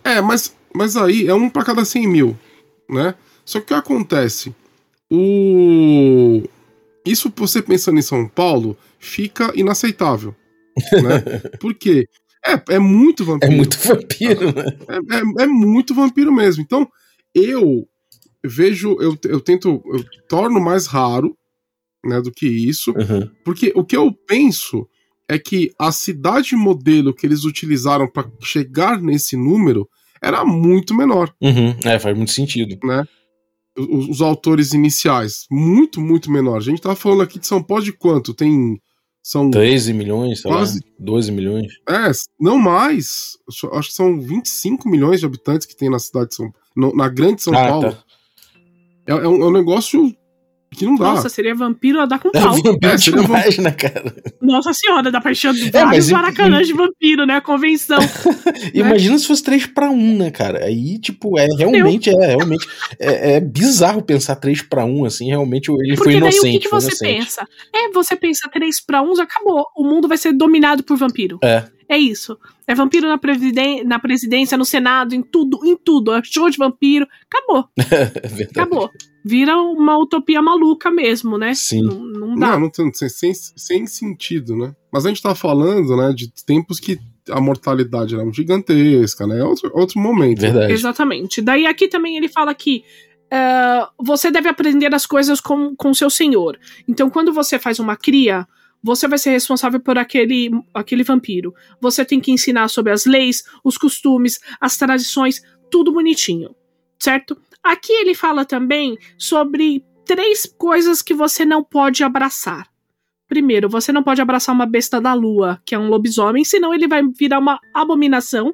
É, 0.03 0.21
mas, 0.21 0.55
mas 0.73 0.95
aí 0.95 1.27
é 1.27 1.33
um 1.33 1.49
para 1.49 1.65
cada 1.65 1.85
100 1.85 2.07
mil, 2.07 2.39
né? 2.89 3.15
Só 3.45 3.59
que 3.59 3.65
o 3.65 3.67
que 3.67 3.73
acontece? 3.73 4.53
O... 5.09 6.43
Isso, 7.05 7.31
você 7.35 7.61
pensando 7.61 7.99
em 7.99 8.03
São 8.03 8.27
Paulo, 8.27 8.77
fica 8.99 9.51
inaceitável. 9.55 10.35
Né? 10.93 11.39
Por 11.59 11.73
quê? 11.73 12.07
É, 12.45 12.75
é 12.75 12.79
muito 12.79 13.23
vampiro. 13.23 13.53
É 13.53 13.55
muito 13.55 13.77
vampiro, 13.77 14.45
né? 14.53 14.77
É, 14.87 15.41
é, 15.41 15.43
é 15.43 15.47
muito 15.47 15.93
vampiro 15.93 16.31
mesmo. 16.31 16.61
Então, 16.61 16.89
eu 17.33 17.87
vejo, 18.43 18.97
eu, 18.99 19.17
eu 19.25 19.39
tento, 19.39 19.81
eu 19.85 20.03
torno 20.27 20.59
mais 20.59 20.85
raro 20.85 21.37
né, 22.05 22.21
do 22.21 22.31
que 22.31 22.47
isso, 22.47 22.91
uhum. 22.91 23.29
porque 23.45 23.71
o 23.75 23.83
que 23.83 23.95
eu 23.95 24.11
penso 24.27 24.87
é 25.29 25.39
que 25.39 25.71
a 25.79 25.91
cidade 25.91 26.55
modelo 26.55 27.13
que 27.13 27.25
eles 27.25 27.45
utilizaram 27.45 28.07
para 28.07 28.29
chegar 28.41 29.01
nesse 29.01 29.35
número 29.35 29.87
era 30.21 30.45
muito 30.45 30.93
menor. 30.93 31.33
Uhum. 31.41 31.75
É, 31.83 31.99
faz 31.99 32.15
muito 32.15 32.31
sentido. 32.31 32.77
Né? 32.83 33.05
Os, 33.77 34.09
os, 34.09 34.21
autores 34.21 34.73
iniciais, 34.73 35.45
muito, 35.51 35.99
muito 35.99 36.31
menor. 36.31 36.57
A 36.57 36.61
gente 36.61 36.81
tá 36.81 36.95
falando 36.95 37.23
aqui 37.23 37.39
de 37.39 37.47
São 37.47 37.61
Paulo 37.61 37.83
de 37.83 37.91
quanto? 37.93 38.33
Tem. 38.33 38.79
São 39.25 39.49
13 39.49 39.93
milhões, 39.93 40.41
quase 40.41 40.79
lá, 40.79 40.91
12 40.99 41.31
milhões. 41.31 41.71
É, 41.87 42.11
não 42.37 42.57
mais. 42.57 43.37
Acho 43.71 43.89
que 43.89 43.95
são 43.95 44.19
25 44.19 44.89
milhões 44.89 45.21
de 45.21 45.25
habitantes 45.25 45.65
que 45.65 45.77
tem 45.77 45.89
na 45.89 45.97
cidade 45.97 46.29
de 46.29 46.35
São 46.35 46.51
Paulo. 46.51 46.95
Na 46.97 47.07
grande 47.07 47.41
São 47.41 47.53
ah, 47.53 47.67
Paulo. 47.67 47.91
Tá. 47.93 48.03
É, 49.07 49.11
é, 49.11 49.27
um, 49.27 49.41
é 49.43 49.45
um 49.45 49.51
negócio 49.51 50.13
que 50.73 50.85
não 50.85 50.95
dá. 50.95 51.05
Nossa, 51.05 51.29
seria 51.29 51.55
vampiro 51.55 51.99
a 51.99 52.05
dar 52.05 52.19
com 52.19 52.29
é, 52.29 52.31
pau. 52.31 52.53
É, 52.53 52.61
vampiro 52.61 52.93
é, 52.93 52.97
seria 52.97 53.21
demais, 53.21 53.57
né, 53.59 53.71
cara? 53.71 54.13
Nossa 54.41 54.73
senhora, 54.73 55.11
dá 55.11 55.21
pra 55.21 55.31
encher 55.31 55.53
é, 55.53 55.69
vários 55.71 56.09
maracanãs 56.09 56.67
de 56.67 56.73
vampiro, 56.73 57.25
né? 57.25 57.35
A 57.35 57.41
convenção. 57.41 57.99
Imagina 58.73 59.13
né? 59.13 59.17
se 59.17 59.27
fosse 59.27 59.43
3 59.43 59.67
pra 59.67 59.89
1, 59.89 60.17
né, 60.17 60.31
cara? 60.31 60.65
Aí, 60.65 60.99
tipo, 60.99 61.37
é 61.37 61.47
realmente, 61.57 62.09
é, 62.09 62.25
realmente. 62.35 62.67
É, 62.99 63.35
é, 63.35 63.39
bizarro 63.39 64.01
pensar 64.01 64.35
3 64.35 64.61
pra 64.63 64.85
1, 64.85 65.05
assim, 65.05 65.27
realmente 65.27 65.71
ele 65.71 65.95
Porque 65.95 66.11
foi 66.11 66.13
inocente. 66.15 66.41
Daí, 66.41 66.49
o 66.49 66.53
que, 66.53 66.67
que 66.67 66.69
você 66.69 66.87
inocente. 66.87 67.17
pensa? 67.17 67.47
É, 67.73 67.89
você 67.91 68.15
pensa 68.15 68.49
3 68.51 68.85
pra 68.85 69.01
1, 69.01 69.21
acabou. 69.21 69.65
O 69.75 69.83
mundo 69.83 70.07
vai 70.07 70.17
ser 70.17 70.33
dominado 70.33 70.83
por 70.83 70.97
vampiro. 70.97 71.39
É. 71.43 71.63
É 71.93 71.97
isso. 71.97 72.35
É 72.65 72.73
vampiro 72.73 73.07
na, 73.07 73.19
na 73.85 73.99
presidência, 73.99 74.57
no 74.57 74.65
Senado, 74.65 75.13
em 75.13 75.21
tudo, 75.21 75.59
em 75.63 75.77
tudo. 75.77 76.11
É 76.11 76.23
show 76.23 76.49
de 76.49 76.57
vampiro. 76.57 77.07
Acabou. 77.29 77.69
é 77.77 78.43
Acabou. 78.45 78.89
Vira 79.23 79.55
uma 79.61 79.95
utopia 79.99 80.41
maluca 80.41 80.89
mesmo, 80.89 81.37
né? 81.37 81.53
Sim. 81.53 81.83
Não, 81.83 82.03
não 82.03 82.35
dá. 82.35 82.57
Não, 82.57 82.71
não 82.75 82.91
sem, 82.93 83.31
sem 83.35 83.85
sentido, 83.85 84.55
né? 84.55 84.75
Mas 84.91 85.05
a 85.05 85.09
gente 85.09 85.21
tá 85.21 85.35
falando, 85.35 85.95
né, 85.95 86.11
de 86.13 86.33
tempos 86.43 86.79
que 86.79 86.97
a 87.29 87.39
mortalidade 87.39 88.15
era 88.15 88.31
gigantesca, 88.31 89.27
né? 89.27 89.39
É 89.39 89.43
outro, 89.43 89.69
outro 89.71 89.99
momento. 89.99 90.41
Verdade. 90.41 90.73
Exatamente. 90.73 91.43
Daí 91.43 91.67
aqui 91.67 91.87
também 91.87 92.17
ele 92.17 92.27
fala 92.27 92.55
que 92.55 92.83
uh, 93.25 94.03
você 94.03 94.31
deve 94.31 94.49
aprender 94.49 94.93
as 94.95 95.05
coisas 95.05 95.39
com, 95.39 95.75
com 95.75 95.93
seu 95.93 96.09
senhor. 96.09 96.57
Então, 96.87 97.07
quando 97.11 97.31
você 97.31 97.59
faz 97.59 97.77
uma 97.77 97.95
cria, 97.95 98.47
você 98.83 99.07
vai 99.07 99.17
ser 99.17 99.31
responsável 99.31 99.79
por 99.79 99.97
aquele, 99.97 100.51
aquele 100.73 101.03
vampiro. 101.03 101.53
Você 101.79 102.03
tem 102.03 102.19
que 102.19 102.31
ensinar 102.31 102.67
sobre 102.67 102.91
as 102.91 103.05
leis, 103.05 103.43
os 103.63 103.77
costumes, 103.77 104.39
as 104.59 104.75
tradições, 104.77 105.41
tudo 105.71 105.93
bonitinho, 105.93 106.53
certo? 106.99 107.37
Aqui 107.63 107.93
ele 107.93 108.13
fala 108.13 108.43
também 108.43 108.97
sobre 109.17 109.85
três 110.05 110.45
coisas 110.45 111.01
que 111.01 111.13
você 111.13 111.45
não 111.45 111.63
pode 111.63 112.03
abraçar. 112.03 112.67
Primeiro, 113.27 113.69
você 113.69 113.91
não 113.91 114.03
pode 114.03 114.21
abraçar 114.21 114.53
uma 114.53 114.65
besta 114.65 114.99
da 114.99 115.13
lua, 115.13 115.61
que 115.65 115.73
é 115.73 115.79
um 115.79 115.87
lobisomem, 115.87 116.43
senão 116.43 116.73
ele 116.73 116.87
vai 116.87 117.01
virar 117.17 117.39
uma 117.39 117.59
abominação. 117.73 118.53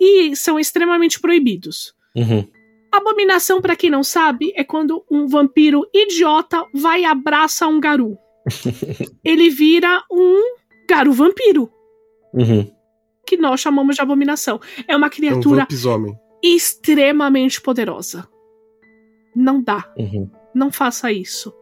E 0.00 0.34
são 0.34 0.58
extremamente 0.58 1.20
proibidos. 1.20 1.94
Uhum. 2.16 2.46
Abominação, 2.90 3.62
para 3.62 3.76
quem 3.76 3.88
não 3.88 4.02
sabe, 4.02 4.52
é 4.56 4.64
quando 4.64 5.04
um 5.10 5.26
vampiro 5.28 5.86
idiota 5.94 6.66
vai 6.74 7.02
e 7.02 7.04
abraça 7.04 7.68
um 7.68 7.80
garu. 7.80 8.18
ele 9.24 9.50
vira 9.50 10.02
um 10.10 10.56
garu 10.88 11.12
vampiro. 11.12 11.70
Uhum. 12.34 12.70
Que 13.26 13.36
nós 13.36 13.60
chamamos 13.60 13.96
de 13.96 14.02
abominação. 14.02 14.60
É 14.86 14.96
uma 14.96 15.08
criatura 15.08 15.66
é 15.70 15.86
um 15.96 16.16
extremamente 16.42 17.60
poderosa. 17.60 18.28
Não 19.34 19.62
dá. 19.62 19.90
Uhum. 19.96 20.30
Não 20.54 20.70
faça 20.70 21.10
isso. 21.12 21.52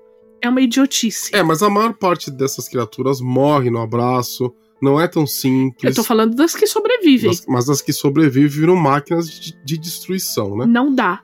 É 0.42 0.48
uma 0.48 0.60
idiotice. 0.60 1.34
É, 1.34 1.42
mas 1.42 1.62
a 1.62 1.68
maior 1.68 1.92
parte 1.94 2.30
dessas 2.30 2.68
criaturas 2.68 3.20
morre 3.20 3.70
no 3.70 3.80
abraço. 3.80 4.52
Não 4.82 4.98
é 4.98 5.06
tão 5.06 5.26
simples. 5.26 5.90
Eu 5.90 6.02
tô 6.02 6.02
falando 6.02 6.34
das 6.34 6.54
que 6.54 6.66
sobrevivem. 6.66 7.30
Das, 7.30 7.44
mas 7.46 7.68
as 7.68 7.82
que 7.82 7.92
sobrevivem 7.92 8.48
viram 8.48 8.74
máquinas 8.74 9.28
de, 9.30 9.52
de 9.62 9.76
destruição, 9.76 10.56
né? 10.56 10.64
Não 10.64 10.94
dá 10.94 11.22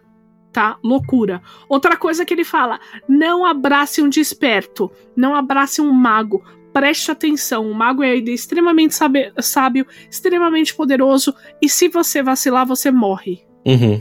tá? 0.56 0.78
Loucura. 0.82 1.42
Outra 1.68 1.98
coisa 1.98 2.24
que 2.24 2.32
ele 2.32 2.42
fala: 2.42 2.80
não 3.06 3.44
abrace 3.44 4.00
um 4.00 4.08
desperto, 4.08 4.90
não 5.14 5.34
abrace 5.34 5.82
um 5.82 5.92
mago. 5.92 6.42
Preste 6.72 7.10
atenção, 7.10 7.70
o 7.70 7.74
mago 7.74 8.02
é 8.02 8.16
extremamente 8.16 8.94
sábio, 9.40 9.86
extremamente 10.10 10.74
poderoso, 10.74 11.34
e 11.60 11.68
se 11.68 11.88
você 11.88 12.22
vacilar, 12.22 12.66
você 12.66 12.90
morre. 12.90 13.42
Uhum. 13.66 13.98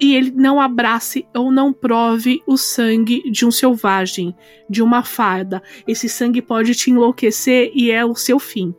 E 0.00 0.14
ele 0.14 0.30
não 0.30 0.60
abrace 0.60 1.26
ou 1.34 1.50
não 1.50 1.72
prove 1.72 2.42
o 2.46 2.56
sangue 2.56 3.30
de 3.30 3.44
um 3.44 3.50
selvagem, 3.50 4.34
de 4.68 4.82
uma 4.82 5.02
fada. 5.02 5.62
Esse 5.86 6.08
sangue 6.08 6.40
pode 6.40 6.74
te 6.74 6.90
enlouquecer 6.90 7.70
e 7.74 7.90
é 7.90 8.04
o 8.04 8.14
seu 8.14 8.38
fim. 8.38 8.74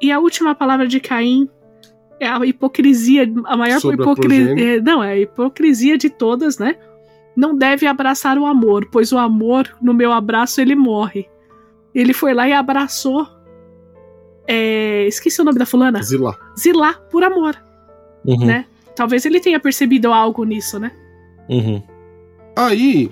E 0.00 0.10
a 0.10 0.18
última 0.18 0.54
palavra 0.54 0.86
de 0.88 0.98
Caim 0.98 1.48
é 2.20 2.28
a 2.28 2.44
hipocrisia, 2.44 3.30
a 3.44 3.56
maior 3.56 3.78
hipocrisia. 3.78 4.80
Não, 4.82 5.02
é 5.02 5.12
a 5.12 5.18
hipocrisia 5.18 5.98
de 5.98 6.10
todas, 6.10 6.58
né? 6.58 6.76
Não 7.36 7.56
deve 7.56 7.86
abraçar 7.86 8.38
o 8.38 8.46
amor, 8.46 8.88
pois 8.90 9.12
o 9.12 9.18
amor, 9.18 9.76
no 9.80 9.92
meu 9.92 10.12
abraço, 10.12 10.60
ele 10.60 10.74
morre. 10.74 11.28
Ele 11.94 12.14
foi 12.14 12.32
lá 12.32 12.48
e 12.48 12.52
abraçou. 12.52 13.26
É, 14.48 15.06
esqueci 15.06 15.40
o 15.40 15.44
nome 15.44 15.58
da 15.58 15.66
fulana? 15.66 16.02
Zilá. 16.02 16.36
Zilá, 16.58 16.94
por 17.10 17.22
amor. 17.22 17.56
Uhum. 18.24 18.46
Né? 18.46 18.64
Talvez 18.94 19.26
ele 19.26 19.40
tenha 19.40 19.60
percebido 19.60 20.12
algo 20.12 20.44
nisso, 20.44 20.78
né? 20.78 20.92
Uhum. 21.48 21.82
Aí, 22.56 23.10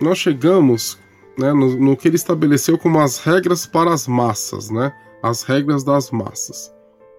nós 0.00 0.18
chegamos 0.18 0.98
né, 1.38 1.52
no, 1.52 1.76
no 1.76 1.96
que 1.96 2.08
ele 2.08 2.16
estabeleceu 2.16 2.78
como 2.78 2.98
as 2.98 3.18
regras 3.18 3.66
para 3.66 3.92
as 3.92 4.08
massas, 4.08 4.70
né? 4.70 4.92
As 5.22 5.42
regras 5.42 5.84
das 5.84 6.10
massas. 6.10 6.74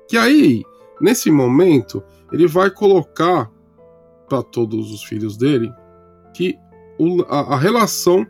Que 0.08 0.18
aí, 0.18 0.64
Nesse 1.00 1.30
momento, 1.30 2.04
ele 2.32 2.48
vai 2.48 2.70
colocar 2.70 3.52
para 4.28 4.42
todos 4.44 4.92
os 4.92 5.04
filhos 5.04 5.38
dele 5.38 5.72
que 6.34 6.58
o, 7.00 7.22
a, 7.24 7.56
a, 7.56 7.58
relação 7.58 8.26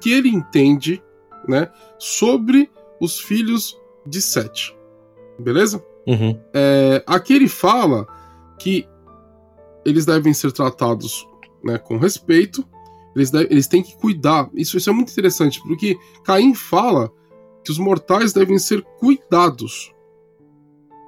que 0.00 0.12
ele 0.12 0.28
entende 0.28 1.02
né, 1.48 1.70
sobre 1.98 2.70
os 3.00 3.18
filhos 3.18 3.78
de 4.06 4.20
Sete. 4.20 4.76
Beleza? 5.38 5.84
Uhum. 6.06 6.38
É, 6.54 7.02
aqui 7.06 7.34
ele 7.34 7.48
fala 7.48 8.06
que 8.58 8.86
eles 9.84 10.04
devem 10.04 10.34
ser 10.34 10.52
tratados 10.52 11.26
né, 11.64 11.78
com 11.78 11.96
respeito, 11.96 12.66
eles, 13.14 13.30
devem, 13.30 13.48
eles 13.50 13.66
têm 13.66 13.82
que 13.82 13.96
cuidar. 13.96 14.48
Isso, 14.54 14.76
isso 14.76 14.90
é 14.90 14.92
muito 14.92 15.10
interessante, 15.10 15.60
porque 15.62 15.98
Caim 16.24 16.54
fala 16.54 17.10
que 17.64 17.70
os 17.70 17.78
mortais 17.78 18.32
devem 18.32 18.58
ser 18.58 18.82
cuidados. 18.98 19.92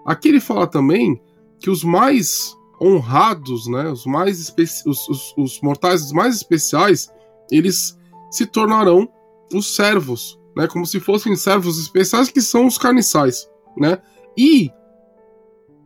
Aqui 0.06 0.28
ele 0.28 0.40
fala 0.40 0.66
também 0.66 1.20
que 1.60 1.70
os 1.70 1.84
mais 1.84 2.56
honrados, 2.80 3.68
né, 3.68 3.88
os 3.90 4.04
mais 4.04 4.52
os, 4.84 5.08
os, 5.08 5.34
os 5.36 5.60
mortais 5.60 6.10
mais 6.10 6.36
especiais, 6.36 7.08
eles 7.50 7.96
se 8.30 8.44
tornarão 8.44 9.08
os 9.54 9.74
servos, 9.74 10.40
né, 10.56 10.66
como 10.66 10.84
se 10.84 10.98
fossem 10.98 11.36
servos 11.36 11.78
especiais 11.78 12.30
que 12.30 12.42
são 12.42 12.66
os 12.66 12.76
carniçais, 12.76 13.48
né? 13.76 13.98
E 14.36 14.70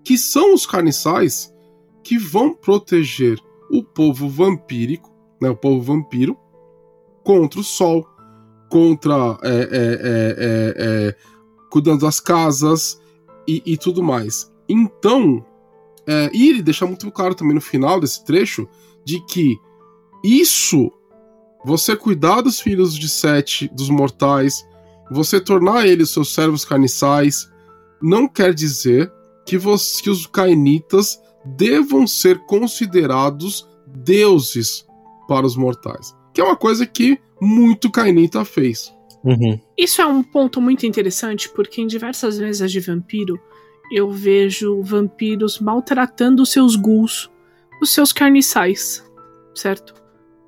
que 0.03 0.17
são 0.17 0.55
os 0.55 0.65
carniçais 0.65 1.53
que 2.03 2.17
vão 2.17 2.55
proteger 2.55 3.39
o 3.71 3.83
povo 3.83 4.29
vampírico, 4.29 5.13
né, 5.41 5.51
o 5.51 5.57
povo 5.57 5.83
vampiro, 5.83 6.39
contra 7.25 7.61
o 7.61 7.65
sol, 7.65 8.07
contra 8.71 9.37
é, 9.43 9.51
é, 9.51 9.59
é, 9.59 9.67
é, 10.39 11.09
é 11.09 11.17
cuidando 11.69 12.03
das 12.03 12.21
casas, 12.21 13.01
e, 13.47 13.63
e 13.65 13.77
tudo 13.77 14.03
mais. 14.03 14.51
Então, 14.69 15.45
é, 16.07 16.31
e 16.33 16.49
ele 16.49 16.63
deixa 16.63 16.87
muito 16.87 17.11
claro 17.11 17.35
também 17.35 17.55
no 17.55 17.61
final 17.61 18.01
desse 18.01 18.25
trecho 18.25 18.69
de 19.05 19.25
que 19.27 19.57
isso, 20.25 20.91
você 21.65 21.97
cuidar 21.97 22.41
dos 22.41 22.61
filhos 22.61 22.97
de 22.97 23.09
Sete, 23.09 23.69
dos 23.69 23.89
mortais, 23.89 24.67
você 25.11 25.41
tornar 25.41 25.87
eles 25.87 26.11
seus 26.11 26.35
servos 26.35 26.65
carniçais, 26.65 27.49
não 28.03 28.27
quer 28.29 28.53
dizer 28.53 29.13
que, 29.45 29.57
você, 29.57 30.03
que 30.03 30.11
os 30.11 30.27
cainitas 30.27 31.21
devam 31.45 32.07
ser 32.07 32.45
considerados 32.47 33.69
deuses 33.87 34.85
para 35.29 35.47
os 35.47 35.57
mortais. 35.57 36.15
Que 36.35 36.41
é 36.41 36.45
uma 36.45 36.57
coisa 36.57 36.85
que 36.87 37.19
muito 37.41 37.91
cainita 37.91 38.45
fez. 38.45 38.93
Uhum. 39.27 39.59
Isso 39.77 40.01
é 40.01 40.07
um 40.07 40.23
ponto 40.23 40.61
muito 40.61 40.87
interessante, 40.87 41.49
porque 41.49 41.83
em 41.83 41.87
diversas 41.89 42.39
vezes 42.39 42.71
de 42.71 42.79
vampiro 42.79 43.37
eu 43.91 44.09
vejo 44.09 44.81
vampiros 44.83 45.59
maltratando 45.59 46.45
os 46.45 46.53
seus 46.53 46.77
ghouls, 46.77 47.29
os 47.83 47.93
seus 47.93 48.13
carniçais, 48.13 49.05
certo? 49.53 49.95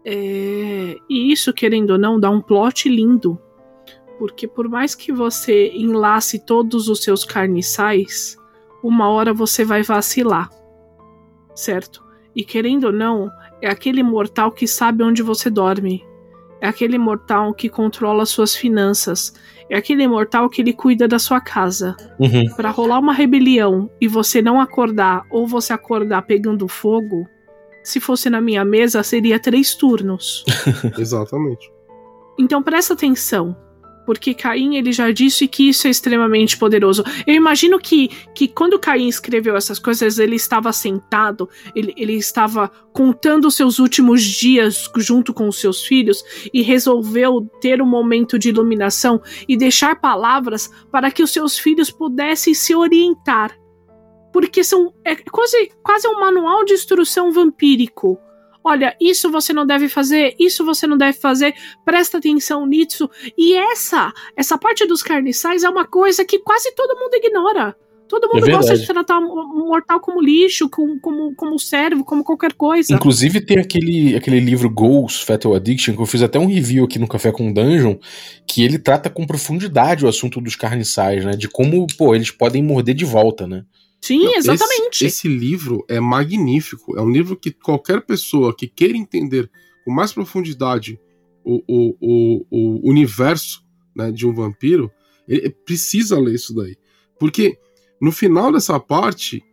É... 0.04 0.96
E 1.10 1.32
isso, 1.32 1.52
querendo 1.52 1.90
ou 1.90 1.98
não, 1.98 2.20
dá 2.20 2.30
um 2.30 2.40
plot 2.40 2.88
lindo. 2.88 3.36
Porque 4.16 4.46
por 4.46 4.68
mais 4.68 4.94
que 4.94 5.12
você 5.12 5.72
enlace 5.74 6.38
todos 6.38 6.88
os 6.88 7.02
seus 7.02 7.24
carniçais, 7.24 8.36
uma 8.82 9.08
hora 9.10 9.34
você 9.34 9.64
vai 9.64 9.82
vacilar, 9.82 10.50
certo? 11.52 12.04
E 12.34 12.44
querendo 12.44 12.84
ou 12.84 12.92
não, 12.92 13.28
é 13.60 13.68
aquele 13.68 14.04
mortal 14.04 14.52
que 14.52 14.68
sabe 14.68 15.02
onde 15.02 15.20
você 15.20 15.50
dorme, 15.50 16.04
É 16.60 16.68
aquele 16.68 16.96
imortal 16.96 17.54
que 17.54 17.68
controla 17.68 18.26
suas 18.26 18.54
finanças. 18.54 19.32
É 19.70 19.76
aquele 19.76 20.02
imortal 20.02 20.48
que 20.48 20.62
ele 20.62 20.72
cuida 20.72 21.06
da 21.06 21.18
sua 21.18 21.40
casa. 21.40 21.96
Uhum. 22.18 22.48
Pra 22.56 22.70
rolar 22.70 22.98
uma 22.98 23.12
rebelião 23.12 23.90
e 24.00 24.08
você 24.08 24.40
não 24.42 24.60
acordar 24.60 25.24
ou 25.30 25.46
você 25.46 25.72
acordar 25.72 26.22
pegando 26.22 26.66
fogo, 26.66 27.28
se 27.82 28.00
fosse 28.00 28.28
na 28.28 28.40
minha 28.40 28.64
mesa 28.64 29.02
seria 29.02 29.38
três 29.38 29.74
turnos. 29.74 30.44
Exatamente. 30.98 31.70
Então 32.38 32.62
presta 32.62 32.94
atenção, 32.94 33.56
porque 34.08 34.32
Caim 34.32 34.76
ele 34.76 34.90
já 34.90 35.10
disse 35.10 35.46
que 35.46 35.68
isso 35.68 35.86
é 35.86 35.90
extremamente 35.90 36.56
poderoso. 36.56 37.04
Eu 37.26 37.34
imagino 37.34 37.78
que, 37.78 38.08
que 38.34 38.48
quando 38.48 38.78
Caim 38.78 39.06
escreveu 39.06 39.54
essas 39.54 39.78
coisas, 39.78 40.18
ele 40.18 40.34
estava 40.34 40.72
sentado, 40.72 41.46
ele, 41.74 41.92
ele 41.94 42.14
estava 42.14 42.68
contando 42.90 43.50
seus 43.50 43.78
últimos 43.78 44.22
dias 44.22 44.90
junto 44.96 45.34
com 45.34 45.46
os 45.46 45.60
seus 45.60 45.82
filhos 45.84 46.24
e 46.54 46.62
resolveu 46.62 47.46
ter 47.60 47.82
um 47.82 47.86
momento 47.86 48.38
de 48.38 48.48
iluminação 48.48 49.20
e 49.46 49.58
deixar 49.58 50.00
palavras 50.00 50.70
para 50.90 51.10
que 51.10 51.22
os 51.22 51.30
seus 51.30 51.58
filhos 51.58 51.90
pudessem 51.90 52.54
se 52.54 52.74
orientar. 52.74 53.54
Porque 54.32 54.64
são 54.64 54.94
é 55.04 55.16
quase, 55.16 55.70
quase 55.82 56.08
um 56.08 56.18
manual 56.18 56.64
de 56.64 56.72
instrução 56.72 57.30
vampírico 57.30 58.18
olha, 58.68 58.94
isso 59.00 59.30
você 59.30 59.52
não 59.52 59.66
deve 59.66 59.88
fazer, 59.88 60.34
isso 60.38 60.64
você 60.64 60.86
não 60.86 60.96
deve 60.96 61.18
fazer, 61.18 61.54
presta 61.84 62.18
atenção 62.18 62.66
nisso. 62.66 63.08
E 63.36 63.54
essa, 63.54 64.12
essa 64.36 64.58
parte 64.58 64.86
dos 64.86 65.02
carniçais 65.02 65.64
é 65.64 65.68
uma 65.68 65.86
coisa 65.86 66.24
que 66.24 66.38
quase 66.38 66.72
todo 66.74 66.98
mundo 66.98 67.14
ignora. 67.14 67.74
Todo 68.08 68.26
mundo 68.32 68.48
É 68.48 68.52
gosta 68.52 68.74
de 68.74 68.86
tratar 68.86 69.18
um 69.18 69.66
mortal 69.68 70.00
como 70.00 70.20
lixo, 70.20 70.68
como, 70.70 70.98
como, 70.98 71.34
como 71.34 71.58
servo, 71.58 72.02
como 72.04 72.24
qualquer 72.24 72.54
coisa. 72.54 72.94
Inclusive 72.94 73.40
tem 73.42 73.58
aquele, 73.58 74.16
aquele 74.16 74.40
livro 74.40 74.70
Goals 74.70 75.20
Fatal 75.20 75.54
Addiction, 75.54 75.94
que 75.94 76.00
eu 76.00 76.06
fiz 76.06 76.22
até 76.22 76.38
um 76.38 76.46
review 76.46 76.84
aqui 76.84 76.98
no 76.98 77.06
Café 77.06 77.30
com 77.30 77.52
Dungeon, 77.52 77.96
que 78.46 78.64
ele 78.64 78.78
trata 78.78 79.10
com 79.10 79.26
profundidade 79.26 80.06
o 80.06 80.08
assunto 80.08 80.40
dos 80.40 80.56
carniçais, 80.56 81.22
né? 81.22 81.32
De 81.32 81.48
como, 81.48 81.86
pô, 81.98 82.14
eles 82.14 82.30
podem 82.30 82.62
morder 82.62 82.94
de 82.94 83.04
volta, 83.04 83.46
né? 83.46 83.64
Sim, 84.08 84.24
Não, 84.24 84.36
exatamente. 84.36 85.04
Esse, 85.04 85.26
esse 85.26 85.28
livro 85.28 85.84
é 85.86 86.00
magnífico. 86.00 86.96
É 86.98 87.02
um 87.02 87.10
livro 87.10 87.36
que 87.36 87.50
qualquer 87.50 88.00
pessoa 88.00 88.56
que 88.56 88.66
queira 88.66 88.96
entender 88.96 89.50
com 89.84 89.92
mais 89.92 90.14
profundidade 90.14 90.98
o, 91.44 91.62
o, 91.68 91.96
o, 92.00 92.46
o 92.50 92.88
universo 92.88 93.62
né, 93.94 94.10
de 94.10 94.26
um 94.26 94.32
vampiro, 94.32 94.90
ele 95.28 95.50
precisa 95.50 96.18
ler 96.18 96.36
isso 96.36 96.54
daí. 96.54 96.74
Porque 97.20 97.58
no 98.00 98.10
final 98.10 98.50
dessa 98.50 98.80
parte, 98.80 99.44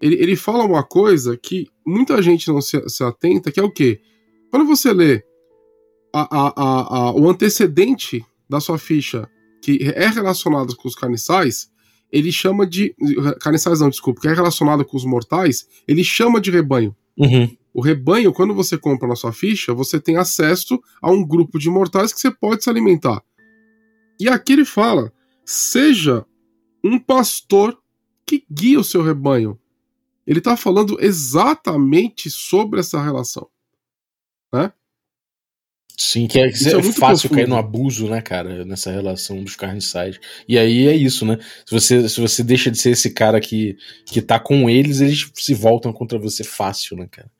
ele, 0.00 0.14
ele 0.14 0.36
fala 0.36 0.64
uma 0.64 0.84
coisa 0.84 1.36
que 1.36 1.66
muita 1.84 2.22
gente 2.22 2.46
não 2.46 2.60
se, 2.60 2.80
se 2.88 3.02
atenta, 3.02 3.50
que 3.50 3.58
é 3.58 3.62
o 3.62 3.72
quê? 3.72 4.00
Quando 4.52 4.66
você 4.66 4.92
lê 4.92 5.24
a, 6.14 6.28
a, 6.30 6.52
a, 6.62 7.12
o 7.12 7.28
antecedente 7.28 8.24
da 8.48 8.60
sua 8.60 8.78
ficha 8.78 9.28
que 9.60 9.78
é 9.82 10.06
relacionado 10.06 10.76
com 10.76 10.86
os 10.86 10.94
carniçais, 10.94 11.69
ele 12.12 12.32
chama 12.32 12.66
de. 12.66 12.94
Carniçais 13.40 13.80
não, 13.80 13.90
desculpa, 13.90 14.20
que 14.20 14.28
é 14.28 14.34
relacionado 14.34 14.84
com 14.84 14.96
os 14.96 15.04
mortais, 15.04 15.66
ele 15.86 16.04
chama 16.04 16.40
de 16.40 16.50
rebanho. 16.50 16.94
Uhum. 17.16 17.56
O 17.72 17.80
rebanho, 17.80 18.32
quando 18.32 18.54
você 18.54 18.76
compra 18.76 19.06
na 19.06 19.14
sua 19.14 19.32
ficha, 19.32 19.72
você 19.72 20.00
tem 20.00 20.16
acesso 20.16 20.80
a 21.00 21.10
um 21.10 21.24
grupo 21.24 21.58
de 21.58 21.70
mortais 21.70 22.12
que 22.12 22.20
você 22.20 22.30
pode 22.30 22.64
se 22.64 22.70
alimentar. 22.70 23.22
E 24.18 24.28
aqui 24.28 24.52
ele 24.54 24.64
fala: 24.64 25.12
seja 25.44 26.24
um 26.82 26.98
pastor 26.98 27.78
que 28.26 28.44
guia 28.50 28.80
o 28.80 28.84
seu 28.84 29.02
rebanho. 29.02 29.58
Ele 30.26 30.38
está 30.38 30.56
falando 30.56 30.96
exatamente 31.00 32.30
sobre 32.30 32.80
essa 32.80 33.02
relação. 33.02 33.48
Sim, 36.02 36.26
que 36.26 36.38
é, 36.38 36.44
é 36.44 36.48
é 36.48 36.50
fácil 36.50 37.28
profundo. 37.28 37.34
cair 37.34 37.46
no 37.46 37.58
abuso, 37.58 38.08
né, 38.08 38.22
cara, 38.22 38.64
nessa 38.64 38.90
relação 38.90 39.44
dos 39.44 39.54
carniçais. 39.54 40.18
E 40.48 40.56
aí 40.56 40.86
é 40.86 40.96
isso, 40.96 41.26
né? 41.26 41.38
Se 41.66 41.74
você, 41.74 42.08
se 42.08 42.18
você 42.18 42.42
deixa 42.42 42.70
de 42.70 42.80
ser 42.80 42.92
esse 42.92 43.10
cara 43.10 43.38
que, 43.38 43.76
que 44.06 44.22
tá 44.22 44.40
com 44.40 44.70
eles, 44.70 45.02
eles 45.02 45.30
se 45.34 45.52
voltam 45.52 45.92
contra 45.92 46.18
você 46.18 46.42
fácil, 46.42 46.96
né, 46.96 47.06
cara? 47.10 47.30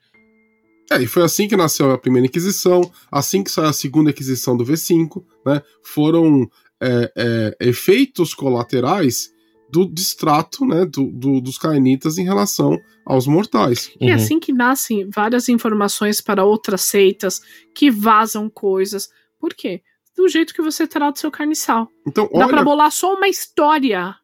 É, 0.93 1.03
e 1.03 1.07
foi 1.07 1.23
assim 1.23 1.49
que 1.49 1.57
nasceu 1.57 1.91
a 1.91 1.97
primeira 1.97 2.27
Inquisição, 2.27 2.83
assim 3.11 3.43
que 3.43 3.51
saiu 3.51 3.69
a 3.69 3.73
segunda 3.73 4.11
Inquisição 4.11 4.55
do 4.55 4.67
V5, 4.67 5.25
né? 5.47 5.63
Foram 5.83 6.47
é, 6.83 7.11
é, 7.17 7.57
efeitos 7.67 8.35
colaterais 8.35 9.31
do 9.73 9.87
distrato, 9.87 10.65
né? 10.65 10.85
Do, 10.85 11.07
do- 11.13 11.41
dos 11.41 11.57
cainitas 11.59 12.19
em 12.19 12.25
relação 12.25 12.79
aos 13.07 13.27
mortais. 13.27 13.91
E 14.01 14.07
é 14.07 14.11
Uhum. 14.11 14.15
assim 14.17 14.41
que 14.41 14.53
nascem 14.53 15.09
várias 15.09 15.49
informações 15.49 16.21
para 16.21 16.45
outras 16.45 16.83
seitas 16.83 17.41
que 17.75 17.91
vazam 17.91 18.49
coisas. 18.51 19.09
Por 19.39 19.55
quê? 19.55 19.83
Do 20.17 20.29
jeito 20.29 20.53
que 20.53 20.61
você 20.63 20.87
trata 20.87 21.17
o 21.17 21.21
seu 21.21 21.31
carniçal. 21.31 21.89
Então, 22.07 22.29
Dá 22.33 22.47
pra 22.47 22.57
olha. 22.59 22.65
bolar 22.65 22.91
só 22.91 23.15
uma 23.15 23.29
história 23.29 24.15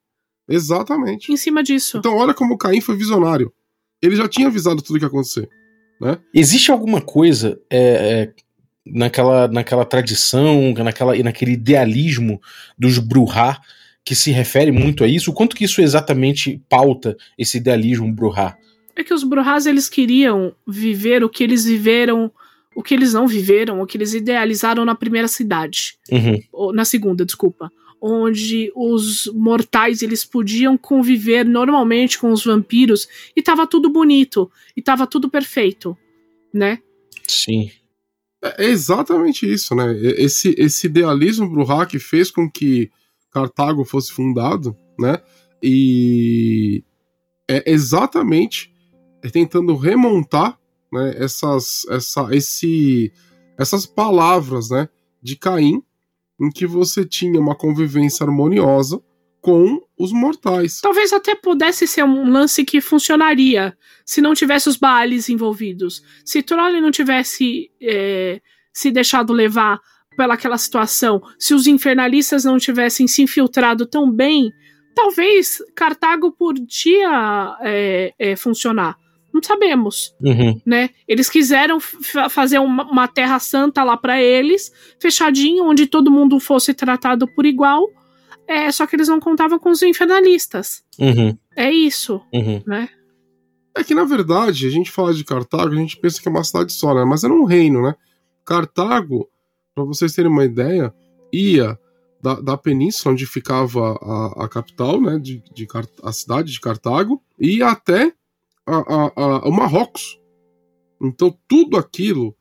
Exatamente. 0.49 1.33
em 1.33 1.37
cima 1.37 1.63
disso. 1.63 1.99
Então, 1.99 2.15
olha 2.17 2.35
como 2.35 2.55
o 2.55 2.59
Caim 2.59 2.81
foi 2.81 2.97
visionário. 2.97 3.53
Ele 4.03 4.15
já 4.17 4.29
tinha 4.29 4.49
avisado 4.49 4.83
tudo 4.83 4.97
o 4.97 4.99
que 4.99 5.05
ia 5.05 5.09
acontecer. 5.09 5.49
Existe 6.35 6.71
alguma 6.71 7.01
coisa 7.01 7.59
é, 7.71 7.79
é, 7.81 8.35
naquela, 8.85 9.49
naquela 9.49 9.85
tradição, 9.85 10.75
naquela, 10.75 11.17
e 11.17 11.23
naquele 11.23 11.53
idealismo 11.53 12.41
dos 12.79 12.99
Bruhá 12.99 13.59
que 14.07 14.14
se 14.14 14.31
refere 14.31 14.71
muito 14.71 15.03
a 15.03 15.09
isso? 15.09 15.33
O 15.33 15.35
quanto 15.35 15.57
que 15.57 15.64
isso 15.64 15.83
exatamente 15.83 16.62
pauta 16.69 17.16
esse 17.37 17.57
idealismo 17.57 18.11
Bruhá? 18.14 18.57
É 18.95 19.03
que 19.03 19.12
os 19.12 19.25
Bruhás 19.25 19.66
eles 19.66 19.88
queriam 19.88 20.55
viver 20.64 21.25
o 21.25 21.29
que 21.29 21.42
eles 21.42 21.64
viveram, 21.64 22.31
o 22.77 22.85
que 22.85 22.95
eles 22.95 23.12
não 23.12 23.27
viveram, 23.27 23.81
o 23.81 23.87
que 23.87 23.97
eles 23.99 24.14
idealizaram 24.14 24.85
na 24.85 24.95
primeira 24.95 25.27
cidade, 25.27 25.99
Uhum. 26.11 26.40
ou 26.53 26.73
na 26.73 26.85
segunda, 26.85 27.25
desculpa, 27.27 27.69
onde 28.01 28.71
os 28.77 29.27
mortais 29.35 30.03
eles 30.03 30.25
podiam 30.25 30.79
conviver 30.79 31.45
normalmente 31.45 32.16
com 32.16 32.31
os 32.31 32.45
vampiros 32.45 33.09
e 33.35 33.42
tava 33.42 33.66
tudo 33.66 33.90
bonito 33.90 34.49
e 34.77 34.81
tava 34.83 35.05
tudo 35.05 35.29
perfeito, 35.29 35.99
né? 36.55 36.79
Sim. 37.27 37.73
É 38.57 38.66
exatamente 38.66 39.53
isso, 39.53 39.75
né? 39.75 39.99
Esse, 40.16 40.55
esse 40.57 40.87
idealismo 40.87 41.51
Bruhá 41.51 41.85
que 41.87 41.99
fez 41.99 42.31
com 42.31 42.49
que 42.49 42.88
Cartago 43.37 43.85
fosse 43.85 44.11
fundado, 44.11 44.75
né? 44.99 45.20
E 45.62 46.83
é 47.46 47.70
exatamente 47.70 48.72
tentando 49.31 49.77
remontar 49.77 50.59
né, 50.90 51.14
essas, 51.18 51.85
essa, 51.90 52.29
esse, 52.35 53.12
essas 53.59 53.85
palavras 53.85 54.70
né, 54.70 54.88
de 55.22 55.37
Caim, 55.37 55.83
em 56.40 56.51
que 56.51 56.66
você 56.66 57.05
tinha 57.05 57.38
uma 57.38 57.55
convivência 57.55 58.25
harmoniosa 58.25 59.03
com 59.42 59.83
os 59.99 60.12
mortais. 60.12 60.81
Talvez 60.81 61.12
até 61.12 61.35
pudesse 61.35 61.87
ser 61.87 62.05
um 62.05 62.31
lance 62.31 62.64
que 62.64 62.81
funcionaria 62.81 63.77
se 64.05 64.22
não 64.22 64.33
tivesse 64.33 64.68
os 64.68 64.77
Baales 64.77 65.29
envolvidos. 65.29 66.03
Se 66.25 66.42
Troll 66.42 66.81
não 66.81 66.90
tivesse 66.90 67.70
é, 67.83 68.40
se 68.72 68.90
deixado 68.90 69.33
levar 69.35 69.79
pelaquela 70.17 70.59
situação, 70.59 71.21
se 71.39 71.53
os 71.55 71.67
infernalistas 71.67 72.45
não 72.45 72.59
tivessem 72.59 73.07
se 73.07 73.23
infiltrado 73.23 73.85
tão 73.87 74.11
bem, 74.11 74.51
talvez 74.95 75.59
Cartago 75.75 76.33
podia 76.33 77.57
é, 77.61 78.13
é, 78.19 78.37
funcionar. 78.37 78.97
Não 79.33 79.43
sabemos, 79.43 80.15
Uhum. 80.23 80.59
né? 80.65 80.89
Eles 81.07 81.29
quiseram 81.29 81.79
fa- 81.79 82.31
fazer 82.31 82.59
uma, 82.59 82.85
uma 82.91 83.07
terra 83.07 83.39
santa 83.39 83.85
lá 83.85 83.95
pra 83.97 84.21
eles, 84.23 84.73
fechadinho, 84.99 85.65
onde 85.65 85.87
todo 85.87 86.11
mundo 86.11 86.41
fosse 86.41 86.73
tratado 86.73 87.29
por 87.35 87.45
igual. 87.45 87.87
É, 88.49 88.71
só 88.73 88.87
que 88.87 88.97
eles 88.97 89.09
não 89.09 89.21
contavam 89.21 89.59
com 89.59 89.71
os 89.71 89.83
infernalistas. 89.83 90.83
Uhum. 90.99 91.37
É 91.55 91.71
isso, 91.71 92.23
Uhum. 92.33 92.63
né? 92.67 92.89
É 93.77 93.85
que, 93.85 93.95
na 93.95 94.05
verdade, 94.05 94.67
a 94.67 94.71
gente 94.71 94.91
fala 94.91 95.13
de 95.13 95.23
Cartago, 95.23 95.75
a 95.75 95.77
gente 95.77 95.99
pensa 95.99 96.19
que 96.23 96.27
é 96.27 96.31
uma 96.31 96.43
cidade 96.45 96.73
só, 96.73 96.95
né? 96.95 97.05
Mas 97.05 97.23
era 97.23 97.35
um 97.35 97.45
reino, 97.45 97.83
né? 97.83 97.95
Cartago, 98.47 99.29
para 99.77 99.85
vocês 99.85 100.15
terem 100.15 100.31
uma 100.31 100.45
ideia, 100.45 100.93
ia 101.31 101.79
da, 102.23 102.41
da 102.41 102.57
península 102.57 103.12
onde 103.12 103.27
ficava 103.27 103.93
a, 104.01 104.45
a 104.45 104.49
capital, 104.49 104.99
né? 104.99 105.19
De, 105.19 105.43
de 105.55 105.69
a 106.03 106.12
cidade 106.12 106.51
de 106.51 106.59
Cartago, 106.59 107.23
e 107.39 107.59
ia 107.59 107.69
até 107.69 108.11
a, 108.67 109.12
a, 109.15 109.47
o 109.47 109.53
Marrocos. 109.53 110.19
Então, 111.01 111.37
tudo 111.47 111.77
aquilo 111.77 112.35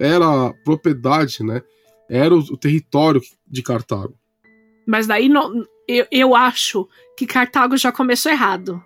era 0.00 0.52
propriedade, 0.64 1.44
né? 1.44 1.62
Era 2.08 2.34
o, 2.34 2.40
o 2.40 2.56
território 2.56 3.20
de 3.46 3.62
Cartago. 3.62 4.18
Mas 4.84 5.06
daí 5.06 5.30
eu, 5.86 6.06
eu 6.10 6.34
acho 6.34 6.88
que 7.16 7.24
Cartago 7.24 7.76
já 7.76 7.92
começou 7.92 8.32
errado. 8.32 8.82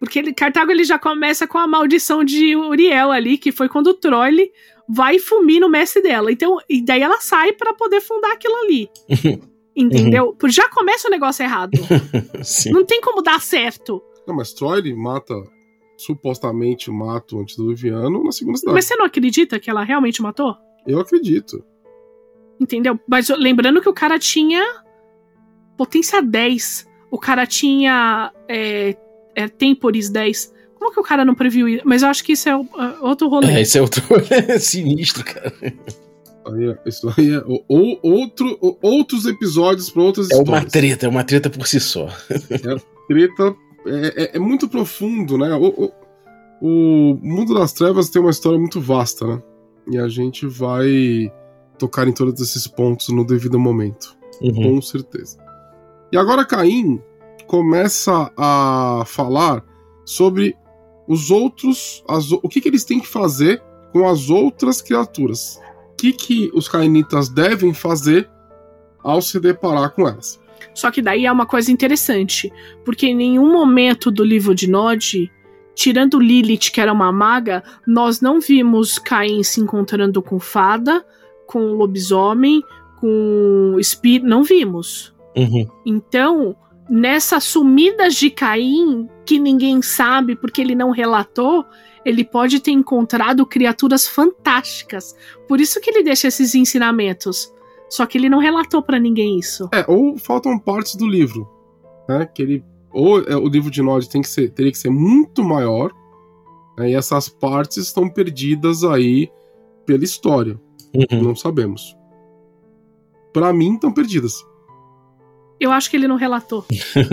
Porque 0.00 0.18
ele, 0.18 0.34
Cartago 0.34 0.72
ele 0.72 0.82
já 0.82 0.98
começa 0.98 1.46
com 1.46 1.58
a 1.58 1.66
maldição 1.68 2.24
de 2.24 2.56
Uriel 2.56 3.12
ali, 3.12 3.38
que 3.38 3.52
foi 3.52 3.68
quando 3.68 3.88
o 3.88 3.94
Troll 3.94 4.50
vai 4.88 5.18
fumir 5.18 5.60
no 5.60 5.68
mestre 5.68 6.02
dela. 6.02 6.30
Então, 6.30 6.58
e 6.68 6.84
daí 6.84 7.02
ela 7.02 7.20
sai 7.20 7.52
pra 7.52 7.74
poder 7.74 8.00
fundar 8.00 8.32
aquilo 8.32 8.56
ali. 8.56 8.88
Entendeu? 9.76 10.34
Já 10.48 10.68
começa 10.70 11.06
o 11.06 11.10
negócio 11.10 11.42
errado. 11.42 11.76
Sim. 12.42 12.70
Não 12.70 12.84
tem 12.84 13.00
como 13.00 13.20
dar 13.20 13.40
certo. 13.42 14.02
Não, 14.26 14.34
mas 14.34 14.54
Troy 14.54 14.94
mata, 14.94 15.34
supostamente 15.98 16.90
mata 16.90 17.36
o 17.36 17.40
antediluviano 17.40 18.24
na 18.24 18.32
segunda 18.32 18.56
cidade. 18.56 18.74
Mas 18.74 18.86
você 18.86 18.96
não 18.96 19.04
acredita 19.04 19.60
que 19.60 19.68
ela 19.68 19.84
realmente 19.84 20.22
matou? 20.22 20.56
Eu 20.86 20.98
acredito. 20.98 21.62
Entendeu? 22.58 22.98
Mas 23.06 23.28
lembrando 23.28 23.82
que 23.82 23.88
o 23.88 23.92
cara 23.92 24.18
tinha 24.18 24.64
potência 25.76 26.22
10. 26.22 26.88
O 27.10 27.18
cara 27.18 27.46
tinha 27.46 28.32
é, 28.48 28.96
é, 29.34 29.46
Temporis 29.46 30.08
10. 30.08 30.54
Como 30.78 30.92
que 30.92 31.00
o 31.00 31.02
cara 31.02 31.24
não 31.24 31.34
previu 31.34 31.68
isso? 31.68 31.82
Mas 31.84 32.02
eu 32.02 32.08
acho 32.08 32.22
que 32.22 32.32
isso 32.32 32.48
é 32.48 32.56
outro 33.00 33.28
rolê. 33.28 33.48
É, 33.48 33.62
isso 33.62 33.78
é 33.78 33.80
outro 33.80 34.02
rolê 34.06 34.58
sinistro, 34.60 35.24
cara. 35.24 35.52
Isso 36.84 37.12
aí 37.16 37.34
é 37.34 37.42
ou, 37.68 37.98
outro, 38.02 38.78
outros 38.80 39.26
episódios 39.26 39.90
para 39.90 40.02
outras 40.02 40.30
é 40.30 40.34
histórias. 40.34 40.54
É 40.54 40.60
uma 40.60 40.70
treta, 40.70 41.06
é 41.06 41.08
uma 41.08 41.24
treta 41.24 41.50
por 41.50 41.66
si 41.66 41.80
só. 41.80 42.08
É 42.50 42.96
treta 43.08 43.56
é, 43.86 44.24
é, 44.24 44.36
é, 44.36 44.38
muito 44.38 44.68
profundo, 44.68 45.38
né? 45.38 45.54
O, 45.54 45.66
o, 45.66 45.92
o, 46.60 47.18
Mundo 47.22 47.54
das 47.54 47.72
Trevas 47.72 48.10
tem 48.10 48.20
uma 48.20 48.30
história 48.30 48.58
muito 48.58 48.80
vasta, 48.80 49.26
né? 49.26 49.42
E 49.88 49.98
a 49.98 50.08
gente 50.08 50.46
vai 50.46 51.32
tocar 51.78 52.08
em 52.08 52.12
todos 52.12 52.40
esses 52.40 52.66
pontos 52.66 53.08
no 53.08 53.24
devido 53.24 53.58
momento. 53.58 54.16
Uhum. 54.40 54.74
Com 54.74 54.82
certeza. 54.82 55.38
E 56.12 56.16
agora 56.16 56.44
Caim 56.44 57.00
começa 57.46 58.30
a 58.36 59.04
falar 59.06 59.64
sobre 60.04 60.56
os 61.06 61.30
outros. 61.30 62.04
As, 62.08 62.30
o 62.32 62.48
que, 62.48 62.60
que 62.60 62.68
eles 62.68 62.84
têm 62.84 63.00
que 63.00 63.08
fazer 63.08 63.62
com 63.92 64.08
as 64.08 64.28
outras 64.30 64.82
criaturas. 64.82 65.60
O 65.92 65.96
que, 65.96 66.12
que 66.12 66.50
os 66.54 66.68
cainitas 66.68 67.28
devem 67.28 67.72
fazer 67.72 68.28
ao 69.02 69.22
se 69.22 69.38
deparar 69.38 69.90
com 69.90 70.08
elas. 70.08 70.40
Só 70.74 70.90
que 70.90 71.00
daí 71.00 71.24
é 71.24 71.32
uma 71.32 71.46
coisa 71.46 71.70
interessante, 71.70 72.52
porque 72.84 73.06
em 73.06 73.14
nenhum 73.14 73.52
momento 73.52 74.10
do 74.10 74.24
livro 74.24 74.54
de 74.54 74.68
Nod, 74.68 75.30
tirando 75.74 76.18
Lilith, 76.18 76.70
que 76.72 76.80
era 76.80 76.92
uma 76.92 77.12
maga, 77.12 77.62
nós 77.86 78.20
não 78.20 78.40
vimos 78.40 78.98
Caim 78.98 79.42
se 79.42 79.60
encontrando 79.60 80.20
com 80.20 80.40
fada, 80.40 81.04
com 81.46 81.60
lobisomem, 81.72 82.62
com 83.00 83.76
espírito, 83.78 84.26
não 84.26 84.42
vimos. 84.42 85.14
Uhum. 85.36 85.68
Então, 85.84 86.56
nessas 86.88 87.44
sumidas 87.44 88.14
de 88.14 88.30
Caim, 88.30 89.08
que 89.24 89.38
ninguém 89.38 89.82
sabe 89.82 90.36
porque 90.36 90.60
ele 90.60 90.74
não 90.74 90.90
relatou, 90.90 91.64
ele 92.04 92.24
pode 92.24 92.60
ter 92.60 92.70
encontrado 92.70 93.44
criaturas 93.44 94.06
fantásticas. 94.06 95.16
Por 95.48 95.60
isso 95.60 95.80
que 95.80 95.90
ele 95.90 96.02
deixa 96.02 96.28
esses 96.28 96.54
ensinamentos. 96.54 97.52
Só 97.88 98.06
que 98.06 98.18
ele 98.18 98.28
não 98.28 98.38
relatou 98.38 98.82
para 98.82 98.98
ninguém 98.98 99.38
isso. 99.38 99.68
É, 99.72 99.84
ou 99.88 100.18
faltam 100.18 100.58
partes 100.58 100.96
do 100.96 101.06
livro, 101.06 101.48
né? 102.08 102.26
Que 102.26 102.42
ele 102.42 102.64
ou 102.96 103.20
é, 103.20 103.36
o 103.36 103.46
livro 103.46 103.70
de 103.70 103.82
Nod 103.82 104.08
tem 104.08 104.22
que 104.22 104.28
ser, 104.28 104.50
teria 104.52 104.72
que 104.72 104.78
ser 104.78 104.88
muito 104.88 105.44
maior, 105.44 105.92
né, 106.78 106.90
e 106.90 106.94
essas 106.94 107.28
partes 107.28 107.76
estão 107.76 108.08
perdidas 108.08 108.82
aí 108.84 109.30
pela 109.84 110.02
história. 110.02 110.58
Uhum. 110.94 111.22
Não 111.22 111.36
sabemos. 111.36 111.94
Para 113.34 113.52
mim, 113.52 113.74
estão 113.74 113.92
perdidas. 113.92 114.32
Eu 115.58 115.72
acho 115.72 115.90
que 115.90 115.96
ele 115.96 116.08
não 116.08 116.16
relatou. 116.16 116.64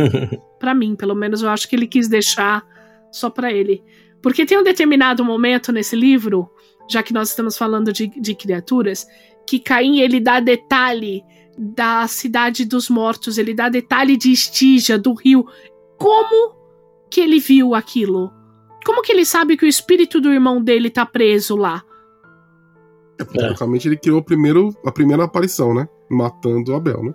para 0.59 0.73
mim, 0.73 0.95
pelo 0.95 1.15
menos, 1.15 1.41
eu 1.41 1.49
acho 1.49 1.67
que 1.67 1.75
ele 1.75 1.87
quis 1.87 2.07
deixar 2.07 2.65
só 3.11 3.29
para 3.29 3.51
ele. 3.51 3.83
Porque 4.21 4.45
tem 4.45 4.57
um 4.57 4.63
determinado 4.63 5.23
momento 5.23 5.71
nesse 5.71 5.95
livro, 5.95 6.49
já 6.89 7.03
que 7.03 7.13
nós 7.13 7.29
estamos 7.29 7.57
falando 7.57 7.91
de, 7.91 8.07
de 8.07 8.35
criaturas, 8.35 9.05
que 9.45 9.59
Caim 9.59 9.99
ele 9.99 10.19
dá 10.19 10.39
detalhe 10.39 11.23
da 11.57 12.07
cidade 12.07 12.65
dos 12.65 12.89
mortos, 12.89 13.37
ele 13.37 13.53
dá 13.53 13.69
detalhe 13.69 14.17
de 14.17 14.31
Estígia, 14.31 14.97
do 14.97 15.13
rio. 15.13 15.45
Como 15.97 16.55
que 17.09 17.21
ele 17.21 17.39
viu 17.39 17.75
aquilo? 17.75 18.31
Como 18.85 19.01
que 19.01 19.11
ele 19.11 19.25
sabe 19.25 19.55
que 19.55 19.65
o 19.65 19.67
espírito 19.67 20.19
do 20.19 20.31
irmão 20.31 20.61
dele 20.61 20.89
tá 20.89 21.05
preso 21.05 21.55
lá? 21.55 21.83
É, 23.19 23.23
praticamente 23.23 23.87
ele 23.87 23.97
criou 23.97 24.21
primeiro, 24.23 24.75
a 24.85 24.91
primeira 24.91 25.23
aparição, 25.23 25.73
né? 25.73 25.87
Matando 26.09 26.73
Abel, 26.73 27.03
né? 27.03 27.13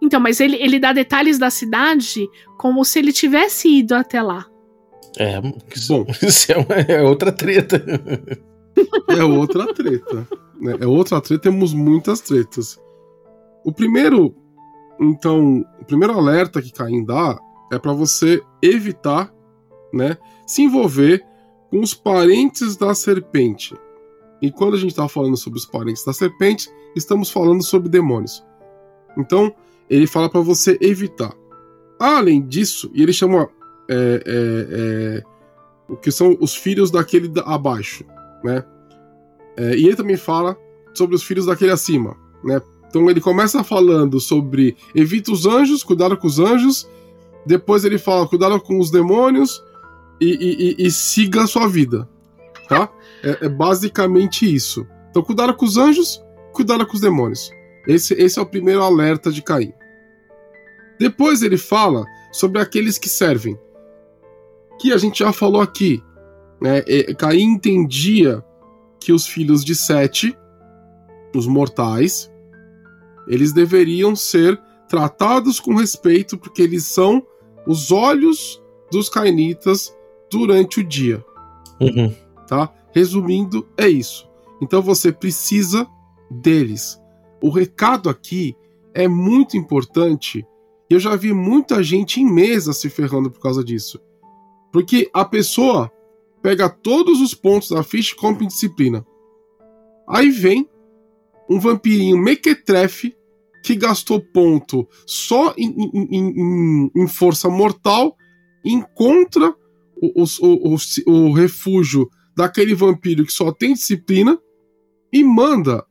Então, 0.00 0.20
mas 0.20 0.40
ele, 0.40 0.56
ele 0.56 0.78
dá 0.78 0.92
detalhes 0.92 1.38
da 1.38 1.50
cidade 1.50 2.28
como 2.56 2.84
se 2.84 2.98
ele 2.98 3.12
tivesse 3.12 3.68
ido 3.68 3.94
até 3.94 4.22
lá. 4.22 4.46
É, 5.16 5.40
bom, 5.40 6.06
isso 6.22 6.52
é, 6.52 6.56
uma, 6.56 6.74
é 6.74 7.02
outra 7.02 7.32
treta. 7.32 7.82
é 9.08 9.24
outra 9.24 9.72
treta. 9.74 10.28
Né? 10.60 10.76
É 10.80 10.86
outra 10.86 11.20
treta, 11.20 11.42
temos 11.42 11.74
muitas 11.74 12.20
tretas. 12.20 12.80
O 13.64 13.72
primeiro, 13.72 14.34
então, 15.00 15.64
o 15.80 15.84
primeiro 15.84 16.14
alerta 16.14 16.62
que 16.62 16.72
Caim 16.72 17.04
dá 17.04 17.38
é 17.72 17.78
para 17.78 17.92
você 17.92 18.40
evitar, 18.62 19.32
né, 19.92 20.16
se 20.46 20.62
envolver 20.62 21.24
com 21.70 21.80
os 21.80 21.94
parentes 21.94 22.76
da 22.76 22.94
serpente. 22.94 23.74
E 24.40 24.50
quando 24.50 24.74
a 24.74 24.78
gente 24.78 24.90
está 24.90 25.08
falando 25.08 25.36
sobre 25.36 25.58
os 25.58 25.66
parentes 25.66 26.04
da 26.04 26.12
serpente, 26.12 26.70
estamos 26.94 27.30
falando 27.30 27.62
sobre 27.62 27.88
demônios. 27.88 28.44
Então, 29.16 29.52
ele 29.88 30.06
fala 30.06 30.28
para 30.28 30.40
você 30.40 30.78
evitar. 30.80 31.32
Além 31.98 32.46
disso, 32.46 32.90
e 32.94 33.02
ele 33.02 33.12
chama 33.12 33.48
é, 33.88 33.94
é, 33.94 34.68
é, 34.70 35.22
o 35.88 35.96
que 35.96 36.10
são 36.10 36.36
os 36.40 36.54
filhos 36.54 36.90
daquele 36.90 37.32
abaixo, 37.44 38.04
né? 38.44 38.64
É, 39.56 39.76
e 39.76 39.86
ele 39.86 39.96
também 39.96 40.16
fala 40.16 40.56
sobre 40.94 41.16
os 41.16 41.22
filhos 41.22 41.46
daquele 41.46 41.72
acima, 41.72 42.16
né? 42.44 42.60
Então 42.88 43.08
ele 43.10 43.20
começa 43.20 43.64
falando 43.64 44.20
sobre 44.20 44.76
evita 44.94 45.32
os 45.32 45.46
anjos, 45.46 45.82
cuidado 45.82 46.16
com 46.16 46.26
os 46.26 46.38
anjos. 46.38 46.88
Depois 47.44 47.84
ele 47.84 47.98
fala 47.98 48.28
cuidado 48.28 48.60
com 48.60 48.78
os 48.78 48.90
demônios 48.90 49.62
e, 50.20 50.76
e, 50.78 50.86
e 50.86 50.90
siga 50.90 51.42
a 51.42 51.46
sua 51.46 51.68
vida, 51.68 52.08
tá? 52.68 52.90
É, 53.22 53.46
é, 53.46 53.48
basicamente 53.48 54.52
isso. 54.52 54.86
Então 55.10 55.22
cuidado 55.22 55.54
com 55.54 55.64
os 55.64 55.76
anjos, 55.76 56.22
cuidado 56.52 56.86
com 56.86 56.94
os 56.94 57.00
demônios. 57.00 57.50
Esse, 57.88 58.12
esse 58.14 58.38
é 58.38 58.42
o 58.42 58.46
primeiro 58.46 58.82
alerta 58.82 59.32
de 59.32 59.42
Caim. 59.42 59.72
Depois 61.00 61.42
ele 61.42 61.56
fala 61.56 62.04
sobre 62.30 62.60
aqueles 62.60 62.98
que 62.98 63.08
servem, 63.08 63.58
que 64.78 64.92
a 64.92 64.98
gente 64.98 65.20
já 65.20 65.32
falou 65.32 65.62
aqui. 65.62 66.02
Né? 66.60 66.82
Caim 67.18 67.54
entendia 67.54 68.44
que 69.00 69.10
os 69.10 69.26
filhos 69.26 69.64
de 69.64 69.74
Sete, 69.74 70.36
os 71.34 71.46
mortais, 71.46 72.30
eles 73.26 73.52
deveriam 73.52 74.14
ser 74.14 74.60
tratados 74.88 75.58
com 75.58 75.74
respeito 75.74 76.36
porque 76.36 76.62
eles 76.62 76.84
são 76.84 77.24
os 77.66 77.90
olhos 77.90 78.62
dos 78.90 79.08
cainitas 79.08 79.94
durante 80.30 80.80
o 80.80 80.84
dia. 80.84 81.24
Uhum. 81.80 82.14
Tá? 82.46 82.70
Resumindo, 82.92 83.66
é 83.76 83.88
isso. 83.88 84.28
Então 84.60 84.82
você 84.82 85.12
precisa 85.12 85.86
deles. 86.30 87.00
O 87.42 87.50
recado 87.50 88.08
aqui 88.08 88.56
é 88.94 89.06
muito 89.06 89.56
importante. 89.56 90.46
Eu 90.90 90.98
já 90.98 91.14
vi 91.14 91.32
muita 91.32 91.82
gente 91.82 92.20
em 92.20 92.30
mesa 92.30 92.72
se 92.72 92.88
ferrando 92.88 93.30
por 93.30 93.40
causa 93.40 93.62
disso. 93.62 94.00
Porque 94.72 95.10
a 95.12 95.24
pessoa 95.24 95.90
pega 96.42 96.68
todos 96.68 97.20
os 97.20 97.34
pontos 97.34 97.70
da 97.70 97.82
ficha 97.82 98.14
e 98.14 98.18
compra 98.18 98.44
em 98.44 98.48
disciplina. 98.48 99.06
Aí 100.08 100.30
vem 100.30 100.68
um 101.48 101.58
vampirinho 101.58 102.18
mequetrefe 102.18 103.14
que 103.62 103.74
gastou 103.74 104.20
ponto 104.20 104.88
só 105.06 105.54
em, 105.56 105.68
em, 105.68 106.08
em, 106.10 106.90
em 106.94 107.08
força 107.08 107.48
mortal, 107.48 108.16
encontra 108.64 109.54
o, 110.00 110.22
o, 110.22 110.74
o, 110.74 111.12
o 111.12 111.32
refúgio 111.32 112.08
daquele 112.36 112.74
vampiro 112.74 113.24
que 113.24 113.32
só 113.32 113.52
tem 113.52 113.74
disciplina 113.74 114.38
e 115.12 115.24
manda 115.24 115.84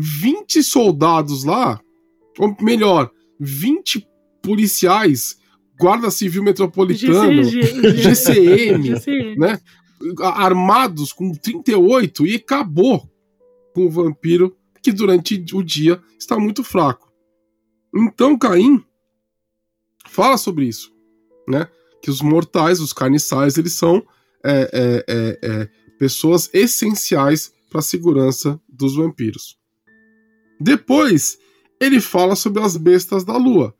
20 0.00 0.62
soldados 0.62 1.44
lá, 1.44 1.80
ou 2.38 2.56
melhor, 2.60 3.10
20 3.38 4.06
policiais 4.42 5.38
Guarda 5.80 6.10
Civil 6.10 6.42
Metropolitano, 6.42 7.42
GCM, 7.42 8.94
GCM, 8.96 9.38
né? 9.38 9.58
Armados 10.20 11.10
com 11.10 11.32
38 11.32 12.26
e 12.26 12.36
acabou 12.36 13.10
com 13.74 13.86
o 13.86 13.90
vampiro 13.90 14.54
que 14.82 14.92
durante 14.92 15.42
o 15.54 15.62
dia 15.62 15.98
está 16.18 16.38
muito 16.38 16.62
fraco. 16.62 17.10
Então 17.94 18.38
Caim 18.38 18.84
fala 20.06 20.36
sobre 20.36 20.66
isso, 20.66 20.92
né? 21.48 21.66
Que 22.02 22.10
os 22.10 22.20
mortais, 22.20 22.80
os 22.80 22.92
carniçais, 22.92 23.56
eles 23.56 23.72
são 23.72 24.02
é, 24.44 24.70
é, 24.72 25.04
é, 25.08 25.38
é 25.42 25.68
pessoas 25.98 26.50
essenciais 26.52 27.54
para 27.70 27.80
a 27.80 27.82
segurança 27.82 28.60
dos 28.68 28.96
vampiros. 28.96 29.59
Depois 30.60 31.38
ele 31.80 32.00
fala 32.00 32.36
sobre 32.36 32.62
as 32.62 32.76
bestas 32.76 33.24
da 33.24 33.36
lua, 33.36 33.74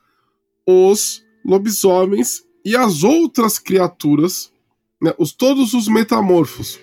os 0.66 1.22
lobisomens 1.44 2.42
e 2.64 2.74
as 2.74 3.02
outras 3.02 3.58
criaturas, 3.58 4.50
né, 5.00 5.12
os, 5.18 5.32
todos 5.32 5.74
os 5.74 5.88
metamorfos. 5.88 6.80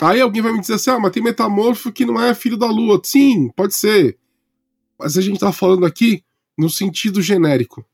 Aí 0.00 0.20
alguém 0.20 0.42
vai 0.42 0.52
me 0.52 0.60
dizer 0.60 0.74
assim: 0.74 0.90
ah, 0.90 0.98
mas 0.98 1.12
tem 1.12 1.22
metamorfo 1.22 1.90
que 1.90 2.04
não 2.04 2.20
é 2.20 2.34
filho 2.34 2.58
da 2.58 2.66
lua. 2.66 3.00
Sim, 3.02 3.48
pode 3.56 3.74
ser. 3.74 4.18
Mas 4.98 5.16
a 5.16 5.22
gente 5.22 5.40
tá 5.40 5.52
falando 5.52 5.86
aqui 5.86 6.22
no 6.56 6.68
sentido 6.68 7.22
genérico. 7.22 7.84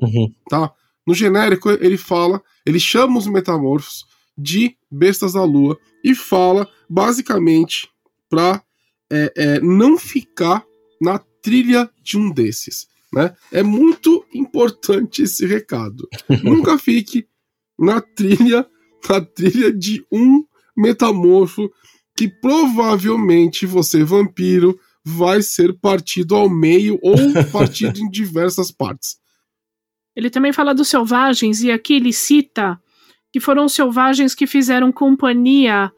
Uhum. 0.00 0.32
Tá? 0.48 0.72
No 1.06 1.14
genérico, 1.14 1.70
ele 1.70 1.96
fala, 1.96 2.42
ele 2.64 2.78
chama 2.78 3.18
os 3.18 3.26
metamorfos 3.26 4.06
de 4.36 4.76
bestas 4.90 5.32
da 5.32 5.42
lua 5.42 5.78
e 6.04 6.14
fala 6.14 6.68
basicamente 6.88 7.90
pra 8.28 8.62
é, 9.10 9.32
é, 9.36 9.60
não 9.60 9.96
ficar 9.98 10.64
na 11.00 11.18
trilha 11.42 11.88
de 12.02 12.18
um 12.18 12.30
desses. 12.30 12.86
Né? 13.12 13.34
É 13.50 13.62
muito 13.62 14.24
importante 14.34 15.22
esse 15.22 15.46
recado. 15.46 16.08
Nunca 16.42 16.78
fique 16.78 17.26
na 17.78 18.00
trilha, 18.00 18.66
na 19.08 19.20
trilha 19.20 19.72
de 19.72 20.04
um 20.12 20.44
metamorfo 20.76 21.70
que 22.16 22.28
provavelmente 22.28 23.64
você, 23.64 24.02
vampiro, 24.02 24.78
vai 25.04 25.40
ser 25.40 25.78
partido 25.78 26.34
ao 26.34 26.48
meio 26.50 26.98
ou 27.02 27.16
partido 27.52 27.98
em 28.00 28.10
diversas 28.10 28.70
partes. 28.70 29.16
Ele 30.14 30.28
também 30.28 30.52
fala 30.52 30.74
dos 30.74 30.88
selvagens, 30.88 31.62
e 31.62 31.70
aqui 31.70 31.94
ele 31.94 32.12
cita 32.12 32.78
que 33.32 33.38
foram 33.38 33.66
os 33.66 33.72
selvagens 33.72 34.34
que 34.34 34.46
fizeram 34.46 34.90
companhia 34.90 35.92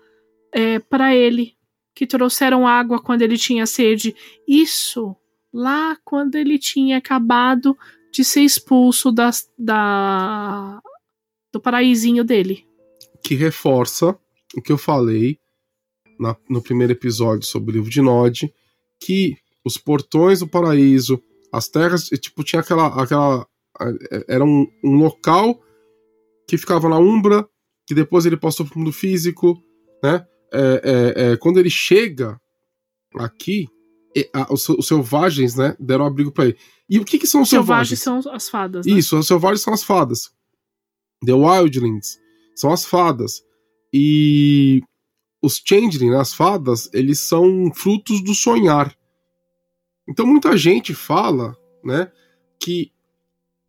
é, 0.52 0.78
para 0.78 1.14
ele, 1.14 1.54
que 2.00 2.06
trouxeram 2.06 2.66
água 2.66 2.98
quando 2.98 3.20
ele 3.20 3.36
tinha 3.36 3.66
sede. 3.66 4.16
Isso 4.48 5.14
lá 5.52 5.98
quando 6.02 6.36
ele 6.36 6.58
tinha 6.58 6.96
acabado 6.96 7.76
de 8.10 8.24
ser 8.24 8.40
expulso 8.40 9.12
das, 9.12 9.46
da, 9.58 10.80
do 11.52 11.60
paraízinho 11.60 12.24
dele. 12.24 12.66
Que 13.22 13.34
reforça 13.34 14.18
o 14.56 14.62
que 14.62 14.72
eu 14.72 14.78
falei 14.78 15.38
na, 16.18 16.34
no 16.48 16.62
primeiro 16.62 16.94
episódio 16.94 17.46
sobre 17.46 17.72
o 17.72 17.74
livro 17.74 17.90
de 17.90 18.00
Nod, 18.00 18.50
que 18.98 19.36
os 19.62 19.76
portões 19.76 20.40
do 20.40 20.48
paraíso, 20.48 21.22
as 21.52 21.68
terras, 21.68 22.08
tipo, 22.08 22.42
tinha 22.42 22.60
aquela. 22.60 22.86
aquela 22.86 23.46
era 24.26 24.42
um, 24.42 24.66
um 24.82 24.96
local 24.96 25.60
que 26.48 26.56
ficava 26.56 26.88
na 26.88 26.98
Umbra, 26.98 27.46
que 27.86 27.94
depois 27.94 28.24
ele 28.24 28.38
passou 28.38 28.64
para 28.64 28.74
o 28.74 28.78
mundo 28.78 28.90
físico, 28.90 29.62
né? 30.02 30.26
É, 30.52 30.82
é, 31.16 31.32
é, 31.32 31.36
quando 31.36 31.58
ele 31.58 31.70
chega 31.70 32.40
aqui, 33.16 33.68
a, 34.32 34.52
os, 34.52 34.68
os, 34.68 34.86
selvagens, 34.86 35.54
né, 35.54 35.76
deram 35.78 36.04
abrigo 36.04 36.32
para 36.32 36.46
ele. 36.46 36.58
E 36.88 36.98
o 36.98 37.04
que, 37.04 37.18
que 37.18 37.26
são 37.26 37.42
os 37.42 37.48
selvagens? 37.48 38.00
Selvagens 38.00 38.24
são 38.24 38.34
as 38.34 38.48
fadas. 38.48 38.86
Né? 38.86 38.92
Isso, 38.92 39.18
os 39.18 39.26
selvagens 39.26 39.60
são 39.60 39.72
as 39.72 39.84
fadas. 39.84 40.30
The 41.24 41.32
Wildlings 41.32 42.18
são 42.56 42.72
as 42.72 42.84
fadas. 42.84 43.42
E 43.92 44.82
os 45.42 45.62
Changeling, 45.64 46.10
né, 46.10 46.18
as 46.18 46.34
fadas, 46.34 46.90
eles 46.92 47.20
são 47.20 47.72
frutos 47.74 48.22
do 48.22 48.34
sonhar. 48.34 48.94
Então 50.08 50.26
muita 50.26 50.56
gente 50.56 50.92
fala, 50.94 51.56
né, 51.84 52.10
que 52.58 52.92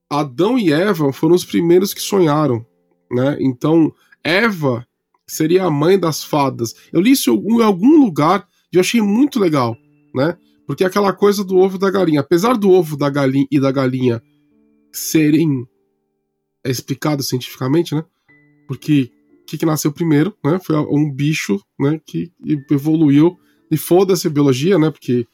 Adão 0.09 0.57
e 0.57 0.73
Eva 0.73 1.13
foram 1.13 1.35
os 1.35 1.45
primeiros 1.45 1.93
que 1.93 2.01
sonharam, 2.01 2.65
né? 3.09 3.37
Então 3.39 3.93
Eva 4.21 4.85
seria 5.31 5.63
a 5.63 5.71
mãe 5.71 5.97
das 5.97 6.23
fadas. 6.23 6.75
Eu 6.91 6.99
li 6.99 7.11
isso 7.11 7.31
em 7.31 7.61
algum 7.61 8.03
lugar 8.03 8.47
e 8.71 8.75
eu 8.75 8.81
achei 8.81 9.01
muito 9.01 9.39
legal, 9.39 9.77
né? 10.13 10.37
Porque 10.67 10.83
é 10.83 10.87
aquela 10.87 11.13
coisa 11.13 11.43
do 11.43 11.57
ovo 11.57 11.77
da 11.77 11.89
galinha, 11.89 12.19
apesar 12.19 12.57
do 12.57 12.69
ovo 12.69 12.97
da 12.97 13.09
galinha 13.09 13.47
e 13.49 13.59
da 13.59 13.71
galinha 13.71 14.21
serem 14.91 15.65
é 16.63 16.69
explicado 16.69 17.23
cientificamente, 17.23 17.95
né? 17.95 18.03
Porque 18.67 19.09
o 19.41 19.45
que, 19.45 19.57
que 19.57 19.65
nasceu 19.65 19.91
primeiro, 19.91 20.35
né? 20.43 20.59
Foi 20.63 20.75
um 20.75 21.09
bicho, 21.09 21.59
né? 21.79 21.99
Que 22.05 22.31
evoluiu 22.69 23.37
e 23.71 23.77
foda-se 23.77 24.27
a 24.27 24.29
biologia, 24.29 24.77
né? 24.77 24.91
Porque 24.91 25.25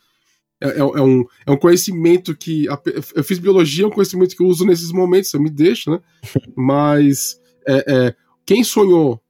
é, 0.61 0.69
é, 0.69 0.79
é, 0.79 1.01
um, 1.01 1.25
é 1.45 1.51
um 1.51 1.57
conhecimento 1.57 2.35
que. 2.35 2.69
A, 2.69 2.79
eu 3.15 3.23
fiz 3.23 3.39
biologia, 3.39 3.83
é 3.83 3.87
um 3.87 3.91
conhecimento 3.91 4.35
que 4.35 4.43
eu 4.43 4.47
uso 4.47 4.63
nesses 4.63 4.91
momentos, 4.91 5.33
eu 5.33 5.41
me 5.41 5.49
deixo, 5.49 5.89
né? 5.89 5.99
Mas 6.55 7.39
é, 7.67 7.83
é, 7.87 8.15
quem 8.45 8.63
sonhou 8.63 9.21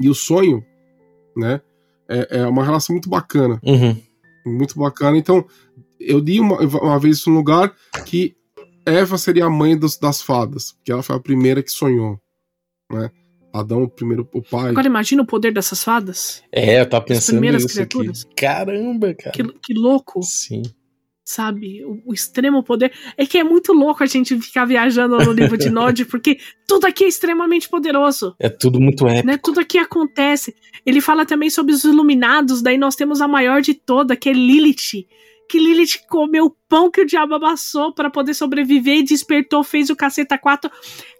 e 0.00 0.08
o 0.08 0.14
sonho, 0.14 0.64
né? 1.36 1.60
É, 2.08 2.38
é 2.38 2.46
uma 2.46 2.64
relação 2.64 2.94
muito 2.94 3.08
bacana. 3.08 3.60
Uhum. 3.64 3.96
Muito 4.46 4.78
bacana. 4.78 5.16
Então, 5.16 5.44
eu 5.98 6.18
li 6.18 6.40
uma, 6.40 6.58
uma 6.60 6.98
vez 6.98 7.18
isso 7.18 7.30
num 7.30 7.36
lugar 7.36 7.74
que 8.04 8.36
Eva 8.84 9.18
seria 9.18 9.46
a 9.46 9.50
mãe 9.50 9.76
dos, 9.76 9.98
das 9.98 10.22
fadas, 10.22 10.72
porque 10.72 10.92
ela 10.92 11.02
foi 11.02 11.16
a 11.16 11.20
primeira 11.20 11.62
que 11.62 11.70
sonhou, 11.70 12.20
né? 12.90 13.10
Adão, 13.52 13.84
o 13.84 13.88
primeiro, 13.88 14.28
o 14.34 14.42
pai. 14.42 14.70
Agora 14.70 14.86
imagina 14.86 15.22
o 15.22 15.26
poder 15.26 15.52
dessas 15.52 15.82
fadas. 15.82 16.42
É, 16.52 16.80
eu 16.80 16.88
tava 16.88 17.06
pensando 17.06 17.20
As 17.20 17.30
primeiras 17.30 17.62
nisso 17.62 17.74
criaturas. 17.74 18.24
Aqui. 18.24 18.34
Caramba, 18.34 19.14
cara. 19.14 19.32
Que, 19.32 19.42
que 19.44 19.74
louco. 19.74 20.22
Sim. 20.22 20.62
Sabe? 21.28 21.84
O, 21.84 22.00
o, 22.06 22.14
extremo 22.14 22.62
poder. 22.62 22.92
É 23.16 23.26
que 23.26 23.36
é 23.36 23.42
muito 23.42 23.72
louco 23.72 24.04
a 24.04 24.06
gente 24.06 24.40
ficar 24.40 24.64
viajando 24.64 25.18
no 25.18 25.32
livro 25.32 25.58
de 25.58 25.68
Nod, 25.70 26.04
porque 26.04 26.38
tudo 26.68 26.86
aqui 26.86 27.02
é 27.02 27.08
extremamente 27.08 27.68
poderoso. 27.68 28.36
É 28.38 28.48
tudo 28.48 28.80
muito 28.80 29.06
épico. 29.08 29.26
Né? 29.26 29.36
Tudo 29.36 29.58
aqui 29.58 29.76
acontece. 29.76 30.54
Ele 30.86 31.00
fala 31.00 31.26
também 31.26 31.50
sobre 31.50 31.74
os 31.74 31.82
iluminados, 31.82 32.62
daí 32.62 32.78
nós 32.78 32.94
temos 32.94 33.20
a 33.20 33.26
maior 33.26 33.60
de 33.60 33.74
toda, 33.74 34.14
que 34.14 34.28
é 34.28 34.32
Lilith 34.32 35.04
que 35.48 35.58
Lilith 35.58 36.06
comeu 36.08 36.46
o 36.46 36.56
pão 36.68 36.90
que 36.90 37.00
o 37.00 37.06
diabo 37.06 37.34
amassou 37.34 37.94
para 37.94 38.10
poder 38.10 38.34
sobreviver 38.34 38.98
e 38.98 39.04
despertou, 39.04 39.62
fez 39.62 39.90
o 39.90 39.96
caceta 39.96 40.36
4. 40.36 40.70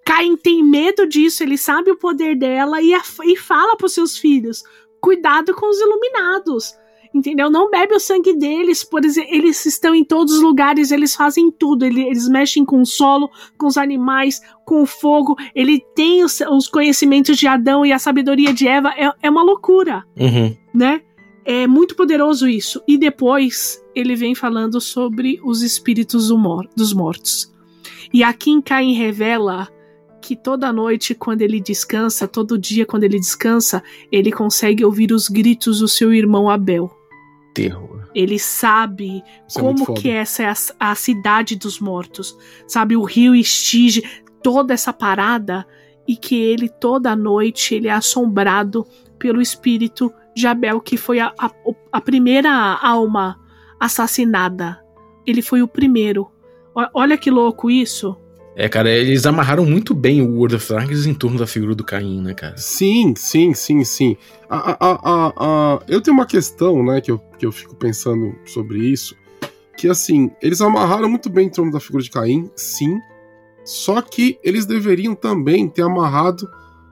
Caim 0.05 0.37
tem 0.37 0.65
medo 0.65 1.07
disso, 1.07 1.43
ele 1.43 1.57
sabe 1.57 1.91
o 1.91 1.97
poder 1.97 2.37
dela 2.37 2.83
e, 2.83 2.93
e 3.25 3.37
fala 3.37 3.77
pros 3.77 3.93
seus 3.93 4.19
filhos: 4.19 4.63
cuidado 5.01 5.55
com 5.55 5.69
os 5.69 5.81
iluminados. 5.81 6.75
Entendeu? 7.17 7.51
Não 7.51 7.71
bebe 7.71 7.95
o 7.95 7.99
sangue 7.99 8.37
deles, 8.37 8.85
por 8.85 9.03
exemplo, 9.03 9.31
eles 9.33 9.65
estão 9.65 9.95
em 9.95 10.05
todos 10.05 10.35
os 10.35 10.43
lugares, 10.43 10.91
eles 10.91 11.17
fazem 11.17 11.51
tudo, 11.51 11.87
eles, 11.87 12.29
mexem 12.29 12.63
com 12.63 12.83
o 12.83 12.85
solo, 12.85 13.31
com 13.57 13.67
os 13.67 13.79
animais, 13.79 14.39
com 14.67 14.83
o 14.83 14.87
fogo, 14.87 15.35
ele 15.55 15.83
tem 15.95 16.23
os, 16.23 16.43
os 16.43 16.69
conhecimentos 16.69 17.39
de 17.39 17.47
Adão 17.47 17.87
e 17.87 17.93
a 17.93 17.99
sabedoria 17.99 18.53
de 18.53 18.69
Eva, 18.69 18.91
é, 18.91 19.11
é 19.23 19.31
uma 19.31 19.43
loucura, 19.43 20.05
uhum. 20.15 20.55
né? 20.75 21.01
É 21.43 21.67
muito 21.67 21.97
poderoso 21.97 22.47
isso. 22.47 22.83
E 22.87 22.99
depois 22.99 23.83
ele 23.95 24.15
vem 24.15 24.35
falando 24.35 24.79
sobre 24.79 25.41
os 25.43 25.63
espíritos 25.63 26.29
do 26.29 26.37
mor 26.37 26.69
dos 26.77 26.93
mortos. 26.93 27.51
E 28.13 28.23
aqui 28.23 28.51
em 28.51 28.61
Caim 28.61 28.93
revela 28.93 29.69
que 30.21 30.35
toda 30.37 30.73
noite, 30.73 31.15
quando 31.15 31.43
ele 31.43 31.61
descansa, 31.61 32.27
todo 32.27 32.59
dia, 32.59 32.85
quando 32.85 33.05
ele 33.05 33.19
descansa, 33.19 33.83
ele 34.11 34.33
consegue 34.33 34.85
ouvir 34.85 35.13
os 35.13 35.29
gritos 35.29 35.79
do 35.79 35.87
seu 35.87 36.13
irmão 36.13 36.51
Abel. 36.51 36.91
Terror. 37.57 38.09
Ele 38.15 38.39
sabe 38.39 39.23
Isso 39.49 39.59
é 39.59 39.63
como 39.63 39.93
é 39.93 39.95
que 39.95 40.11
essa 40.11 40.43
é 40.43 40.47
a, 40.47 40.91
a, 40.91 40.95
cidade 40.95 41.57
dos 41.57 41.81
mortos. 41.81 42.37
Sabe, 42.67 42.97
o 42.97 43.03
rio 43.03 43.35
Estige, 43.35 44.03
toda 44.43 44.75
essa 44.75 44.93
parada. 44.93 45.67
E 46.07 46.17
que 46.17 46.41
ele, 46.41 46.69
toda 46.69 47.17
noite, 47.17 47.75
ele 47.75 47.89
é 47.89 47.93
assombrado 47.93 48.87
pelo 49.19 49.41
espírito 49.41 50.13
de 50.35 50.47
Abel, 50.47 50.81
que 50.81 50.97
foi 50.97 51.19
a, 51.19 51.33
a, 51.39 51.51
a 51.91 52.01
primeira 52.01 52.51
alma 52.51 53.41
assassinada. 53.81 54.79
Ele 55.27 55.43
foi 55.43 55.63
o 55.63 55.69
primeiro. 55.69 56.31
O, 56.75 56.83
olha 56.95 57.17
que 57.17 57.31
louco 57.31 57.71
isso. 57.71 58.17
É, 58.59 58.71
cara, 58.71 58.89
eles 58.89 59.27
amarraram 59.27 59.67
muito 59.67 59.95
bem 59.95 60.23
o 60.23 60.35
World 60.35 60.57
of 60.57 60.73
Darkness 60.73 61.05
em 61.05 61.13
torno 61.13 61.39
da 61.39 61.47
figura 61.47 61.75
do 61.75 61.85
Caim, 61.85 62.23
né, 62.23 62.33
cara? 62.33 62.57
Sim, 62.57 63.13
sim, 63.15 63.53
sim, 63.53 63.85
sim. 63.85 64.17
A, 64.49 64.71
a, 64.73 64.77
a, 64.81 65.33
a, 65.37 65.81
eu 65.87 66.01
tenho 66.01 66.17
uma 66.17 66.25
questão, 66.25 66.83
né, 66.83 67.03
que 67.03 67.11
eu, 67.11 67.21
que 67.39 67.47
eu 67.47 67.53
fico 67.53 67.75
pensando 67.75 68.35
sobre 68.45 68.79
isso, 68.79 69.17
que 69.77 69.89
assim, 69.89 70.31
eles 70.41 70.61
amarraram 70.61 71.09
muito 71.09 71.29
bem 71.29 71.47
em 71.47 71.51
torno 71.51 71.73
da 71.73 71.81
figura 71.81 72.03
de 72.03 72.11
Caim, 72.11 72.51
sim, 72.57 72.99
só 73.65 74.01
que 74.01 74.39
eles 74.43 74.65
deveriam 74.65 75.15
também 75.15 75.69
ter 75.69 75.83
amarrado 75.83 76.49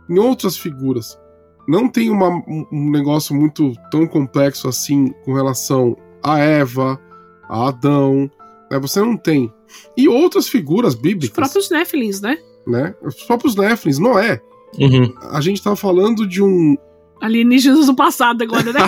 em 0.08 0.18
outras 0.18 0.56
figuras 0.56 1.18
não 1.66 1.88
tem 1.88 2.10
uma, 2.10 2.28
um 2.70 2.90
negócio 2.90 3.34
muito 3.34 3.72
tão 3.90 4.06
complexo 4.06 4.68
assim 4.68 5.12
com 5.24 5.32
relação 5.32 5.96
a 6.22 6.38
Eva, 6.38 7.00
a 7.48 7.68
Adão. 7.68 8.30
Né? 8.70 8.78
Você 8.78 9.00
não 9.00 9.16
tem. 9.16 9.52
E 9.96 10.08
outras 10.08 10.48
figuras 10.48 10.94
bíblicas. 10.94 11.30
Os 11.30 11.52
próprios 11.52 11.70
Néfilins, 11.70 12.20
né? 12.20 12.38
né? 12.66 12.94
Os 13.02 13.22
próprios 13.24 13.56
Néfilins, 13.56 13.98
Noé. 13.98 14.40
Uhum. 14.78 15.14
A 15.30 15.40
gente 15.40 15.62
tá 15.62 15.74
falando 15.74 16.26
de 16.26 16.42
um. 16.42 16.76
Alienígenas 17.24 17.86
do 17.86 17.94
passado 17.94 18.42
agora, 18.42 18.70
né? 18.70 18.80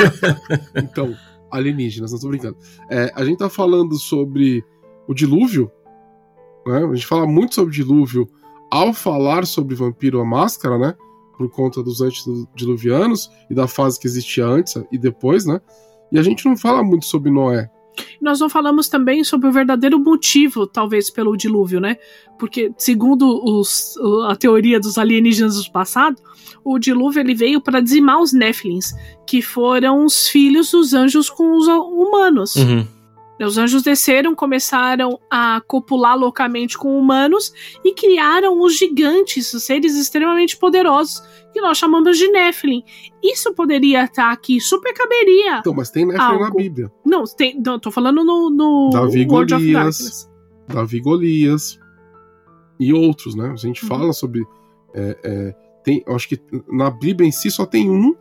então, 0.82 1.14
alienígenas, 1.50 2.12
não 2.12 2.18
tô 2.18 2.28
brincando. 2.28 2.56
É, 2.88 3.12
a 3.14 3.22
gente 3.24 3.38
tá 3.38 3.50
falando 3.50 3.98
sobre 3.98 4.64
o 5.06 5.12
dilúvio. 5.12 5.70
Né? 6.66 6.78
A 6.78 6.94
gente 6.94 7.06
fala 7.06 7.26
muito 7.26 7.54
sobre 7.54 7.70
o 7.70 7.74
dilúvio 7.74 8.26
ao 8.70 8.94
falar 8.94 9.44
sobre 9.44 9.74
Vampiro 9.74 10.18
a 10.18 10.24
Máscara, 10.24 10.78
né? 10.78 10.94
por 11.36 11.50
conta 11.50 11.82
dos 11.82 12.00
antediluvianos 12.00 13.30
e 13.50 13.54
da 13.54 13.68
fase 13.68 14.00
que 14.00 14.06
existia 14.06 14.46
antes 14.46 14.74
e 14.90 14.96
depois, 14.96 15.44
né? 15.44 15.60
E 16.10 16.18
a 16.18 16.22
gente 16.22 16.46
não 16.46 16.56
fala 16.56 16.82
muito 16.82 17.04
sobre 17.04 17.30
Noé. 17.30 17.70
Nós 18.20 18.40
não 18.40 18.48
falamos 18.48 18.88
também 18.88 19.22
sobre 19.24 19.48
o 19.48 19.52
verdadeiro 19.52 19.98
motivo, 19.98 20.66
talvez, 20.66 21.10
pelo 21.10 21.36
dilúvio, 21.36 21.80
né? 21.80 21.96
Porque, 22.38 22.72
segundo 22.76 23.42
os, 23.44 23.94
a 24.28 24.36
teoria 24.36 24.78
dos 24.78 24.98
alienígenas 24.98 25.62
do 25.62 25.72
passado, 25.72 26.16
o 26.64 26.78
dilúvio 26.78 27.20
ele 27.20 27.34
veio 27.34 27.60
para 27.60 27.80
dizimar 27.80 28.20
os 28.20 28.32
Néfilins, 28.32 28.92
que 29.26 29.42
foram 29.42 30.04
os 30.04 30.28
filhos 30.28 30.70
dos 30.70 30.92
anjos 30.94 31.30
com 31.30 31.56
os 31.56 31.66
humanos. 31.66 32.56
Uhum. 32.56 32.86
Os 33.46 33.56
anjos 33.56 33.82
desceram, 33.82 34.34
começaram 34.34 35.18
a 35.30 35.60
copular 35.66 36.18
loucamente 36.18 36.76
com 36.76 36.98
humanos 36.98 37.52
e 37.84 37.94
criaram 37.94 38.60
os 38.60 38.76
gigantes, 38.76 39.52
os 39.54 39.62
seres 39.62 39.94
extremamente 39.96 40.56
poderosos, 40.56 41.22
que 41.52 41.60
nós 41.60 41.78
chamamos 41.78 42.18
de 42.18 42.28
Nephilim. 42.28 42.82
Isso 43.22 43.54
poderia 43.54 44.04
estar 44.04 44.32
aqui, 44.32 44.60
super 44.60 44.92
caberia. 44.92 45.58
Então, 45.58 45.72
mas 45.72 45.90
tem 45.90 46.04
Nephilim 46.04 46.40
na 46.40 46.50
Bíblia. 46.50 46.92
Não, 47.08 47.24
tem, 47.24 47.60
não 47.64 47.78
tô 47.80 47.90
falando 47.90 48.22
no, 48.24 48.50
no 48.50 48.90
Davi 48.92 49.26
World 49.26 49.54
Golias. 49.54 50.30
Davi 50.68 51.00
Golias 51.00 51.78
e 52.78 52.92
outros, 52.92 53.34
né? 53.34 53.50
A 53.50 53.56
gente 53.56 53.82
Uhum. 53.82 53.88
fala 53.88 54.12
sobre. 54.12 54.44
é, 54.94 55.18
é, 55.24 55.54
tem, 55.82 56.04
acho 56.08 56.28
que 56.28 56.38
na 56.70 56.90
Bíblia 56.90 57.26
em 57.28 57.32
si 57.32 57.50
só 57.50 57.64
tem 57.64 57.90
um 57.90 58.14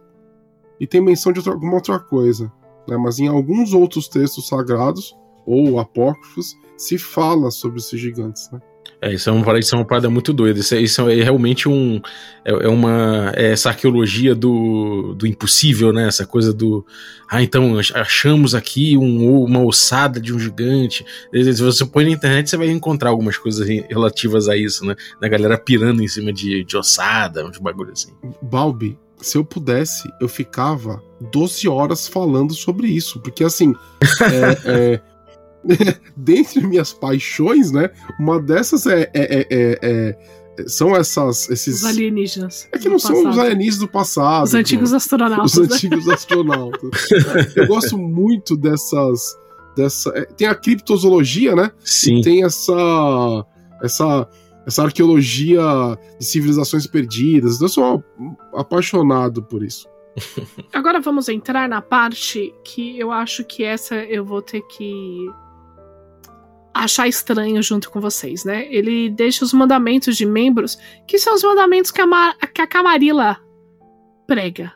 e 0.79 0.88
tem 0.88 1.01
menção 1.01 1.33
de 1.33 1.39
outra- 1.39 1.53
alguma 1.53 1.73
outra 1.75 1.99
coisa. 1.99 2.51
Né? 2.88 2.95
Mas 2.97 3.19
em 3.19 3.27
alguns 3.27 3.73
outros 3.73 4.07
textos 4.07 4.47
sagrados 4.47 5.15
ou 5.45 5.79
apócrifos 5.79 6.55
se 6.77 6.97
fala 6.97 7.51
sobre 7.51 7.79
esses 7.79 7.99
gigantes. 7.99 8.49
Né? 8.51 8.61
É, 9.01 9.13
isso 9.13 9.29
é 9.29 9.33
uma 9.33 9.43
parada, 9.43 9.59
isso 9.59 9.75
é 9.75 9.77
uma 9.77 9.85
parada 9.85 10.09
muito 10.09 10.33
doida. 10.33 10.59
Isso 10.59 10.73
é, 10.75 10.81
isso 10.81 11.09
é 11.09 11.15
realmente 11.23 11.69
um. 11.69 12.01
É, 12.43 12.51
é 12.65 12.67
uma. 12.67 13.31
É 13.35 13.51
essa 13.51 13.69
arqueologia 13.69 14.33
do, 14.33 15.13
do 15.15 15.27
impossível, 15.27 15.93
né? 15.93 16.07
Essa 16.07 16.25
coisa 16.25 16.53
do. 16.53 16.85
Ah, 17.29 17.43
então 17.43 17.77
ach- 17.77 17.91
achamos 17.95 18.55
aqui 18.55 18.97
um, 18.97 19.43
uma 19.43 19.63
ossada 19.63 20.19
de 20.19 20.33
um 20.33 20.39
gigante. 20.39 21.05
Se 21.31 21.61
você 21.61 21.85
põe 21.85 22.05
na 22.05 22.11
internet, 22.11 22.49
você 22.49 22.57
vai 22.57 22.69
encontrar 22.69 23.09
algumas 23.09 23.38
coisas 23.38 23.67
re- 23.67 23.85
relativas 23.89 24.49
a 24.49 24.57
isso, 24.57 24.85
né? 24.85 24.95
Da 25.21 25.27
galera 25.27 25.57
pirando 25.57 26.01
em 26.01 26.07
cima 26.07 26.33
de, 26.33 26.63
de 26.63 26.77
ossada, 26.77 27.45
uns 27.45 27.57
bagulho 27.57 27.91
assim. 27.91 28.11
Balbi, 28.41 28.97
se 29.21 29.38
eu 29.38 29.43
pudesse, 29.45 30.09
eu 30.21 30.27
ficava 30.27 31.01
12 31.31 31.67
horas 31.67 32.07
falando 32.07 32.53
sobre 32.53 32.88
isso. 32.88 33.19
Porque 33.19 33.43
assim. 33.43 33.75
é, 34.65 34.93
é, 34.93 35.01
dentre 36.15 36.65
minhas 36.65 36.93
paixões, 36.93 37.72
né? 37.72 37.89
Uma 38.20 38.41
dessas 38.41 38.86
é. 38.86 39.03
é- 39.03 39.09
é- 39.13 39.47
é- 39.49 39.80
é- 39.82 40.38
são 40.68 40.95
essas. 40.95 41.47
Esses. 41.49 41.84
Os 41.84 41.86
alienígenas. 41.86 42.68
É 42.72 42.78
que 42.80 42.86
do 42.86 42.91
não 42.91 42.99
são 42.99 43.15
os 43.15 43.24
passado. 43.24 43.41
alienígenas 43.41 43.80
do 43.80 43.88
passado. 43.88 44.43
Os 44.45 44.53
antigos 44.55 44.89
pô. 44.89 44.95
astronautas. 44.95 45.53
Os 45.53 45.68
né? 45.70 45.76
antigos 45.76 46.09
astronautas. 46.09 47.11
Eu 47.55 47.68
gosto 47.68 47.97
muito 47.97 48.57
dessas. 48.57 49.38
Dessa, 49.76 50.09
é, 50.15 50.26
tem 50.26 50.47
a 50.47 50.55
criptozoologia, 50.55 51.55
né? 51.55 51.72
Sim. 51.84 52.22
Tem 52.22 52.43
essa. 52.43 53.45
Essa. 53.84 54.28
Essa 54.65 54.84
arqueologia 54.84 55.61
de 56.20 56.26
civilizações 56.26 56.86
perdidas. 56.88 57.61
Eu 57.61 57.70
sou 57.70 58.03
apaixonado 58.53 59.41
por 59.43 59.63
isso. 59.63 59.88
Agora 60.74 60.99
vamos 60.99 61.30
entrar 61.30 61.70
na 61.70 61.82
parte 61.82 62.53
que 62.65 62.99
eu 62.99 63.11
acho 63.11 63.45
que 63.45 63.63
essa 63.63 63.95
eu 63.95 64.26
vou 64.26 64.41
ter 64.41 64.61
que 64.61 65.28
achar 66.84 67.07
estranho 67.07 67.61
junto 67.61 67.89
com 67.89 67.99
vocês, 67.99 68.43
né? 68.45 68.67
Ele 68.69 69.09
deixa 69.09 69.43
os 69.43 69.53
mandamentos 69.53 70.15
de 70.17 70.25
membros, 70.25 70.78
que 71.07 71.17
são 71.17 71.34
os 71.36 71.43
mandamentos 71.43 71.91
que 71.91 72.01
a, 72.01 72.05
Ma- 72.07 72.36
que 72.53 72.61
a 72.61 72.67
Camarilla 72.67 73.38
prega. 74.25 74.73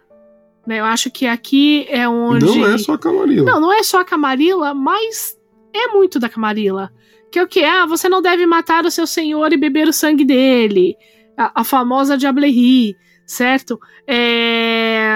Né? 0.65 0.79
Eu 0.79 0.85
acho 0.85 1.09
que 1.09 1.25
aqui 1.25 1.85
é 1.89 2.07
onde. 2.07 2.45
Não 2.45 2.67
é 2.67 2.77
só 2.77 2.93
a 2.93 2.97
Camarilla. 2.97 3.51
Não, 3.51 3.59
não 3.61 3.73
é 3.73 3.83
só 3.83 4.01
a 4.01 4.05
Camarilla, 4.05 4.73
mas 4.73 5.37
é 5.73 5.87
muito 5.87 6.19
da 6.19 6.29
Camarilla. 6.29 6.91
Que 7.31 7.39
é 7.39 7.43
o 7.43 7.47
que? 7.47 7.63
Ah, 7.63 7.85
você 7.85 8.09
não 8.09 8.21
deve 8.21 8.45
matar 8.45 8.85
o 8.85 8.91
seu 8.91 9.07
senhor 9.07 9.51
e 9.53 9.57
beber 9.57 9.87
o 9.87 9.93
sangue 9.93 10.25
dele. 10.25 10.95
A, 11.37 11.61
a 11.61 11.63
famosa 11.63 12.17
Diablerie, 12.17 12.95
certo? 13.25 13.79
É... 14.05 15.09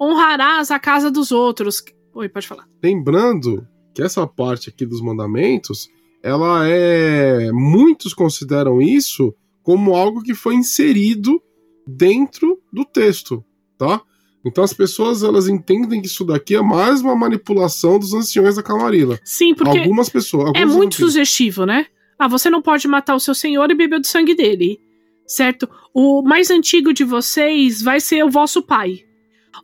Honrarás 0.00 0.70
a 0.70 0.78
casa 0.78 1.10
dos 1.10 1.32
outros. 1.32 1.82
Oi, 2.14 2.28
pode 2.28 2.46
falar. 2.46 2.66
Lembrando 2.82 3.66
que 3.96 4.02
essa 4.02 4.26
parte 4.26 4.68
aqui 4.68 4.84
dos 4.84 5.00
mandamentos, 5.00 5.88
ela 6.22 6.68
é. 6.68 7.50
Muitos 7.50 8.12
consideram 8.12 8.82
isso 8.82 9.34
como 9.62 9.96
algo 9.96 10.22
que 10.22 10.34
foi 10.34 10.54
inserido 10.54 11.42
dentro 11.86 12.60
do 12.70 12.84
texto, 12.84 13.42
tá? 13.78 14.02
Então 14.44 14.62
as 14.62 14.74
pessoas 14.74 15.22
elas 15.22 15.48
entendem 15.48 16.02
que 16.02 16.08
isso 16.08 16.26
daqui 16.26 16.54
é 16.54 16.60
mais 16.60 17.00
uma 17.00 17.16
manipulação 17.16 17.98
dos 17.98 18.12
anciões 18.12 18.56
da 18.56 18.62
Camarilla. 18.62 19.18
Sim, 19.24 19.54
porque 19.54 19.78
Algumas 19.78 20.10
pessoas. 20.10 20.52
é 20.54 20.58
alguns 20.60 20.76
muito 20.76 20.92
vampiros. 20.92 21.12
sugestivo, 21.14 21.64
né? 21.64 21.86
Ah, 22.18 22.28
você 22.28 22.50
não 22.50 22.60
pode 22.60 22.86
matar 22.86 23.14
o 23.14 23.20
seu 23.20 23.34
senhor 23.34 23.70
e 23.70 23.74
beber 23.74 23.98
do 23.98 24.06
sangue 24.06 24.34
dele, 24.34 24.78
certo? 25.26 25.66
O 25.94 26.20
mais 26.22 26.50
antigo 26.50 26.92
de 26.92 27.02
vocês 27.02 27.80
vai 27.80 27.98
ser 27.98 28.22
o 28.22 28.30
vosso 28.30 28.62
pai. 28.62 29.06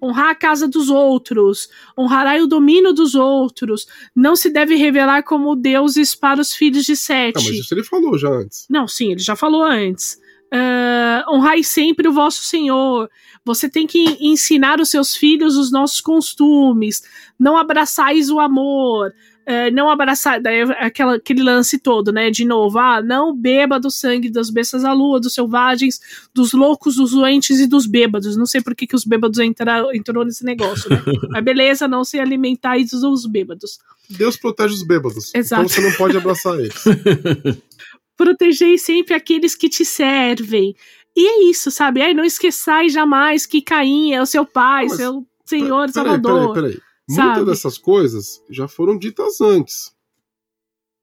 Honrar 0.00 0.30
a 0.30 0.34
casa 0.34 0.68
dos 0.68 0.88
outros, 0.88 1.68
honrará 1.98 2.42
o 2.42 2.46
domínio 2.46 2.92
dos 2.92 3.14
outros, 3.14 3.86
não 4.14 4.36
se 4.36 4.50
deve 4.50 4.76
revelar 4.76 5.22
como 5.22 5.56
deuses 5.56 6.14
para 6.14 6.40
os 6.40 6.52
filhos 6.52 6.84
de 6.84 6.96
Sete. 6.96 7.36
Não, 7.36 7.44
mas 7.44 7.58
isso 7.58 7.74
ele 7.74 7.84
falou 7.84 8.16
já 8.16 8.28
antes. 8.28 8.66
Não, 8.70 8.86
sim, 8.86 9.12
ele 9.12 9.20
já 9.20 9.36
falou 9.36 9.62
antes. 9.62 10.20
Ah, 10.54 11.24
honrai 11.30 11.64
sempre 11.64 12.06
o 12.06 12.12
vosso 12.12 12.44
Senhor. 12.44 13.08
Você 13.42 13.70
tem 13.70 13.86
que 13.86 14.18
ensinar 14.20 14.80
os 14.80 14.90
seus 14.90 15.16
filhos 15.16 15.56
os 15.56 15.72
nossos 15.72 16.00
costumes. 16.00 17.02
Não 17.38 17.56
abraçais 17.56 18.28
o 18.28 18.38
amor. 18.38 19.14
Ah, 19.46 19.70
não 19.70 19.90
abraçar. 19.90 20.40
Daí 20.40 20.60
é 20.60 20.84
aquela, 20.84 21.16
aquele 21.16 21.42
lance 21.42 21.78
todo, 21.78 22.12
né? 22.12 22.30
De 22.30 22.44
novo, 22.44 22.78
ah, 22.78 23.02
não 23.02 23.34
beba 23.36 23.78
do 23.78 23.90
sangue 23.90 24.30
das 24.30 24.50
bestas 24.50 24.82
da 24.82 24.92
lua, 24.92 25.20
dos 25.20 25.34
selvagens, 25.34 26.00
dos 26.34 26.52
loucos, 26.52 26.96
dos 26.96 27.10
doentes 27.10 27.60
e 27.60 27.66
dos 27.66 27.86
bêbados. 27.86 28.36
Não 28.36 28.46
sei 28.46 28.60
por 28.60 28.74
que, 28.74 28.86
que 28.86 28.96
os 28.96 29.04
bêbados 29.04 29.38
entraram, 29.38 29.92
entrou 29.92 30.24
nesse 30.24 30.44
negócio, 30.44 30.88
né? 30.88 31.02
Mas 31.30 31.44
beleza, 31.44 31.88
não 31.88 32.04
se 32.04 32.18
alimentais 32.18 32.90
dos 32.90 33.26
bêbados. 33.26 33.78
Deus 34.08 34.36
protege 34.36 34.74
os 34.74 34.82
bêbados. 34.82 35.34
Exato. 35.34 35.64
Então 35.64 35.68
você 35.68 35.80
não 35.80 35.92
pode 35.96 36.16
abraçar 36.16 36.58
eles. 36.58 36.84
protegei 38.16 38.78
sempre 38.78 39.14
aqueles 39.14 39.54
que 39.54 39.68
te 39.68 39.84
servem. 39.84 40.76
E 41.16 41.26
é 41.26 41.50
isso, 41.50 41.70
sabe? 41.70 42.00
Ai, 42.00 42.14
não 42.14 42.24
esqueçais 42.24 42.92
jamais 42.92 43.44
que 43.44 43.60
Caim 43.60 44.12
é 44.12 44.22
o 44.22 44.26
seu 44.26 44.46
pai, 44.46 44.86
Mas, 44.86 44.96
seu 44.96 45.26
senhor, 45.44 45.90
Peraí, 45.90 45.92
salvador. 45.92 46.54
Peraí, 46.54 46.72
peraí. 46.72 46.91
Sabe? 47.08 47.28
Muitas 47.28 47.46
dessas 47.46 47.78
coisas 47.78 48.42
já 48.50 48.68
foram 48.68 48.98
ditas 48.98 49.40
antes. 49.40 49.94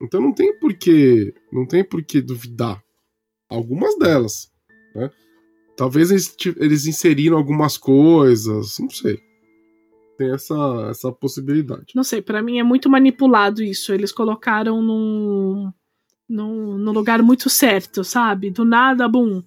Então 0.01 0.21
não 0.21 0.33
tem 0.33 0.57
por 0.57 0.73
que, 0.73 1.33
não 1.51 1.65
tem 1.65 1.83
por 1.83 2.03
que 2.03 2.21
duvidar. 2.21 2.81
Algumas 3.49 3.97
delas, 3.97 4.51
né? 4.95 5.09
Talvez 5.75 6.11
eles, 6.11 6.35
eles 6.57 6.85
inseriram 6.85 7.37
algumas 7.37 7.77
coisas, 7.77 8.77
não 8.79 8.89
sei. 8.89 9.19
Tem 10.17 10.31
essa, 10.33 10.87
essa 10.89 11.11
possibilidade. 11.11 11.93
Não 11.95 12.03
sei, 12.03 12.21
pra 12.21 12.41
mim 12.41 12.59
é 12.59 12.63
muito 12.63 12.89
manipulado 12.89 13.63
isso. 13.63 13.93
Eles 13.93 14.11
colocaram 14.11 14.81
num, 14.81 15.71
num, 16.27 16.77
num 16.77 16.91
lugar 16.91 17.23
muito 17.23 17.49
certo, 17.49 18.03
sabe? 18.03 18.51
Do 18.51 18.65
nada, 18.65 19.07
bum, 19.07 19.41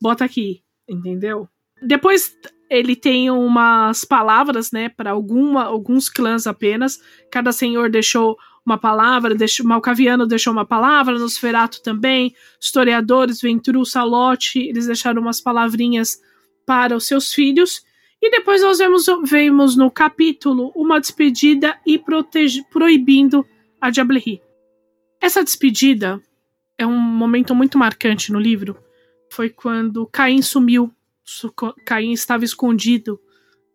bota 0.00 0.24
aqui, 0.24 0.62
entendeu? 0.86 1.48
Depois 1.82 2.36
ele 2.70 2.94
tem 2.94 3.30
umas 3.30 4.04
palavras, 4.04 4.70
né, 4.70 4.88
para 4.88 5.12
alguns 5.12 6.08
clãs 6.08 6.46
apenas. 6.46 6.98
Cada 7.30 7.52
senhor 7.52 7.90
deixou 7.90 8.36
uma 8.64 8.76
palavra, 8.76 9.34
deixou, 9.34 9.66
Malcaviano 9.66 10.26
deixou 10.26 10.52
uma 10.52 10.66
palavra, 10.66 11.18
Nosferato 11.18 11.82
também, 11.82 12.34
historiadores, 12.60 13.40
Ventru, 13.40 13.84
Salote, 13.86 14.58
eles 14.58 14.86
deixaram 14.86 15.22
umas 15.22 15.40
palavrinhas 15.40 16.20
para 16.66 16.94
os 16.94 17.06
seus 17.06 17.32
filhos. 17.32 17.82
E 18.20 18.30
depois 18.30 18.60
nós 18.62 18.78
vemos, 18.78 19.06
vemos 19.24 19.76
no 19.76 19.90
capítulo 19.90 20.70
uma 20.76 21.00
despedida 21.00 21.78
e 21.86 21.98
protege, 21.98 22.62
proibindo 22.70 23.46
a 23.80 23.90
Diablerie. 23.90 24.42
Essa 25.20 25.42
despedida 25.42 26.20
é 26.76 26.86
um 26.86 26.98
momento 26.98 27.54
muito 27.54 27.78
marcante 27.78 28.32
no 28.32 28.38
livro. 28.38 28.76
Foi 29.32 29.48
quando 29.48 30.06
Caim 30.06 30.42
sumiu. 30.42 30.92
Caim 31.84 32.12
estava 32.12 32.44
escondido, 32.44 33.20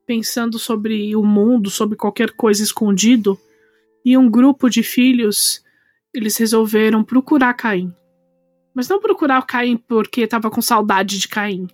pensando 0.05 0.57
sobre 0.57 1.15
o 1.15 1.23
mundo, 1.23 1.69
sobre 1.69 1.97
qualquer 1.97 2.31
coisa 2.31 2.63
escondido. 2.63 3.39
E 4.05 4.17
um 4.17 4.29
grupo 4.29 4.69
de 4.69 4.83
filhos, 4.83 5.63
eles 6.13 6.37
resolveram 6.37 7.03
procurar 7.03 7.53
Caim. 7.53 7.93
Mas 8.75 8.87
não 8.87 8.99
procurar 8.99 9.45
Caim 9.45 9.77
porque 9.77 10.21
estava 10.21 10.49
com 10.49 10.61
saudade 10.61 11.19
de 11.19 11.27
Caim 11.27 11.67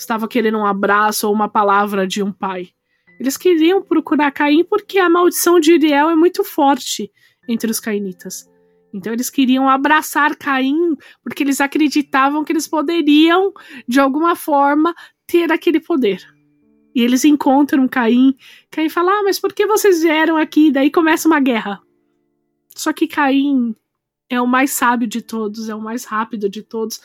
estava 0.00 0.26
querendo 0.26 0.58
um 0.58 0.66
abraço 0.66 1.28
ou 1.28 1.34
uma 1.34 1.48
palavra 1.48 2.06
de 2.06 2.22
um 2.22 2.32
pai. 2.32 2.70
Eles 3.18 3.36
queriam 3.36 3.82
procurar 3.82 4.30
Caim 4.30 4.64
porque 4.64 4.98
a 4.98 5.10
maldição 5.10 5.60
de 5.60 5.74
Uriel 5.74 6.08
é 6.08 6.16
muito 6.16 6.42
forte 6.42 7.10
entre 7.48 7.70
os 7.70 7.78
cainitas. 7.78 8.48
Então 8.92 9.12
eles 9.12 9.30
queriam 9.30 9.68
abraçar 9.68 10.34
Caim 10.36 10.96
porque 11.22 11.42
eles 11.42 11.60
acreditavam 11.60 12.42
que 12.42 12.52
eles 12.52 12.66
poderiam, 12.66 13.52
de 13.86 14.00
alguma 14.00 14.34
forma, 14.34 14.94
ter 15.30 15.52
aquele 15.52 15.80
poder. 15.80 16.26
E 16.94 17.02
eles 17.02 17.24
encontram 17.24 17.86
Caim. 17.86 18.34
Caim 18.70 18.88
fala: 18.88 19.12
Ah, 19.12 19.22
mas 19.22 19.38
por 19.38 19.52
que 19.52 19.66
vocês 19.66 20.02
vieram 20.02 20.36
aqui? 20.36 20.70
Daí 20.70 20.90
começa 20.90 21.28
uma 21.28 21.40
guerra. 21.40 21.80
Só 22.74 22.92
que 22.92 23.06
Caim 23.06 23.74
é 24.28 24.40
o 24.40 24.46
mais 24.46 24.70
sábio 24.70 25.06
de 25.06 25.22
todos, 25.22 25.68
é 25.68 25.74
o 25.74 25.80
mais 25.80 26.04
rápido 26.04 26.48
de 26.48 26.62
todos 26.62 27.00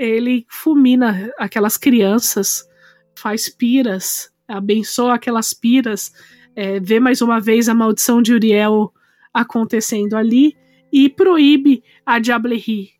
ele 0.00 0.46
fulmina 0.48 1.30
aquelas 1.38 1.76
crianças, 1.76 2.66
faz 3.14 3.50
piras, 3.50 4.32
abençoa 4.48 5.14
aquelas 5.14 5.52
piras, 5.52 6.10
é, 6.56 6.80
vê 6.80 6.98
mais 6.98 7.20
uma 7.20 7.38
vez 7.38 7.68
a 7.68 7.74
maldição 7.74 8.22
de 8.22 8.32
Uriel 8.32 8.94
acontecendo 9.32 10.16
ali 10.16 10.56
e 10.90 11.10
proíbe 11.10 11.84
a 12.04 12.18
Diablerie. 12.18 12.92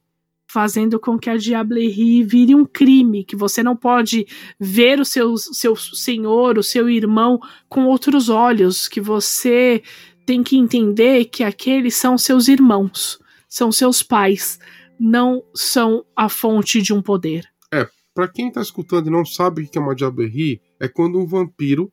Fazendo 0.52 0.98
com 0.98 1.16
que 1.16 1.30
a 1.30 1.36
Diablerie 1.36 2.24
vire 2.24 2.56
um 2.56 2.64
crime, 2.64 3.24
que 3.24 3.36
você 3.36 3.62
não 3.62 3.76
pode 3.76 4.26
ver 4.58 4.98
o 4.98 5.04
seu, 5.04 5.36
seu 5.36 5.76
senhor, 5.76 6.58
o 6.58 6.62
seu 6.62 6.90
irmão 6.90 7.38
com 7.68 7.84
outros 7.84 8.28
olhos, 8.28 8.88
que 8.88 9.00
você 9.00 9.80
tem 10.26 10.42
que 10.42 10.56
entender 10.56 11.26
que 11.26 11.44
aqueles 11.44 11.94
são 11.94 12.18
seus 12.18 12.48
irmãos, 12.48 13.20
são 13.48 13.70
seus 13.70 14.02
pais, 14.02 14.58
não 14.98 15.40
são 15.54 16.04
a 16.16 16.28
fonte 16.28 16.82
de 16.82 16.92
um 16.92 17.00
poder. 17.00 17.44
É, 17.72 17.88
para 18.12 18.26
quem 18.26 18.48
está 18.48 18.60
escutando 18.60 19.06
e 19.06 19.10
não 19.10 19.24
sabe 19.24 19.62
o 19.62 19.70
que 19.70 19.78
é 19.78 19.80
uma 19.80 19.94
Diablerie, 19.94 20.60
é 20.80 20.88
quando 20.88 21.16
um 21.20 21.26
vampiro 21.26 21.92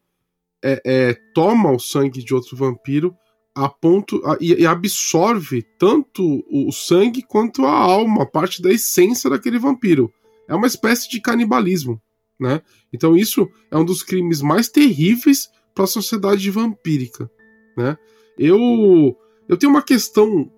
é, 0.66 0.82
é, 0.84 1.14
toma 1.36 1.72
o 1.72 1.78
sangue 1.78 2.24
de 2.24 2.34
outro 2.34 2.58
vampiro 2.58 3.16
a 3.58 3.68
ponto 3.68 4.22
a, 4.24 4.38
e, 4.39 4.66
absorve 4.66 5.64
tanto 5.80 6.24
o, 6.49 6.70
o 6.70 6.72
sangue 6.72 7.24
quanto 7.24 7.66
a 7.66 7.72
alma, 7.72 8.26
parte 8.26 8.62
da 8.62 8.72
essência 8.72 9.30
daquele 9.30 9.58
vampiro. 9.58 10.12
É 10.47 10.53
uma 10.53 10.68
espécie 10.68 11.10
de 11.10 11.20
canibalismo, 11.20 11.99
né? 12.39 12.62
Então 12.93 13.16
isso 13.16 13.49
é 13.72 13.78
um 13.78 13.84
dos 13.84 14.03
crimes 14.03 14.41
mais 14.41 14.70
terríveis 14.70 15.49
para 15.74 15.86
a 15.86 15.88
sociedade 15.88 16.49
vampírica, 16.51 17.30
né? 17.76 17.97
Eu 18.38 19.18
eu 19.49 19.58
tenho 19.58 19.72
uma 19.72 19.82
questão 19.82 20.51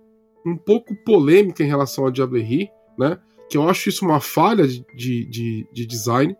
um 0.44 0.56
pouco 0.56 0.94
polêmica 1.04 1.62
em 1.62 1.68
relação 1.68 2.06
a 2.06 2.10
Diablerie, 2.10 2.68
né? 2.98 3.18
Que 3.48 3.56
eu 3.56 3.68
acho 3.68 3.88
isso 3.88 4.04
uma 4.04 4.20
falha 4.20 4.66
de, 4.68 4.84
de, 4.94 5.66
de 5.72 5.86
design, 5.86 6.36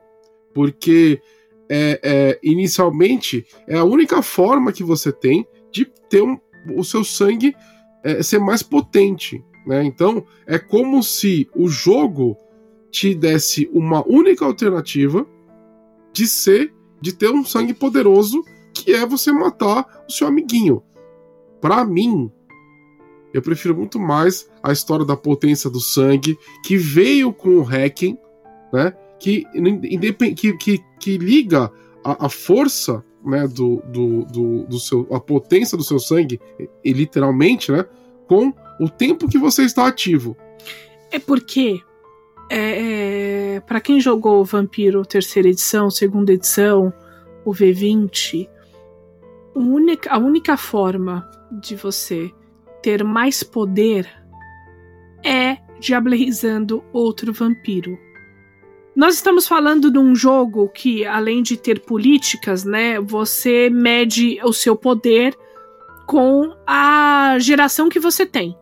porque 0.54 1.20
é, 1.70 2.00
é, 2.02 2.40
inicialmente 2.42 3.46
é 3.66 3.76
a 3.76 3.84
única 3.84 4.20
forma 4.22 4.72
que 4.72 4.84
você 4.84 5.12
tem 5.12 5.46
de 5.70 5.84
ter 6.08 6.22
um, 6.22 6.38
o 6.76 6.84
seu 6.84 7.04
sangue 7.04 7.54
é, 8.02 8.22
ser 8.22 8.38
mais 8.38 8.62
potente. 8.62 9.42
Né? 9.66 9.84
Então, 9.84 10.24
é 10.46 10.58
como 10.58 11.02
se 11.02 11.48
o 11.54 11.68
jogo 11.68 12.36
te 12.90 13.14
desse 13.14 13.68
uma 13.72 14.06
única 14.06 14.44
alternativa 14.44 15.26
de 16.12 16.26
ser, 16.26 16.74
de 17.00 17.12
ter 17.12 17.30
um 17.30 17.44
sangue 17.44 17.72
poderoso, 17.72 18.42
que 18.74 18.92
é 18.92 19.06
você 19.06 19.32
matar 19.32 20.04
o 20.08 20.12
seu 20.12 20.26
amiguinho. 20.26 20.82
Para 21.60 21.84
mim, 21.84 22.30
eu 23.32 23.42
prefiro 23.42 23.76
muito 23.76 23.98
mais 23.98 24.50
a 24.62 24.72
história 24.72 25.04
da 25.04 25.16
potência 25.16 25.70
do 25.70 25.80
sangue 25.80 26.38
que 26.64 26.76
veio 26.76 27.32
com 27.32 27.58
o 27.58 27.62
Hacking, 27.62 28.18
né? 28.72 28.92
Que, 29.18 29.44
que, 30.34 30.52
que, 30.54 30.78
que 30.98 31.18
liga 31.18 31.70
a, 32.02 32.26
a 32.26 32.28
força 32.28 33.04
né, 33.24 33.46
do, 33.46 33.82
do, 33.86 34.24
do, 34.24 34.64
do, 34.64 34.80
seu, 34.80 35.06
a 35.12 35.20
potência 35.20 35.76
do 35.76 35.84
seu 35.84 35.98
sangue, 35.98 36.40
e, 36.84 36.92
literalmente, 36.92 37.70
né, 37.70 37.84
com 38.26 38.52
o 38.78 38.88
tempo 38.88 39.28
que 39.28 39.38
você 39.38 39.62
está 39.62 39.86
ativo. 39.86 40.36
É 41.10 41.18
porque, 41.18 41.80
é, 42.50 43.56
é 43.56 43.60
para 43.60 43.80
quem 43.80 44.00
jogou 44.00 44.44
Vampiro 44.44 45.04
terceira 45.04 45.48
edição, 45.48 45.90
segunda 45.90 46.32
edição, 46.32 46.92
o 47.44 47.52
V20, 47.52 48.48
única, 49.54 50.12
a 50.12 50.18
única 50.18 50.56
forma 50.56 51.28
de 51.60 51.74
você 51.74 52.30
ter 52.82 53.04
mais 53.04 53.42
poder 53.42 54.08
é 55.24 55.58
diablerizando 55.78 56.84
outro 56.92 57.32
vampiro. 57.32 57.98
Nós 58.94 59.14
estamos 59.14 59.46
falando 59.46 59.90
de 59.90 59.98
um 59.98 60.14
jogo 60.14 60.68
que, 60.68 61.06
além 61.06 61.42
de 61.42 61.56
ter 61.56 61.80
políticas, 61.80 62.64
né, 62.64 63.00
você 63.00 63.70
mede 63.70 64.38
o 64.42 64.52
seu 64.52 64.74
poder 64.74 65.36
com 66.06 66.54
a 66.66 67.36
geração 67.38 67.88
que 67.88 68.00
você 68.00 68.26
tem. 68.26 68.56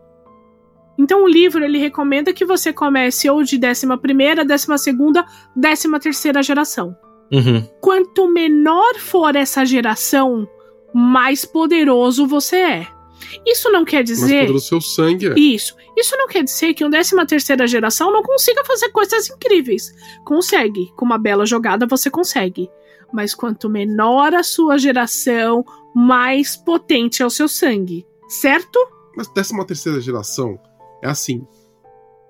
Então 0.99 1.23
o 1.23 1.27
livro 1.27 1.63
ele 1.63 1.77
recomenda 1.77 2.33
que 2.33 2.45
você 2.45 2.73
comece 2.73 3.29
ou 3.29 3.41
de 3.41 3.57
11 3.57 3.97
primeira, 4.01 4.45
12 4.45 4.77
segunda, 4.77 5.25
13 5.59 5.99
terceira 5.99 6.43
geração. 6.43 6.95
Uhum. 7.31 7.65
Quanto 7.81 8.27
menor 8.27 8.95
for 8.95 9.35
essa 9.35 9.65
geração, 9.65 10.47
mais 10.93 11.45
poderoso 11.45 12.27
você 12.27 12.57
é. 12.57 12.98
Isso 13.45 13.71
não 13.71 13.85
quer 13.85 14.03
dizer. 14.03 14.51
Mas 14.51 14.63
o 14.63 14.67
seu 14.67 14.81
sangue 14.81 15.27
é. 15.27 15.39
Isso. 15.39 15.75
Isso 15.97 16.15
não 16.17 16.27
quer 16.27 16.43
dizer 16.43 16.73
que 16.73 16.85
um 16.85 16.89
13 16.89 17.15
terceira 17.25 17.67
geração 17.67 18.11
não 18.11 18.23
consiga 18.23 18.63
fazer 18.63 18.89
coisas 18.89 19.29
incríveis. 19.29 19.93
Consegue. 20.23 20.91
Com 20.95 21.05
uma 21.05 21.17
bela 21.17 21.45
jogada 21.45 21.85
você 21.87 22.09
consegue. 22.09 22.69
Mas 23.11 23.33
quanto 23.33 23.69
menor 23.69 24.33
a 24.33 24.43
sua 24.43 24.77
geração, 24.77 25.65
mais 25.95 26.55
potente 26.55 27.21
é 27.21 27.25
o 27.25 27.29
seu 27.29 27.47
sangue. 27.47 28.05
Certo? 28.27 28.79
Mas 29.15 29.27
13 29.27 29.65
terceira 29.65 29.99
geração 29.99 30.59
é 31.01 31.09
assim. 31.09 31.45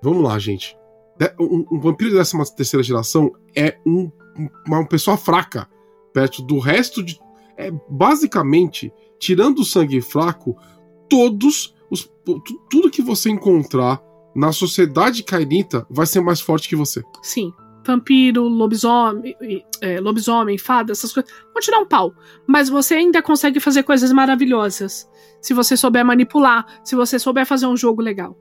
Vamos 0.02 0.22
lá, 0.22 0.38
gente. 0.38 0.76
Um, 1.38 1.66
um 1.70 1.80
vampiro 1.80 2.10
de 2.10 2.16
13 2.16 2.56
terceira 2.56 2.82
geração 2.82 3.32
é 3.54 3.76
um, 3.86 4.10
uma 4.66 4.86
pessoa 4.86 5.16
fraca 5.16 5.68
perto 6.12 6.42
do 6.42 6.58
resto 6.58 7.02
de. 7.02 7.18
É 7.56 7.70
basicamente, 7.88 8.92
tirando 9.18 9.58
o 9.58 9.64
sangue 9.64 10.00
fraco, 10.00 10.56
todos 11.10 11.74
os, 11.90 12.10
tudo 12.70 12.90
que 12.90 13.02
você 13.02 13.28
encontrar 13.28 14.00
na 14.34 14.52
sociedade 14.52 15.22
cainita 15.24 15.84
vai 15.90 16.06
ser 16.06 16.20
mais 16.20 16.40
forte 16.40 16.68
que 16.68 16.76
você. 16.76 17.02
Sim. 17.22 17.52
Vampiro, 17.84 18.46
lobisomem, 18.46 19.34
é, 19.80 19.98
lobisomem, 20.00 20.56
fada, 20.56 20.92
essas 20.92 21.12
coisas. 21.12 21.30
Vão 21.52 21.60
te 21.60 21.70
dar 21.70 21.80
um 21.80 21.86
pau. 21.86 22.14
Mas 22.46 22.68
você 22.68 22.94
ainda 22.94 23.20
consegue 23.20 23.58
fazer 23.58 23.82
coisas 23.82 24.12
maravilhosas. 24.12 25.08
Se 25.40 25.52
você 25.52 25.76
souber 25.76 26.04
manipular, 26.04 26.64
se 26.84 26.94
você 26.94 27.18
souber 27.18 27.44
fazer 27.44 27.66
um 27.66 27.76
jogo 27.76 28.00
legal. 28.00 28.36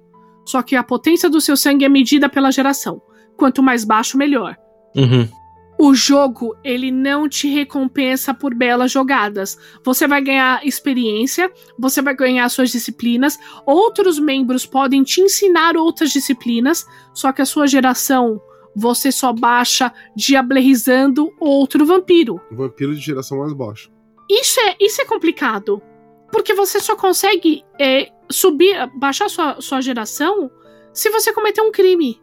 Só 0.46 0.62
que 0.62 0.76
a 0.76 0.84
potência 0.84 1.30
do 1.30 1.42
seu 1.42 1.58
sangue 1.58 1.86
é 1.86 1.90
medida 1.90 2.30
pela 2.30 2.52
geração. 2.52 3.02
Quanto 3.36 3.64
mais 3.64 3.84
baixo, 3.84 4.18
melhor. 4.18 4.56
Uhum 4.96 5.39
o 5.82 5.96
jogo 5.96 6.58
ele 6.62 6.92
não 6.92 7.30
te 7.30 7.48
recompensa 7.48 8.34
por 8.34 8.54
belas 8.54 8.92
jogadas. 8.92 9.58
Você 9.82 10.06
vai 10.06 10.22
ganhar 10.22 10.68
experiência, 10.68 11.50
você 11.80 12.02
vai 12.02 12.14
ganhar 12.14 12.50
suas 12.50 12.70
disciplinas, 12.70 13.40
outros 13.66 14.20
membros 14.20 14.66
podem 14.66 15.04
te 15.04 15.22
ensinar 15.22 15.78
outras 15.78 16.12
disciplinas, 16.12 16.86
só 17.14 17.32
que 17.32 17.42
a 17.42 17.46
sua 17.46 17.66
geração 17.66 18.42
você 18.76 19.10
só 19.10 19.32
baixa 19.32 19.92
diablerizando 20.14 21.34
outro 21.40 21.86
vampiro. 21.86 22.42
Vampiro 22.52 22.94
de 22.94 23.00
geração 23.00 23.40
mais 23.40 23.54
baixa. 23.54 23.90
Isso 24.30 24.60
é, 24.60 24.76
isso 24.82 25.02
é 25.02 25.06
complicado. 25.06 25.82
Porque 26.30 26.54
você 26.54 26.82
só 26.82 26.96
consegue 26.96 27.64
é, 27.80 28.12
subir, 28.30 28.76
baixar 28.96 29.30
sua, 29.30 29.62
sua 29.62 29.82
geração 29.82 30.52
se 30.94 31.10
você 31.10 31.32
cometer 31.32 31.62
um 31.62 31.72
crime. 31.72 32.22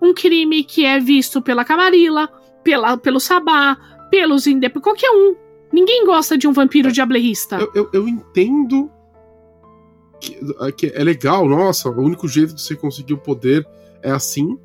Um 0.00 0.14
crime 0.14 0.64
que 0.64 0.84
é 0.84 0.98
visto 0.98 1.40
pela 1.42 1.64
Camarilla, 1.64 2.28
pela, 2.66 2.98
pelo 2.98 3.20
Sabá, 3.20 3.76
pelos 4.10 4.46
independentes, 4.48 4.82
qualquer 4.82 5.10
um. 5.10 5.36
Ninguém 5.72 6.04
gosta 6.04 6.36
de 6.36 6.48
um 6.48 6.52
vampiro 6.52 6.88
é, 6.88 6.90
diablerista. 6.90 7.56
Eu, 7.56 7.70
eu, 7.74 7.90
eu 7.92 8.08
entendo 8.08 8.90
que, 10.20 10.36
que, 10.72 10.86
é 10.92 11.04
legal, 11.04 11.48
nossa, 11.48 11.88
o 11.88 12.00
único 12.00 12.26
jeito 12.26 12.54
de 12.54 12.60
você 12.60 12.74
conseguir 12.74 13.14
o 13.14 13.18
poder 13.18 13.64
é 14.02 14.10
assim. 14.10 14.58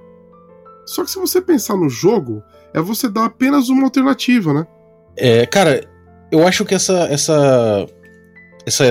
Só 0.83 1.03
que 1.03 1.11
se 1.11 1.19
você 1.19 1.39
pensar 1.39 1.77
no 1.77 1.89
jogo, 1.89 2.41
é 2.73 2.81
você 2.81 3.07
dar 3.07 3.25
apenas 3.25 3.69
uma 3.69 3.83
alternativa, 3.83 4.51
né? 4.51 4.67
É, 5.15 5.45
cara, 5.45 5.87
eu 6.31 6.47
acho 6.47 6.65
que 6.65 6.73
essa 6.73 7.03
essa 7.03 7.85
essa 8.65 8.83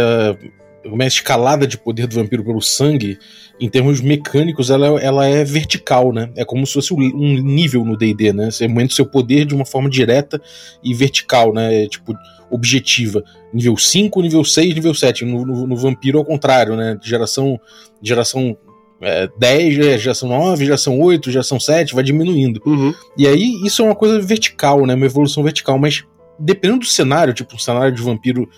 uma 0.85 1.05
escalada 1.05 1.67
de 1.67 1.77
poder 1.77 2.07
do 2.07 2.15
vampiro 2.15 2.45
pelo 2.45 2.61
sangue, 2.61 3.19
em 3.61 3.69
termos 3.69 4.01
mecânicos, 4.01 4.71
ela, 4.71 5.01
ela 5.01 5.27
é 5.27 5.45
vertical, 5.45 6.13
né? 6.13 6.31
É 6.35 6.45
como 6.45 6.67
se 6.67 6.73
fosse 6.75 6.95
um 6.95 7.43
nível 7.43 7.85
no 7.85 7.97
D&D, 7.97 8.33
né? 8.33 8.51
Você 8.51 8.65
aumenta 8.65 8.93
o 8.93 8.97
seu 8.97 9.07
poder 9.07 9.45
de 9.45 9.55
uma 9.55 9.67
forma 9.67 9.91
direta 9.91 10.41
e 10.83 10.95
vertical, 10.95 11.53
né? 11.53 11.85
É, 11.85 11.87
tipo, 11.87 12.15
objetiva. 12.51 13.23
Nível 13.53 13.77
5, 13.77 14.23
nível 14.23 14.45
6, 14.45 14.75
nível 14.75 14.95
7. 14.95 15.25
No, 15.25 15.45
no, 15.45 15.67
no 15.67 15.77
vampiro, 15.77 16.19
ao 16.19 16.25
contrário, 16.25 16.75
né? 16.75 16.99
Geração, 17.03 17.61
geração 18.03 18.57
é, 19.03 19.29
10, 19.39 19.79
é, 19.79 19.99
geração 19.99 20.29
9, 20.29 20.65
geração 20.65 20.99
8, 20.99 21.31
geração 21.31 21.61
7, 21.61 21.95
vai 21.95 22.03
diminuindo. 22.03 22.61
Uhum. 22.65 22.95
E 23.17 23.27
aí, 23.27 23.61
isso 23.65 23.83
é 23.83 23.85
uma 23.85 23.95
coisa 23.95 24.21
vertical, 24.21 24.87
né? 24.87 24.95
Uma 24.95 25.07
evolução 25.07 25.43
vertical, 25.43 25.79
mas 25.79 26.05
dependendo 26.39 26.81
do 26.81 26.87
cenário, 26.87 27.35
tipo 27.35 27.55
um 27.55 27.59
cenário 27.59 27.95
de 27.95 28.03
vampiro 28.03 28.49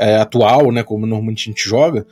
é, 0.00 0.16
atual, 0.16 0.72
né, 0.72 0.82
como 0.82 1.06
normalmente 1.06 1.48
a 1.48 1.52
gente 1.52 1.68
joga, 1.68 2.06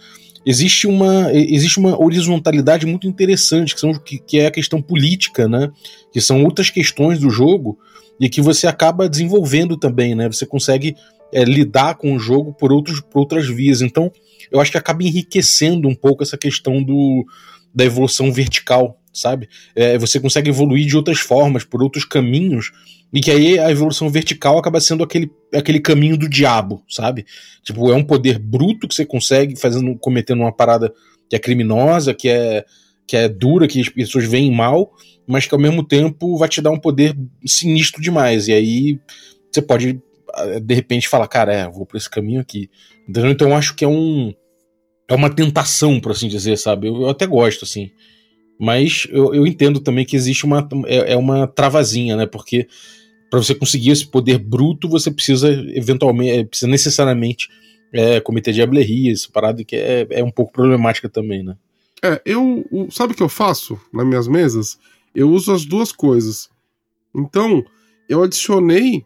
existe 0.45 0.87
uma, 0.87 1.33
existe 1.33 1.79
uma 1.79 2.01
horizontalidade 2.01 2.85
muito 2.85 3.09
interessante, 3.09 3.75
que, 3.75 3.81
são, 3.81 3.95
que, 3.95 4.19
que 4.19 4.39
é 4.39 4.47
a 4.47 4.51
questão 4.51 4.83
política, 4.83 5.49
né, 5.49 5.71
que 6.13 6.21
são 6.21 6.45
outras 6.45 6.69
questões 6.69 7.19
do 7.19 7.31
jogo 7.31 7.79
e 8.21 8.29
que 8.29 8.43
você 8.43 8.67
acaba 8.67 9.09
desenvolvendo 9.09 9.77
também, 9.77 10.15
né, 10.15 10.29
você 10.29 10.45
consegue 10.45 10.95
é, 11.33 11.45
lidar 11.45 11.95
com 11.95 12.15
o 12.15 12.19
jogo 12.19 12.53
por, 12.53 12.71
outros, 12.73 13.01
por 13.01 13.21
outras 13.21 13.49
vias. 13.49 13.81
Então, 13.81 14.13
eu 14.53 14.61
acho 14.61 14.71
que 14.71 14.79
acaba 14.79 15.03
enriquecendo 15.03 15.89
um 15.89 15.95
pouco 15.95 16.23
essa 16.23 16.37
questão 16.37 16.83
do, 16.83 17.25
da 17.75 17.85
evolução 17.85 18.31
vertical, 18.31 18.98
sabe? 19.13 19.49
É, 19.75 19.99
você 19.99 20.21
consegue 20.21 20.51
evoluir 20.51 20.87
de 20.87 20.97
outras 20.97 21.19
formas, 21.19 21.65
por 21.65 21.83
outros 21.83 22.05
caminhos, 22.05 22.71
e 23.13 23.21
que 23.21 23.31
aí 23.31 23.59
a 23.59 23.71
evolução 23.71 24.09
vertical 24.11 24.59
acaba 24.59 24.81
sendo 24.81 25.03
aquele, 25.03 25.31
aquele 25.55 25.81
caminho 25.81 26.17
do 26.17 26.29
diabo, 26.29 26.83
sabe? 26.89 27.25
Tipo, 27.63 27.91
é 27.91 27.95
um 27.95 28.05
poder 28.05 28.39
bruto 28.39 28.87
que 28.87 28.95
você 28.95 29.05
consegue 29.05 29.57
fazendo, 29.57 29.97
cometendo 29.99 30.41
uma 30.41 30.53
parada 30.53 30.93
que 31.29 31.37
é 31.37 31.39
criminosa, 31.39 32.15
que 32.15 32.29
é, 32.29 32.65
que 33.07 33.17
é 33.17 33.29
dura, 33.29 33.67
que 33.67 33.81
as 33.81 33.89
pessoas 33.89 34.27
veem 34.27 34.53
mal, 34.53 34.93
mas 35.27 35.47
que 35.47 35.55
ao 35.55 35.61
mesmo 35.61 35.83
tempo 35.83 36.37
vai 36.37 36.49
te 36.49 36.61
dar 36.61 36.71
um 36.71 36.79
poder 36.79 37.17
sinistro 37.47 38.03
demais. 38.03 38.49
E 38.49 38.53
aí 38.53 39.01
você 39.51 39.63
pode, 39.63 40.01
ah, 40.35 40.61
de 40.61 40.75
repente, 40.75 41.09
falar, 41.09 41.27
cara, 41.29 41.53
é, 41.53 41.69
vou 41.69 41.87
por 41.87 41.97
esse 41.97 42.09
caminho 42.09 42.41
aqui. 42.41 42.71
Então 43.09 43.49
eu 43.49 43.55
acho 43.55 43.75
que 43.75 43.85
é 43.85 43.89
um. 43.89 44.35
É 45.11 45.15
uma 45.15 45.31
tentação, 45.31 45.99
por 45.99 46.13
assim 46.13 46.29
dizer, 46.29 46.59
sabe? 46.59 46.89
Eu, 46.89 47.01
eu 47.01 47.09
até 47.09 47.27
gosto, 47.27 47.65
assim. 47.65 47.91
Mas 48.59 49.07
eu, 49.11 49.35
eu, 49.35 49.47
entendo 49.47 49.81
também 49.81 50.05
que 50.05 50.17
existe 50.17 50.45
uma. 50.45 50.67
É, 50.87 51.13
é 51.13 51.17
uma 51.17 51.47
travazinha, 51.47 52.17
né? 52.17 52.27
Porque 52.27 52.67
para 53.31 53.39
você 53.39 53.55
conseguir 53.55 53.91
esse 53.91 54.07
poder 54.07 54.39
bruto, 54.39 54.89
você 54.89 55.11
precisa 55.11 55.49
eventualmente, 55.75 56.31
é, 56.31 56.45
precisa 56.45 56.71
necessariamente 56.71 57.49
é, 57.93 58.21
cometer 58.21 58.53
diableria, 58.53 59.13
essa 59.13 59.29
parada 59.31 59.63
que 59.63 59.77
é, 59.77 60.07
é 60.11 60.25
um 60.25 60.31
pouco 60.31 60.53
problemática 60.53 61.09
também, 61.09 61.43
né? 61.43 61.57
É, 62.03 62.21
eu. 62.25 62.65
Sabe 62.91 63.13
o 63.13 63.17
que 63.17 63.23
eu 63.23 63.29
faço 63.29 63.79
nas 63.93 64.07
minhas 64.07 64.27
mesas? 64.27 64.79
Eu 65.15 65.31
uso 65.31 65.53
as 65.53 65.65
duas 65.65 65.93
coisas. 65.93 66.49
Então, 67.15 67.65
eu 68.09 68.23
adicionei 68.23 69.05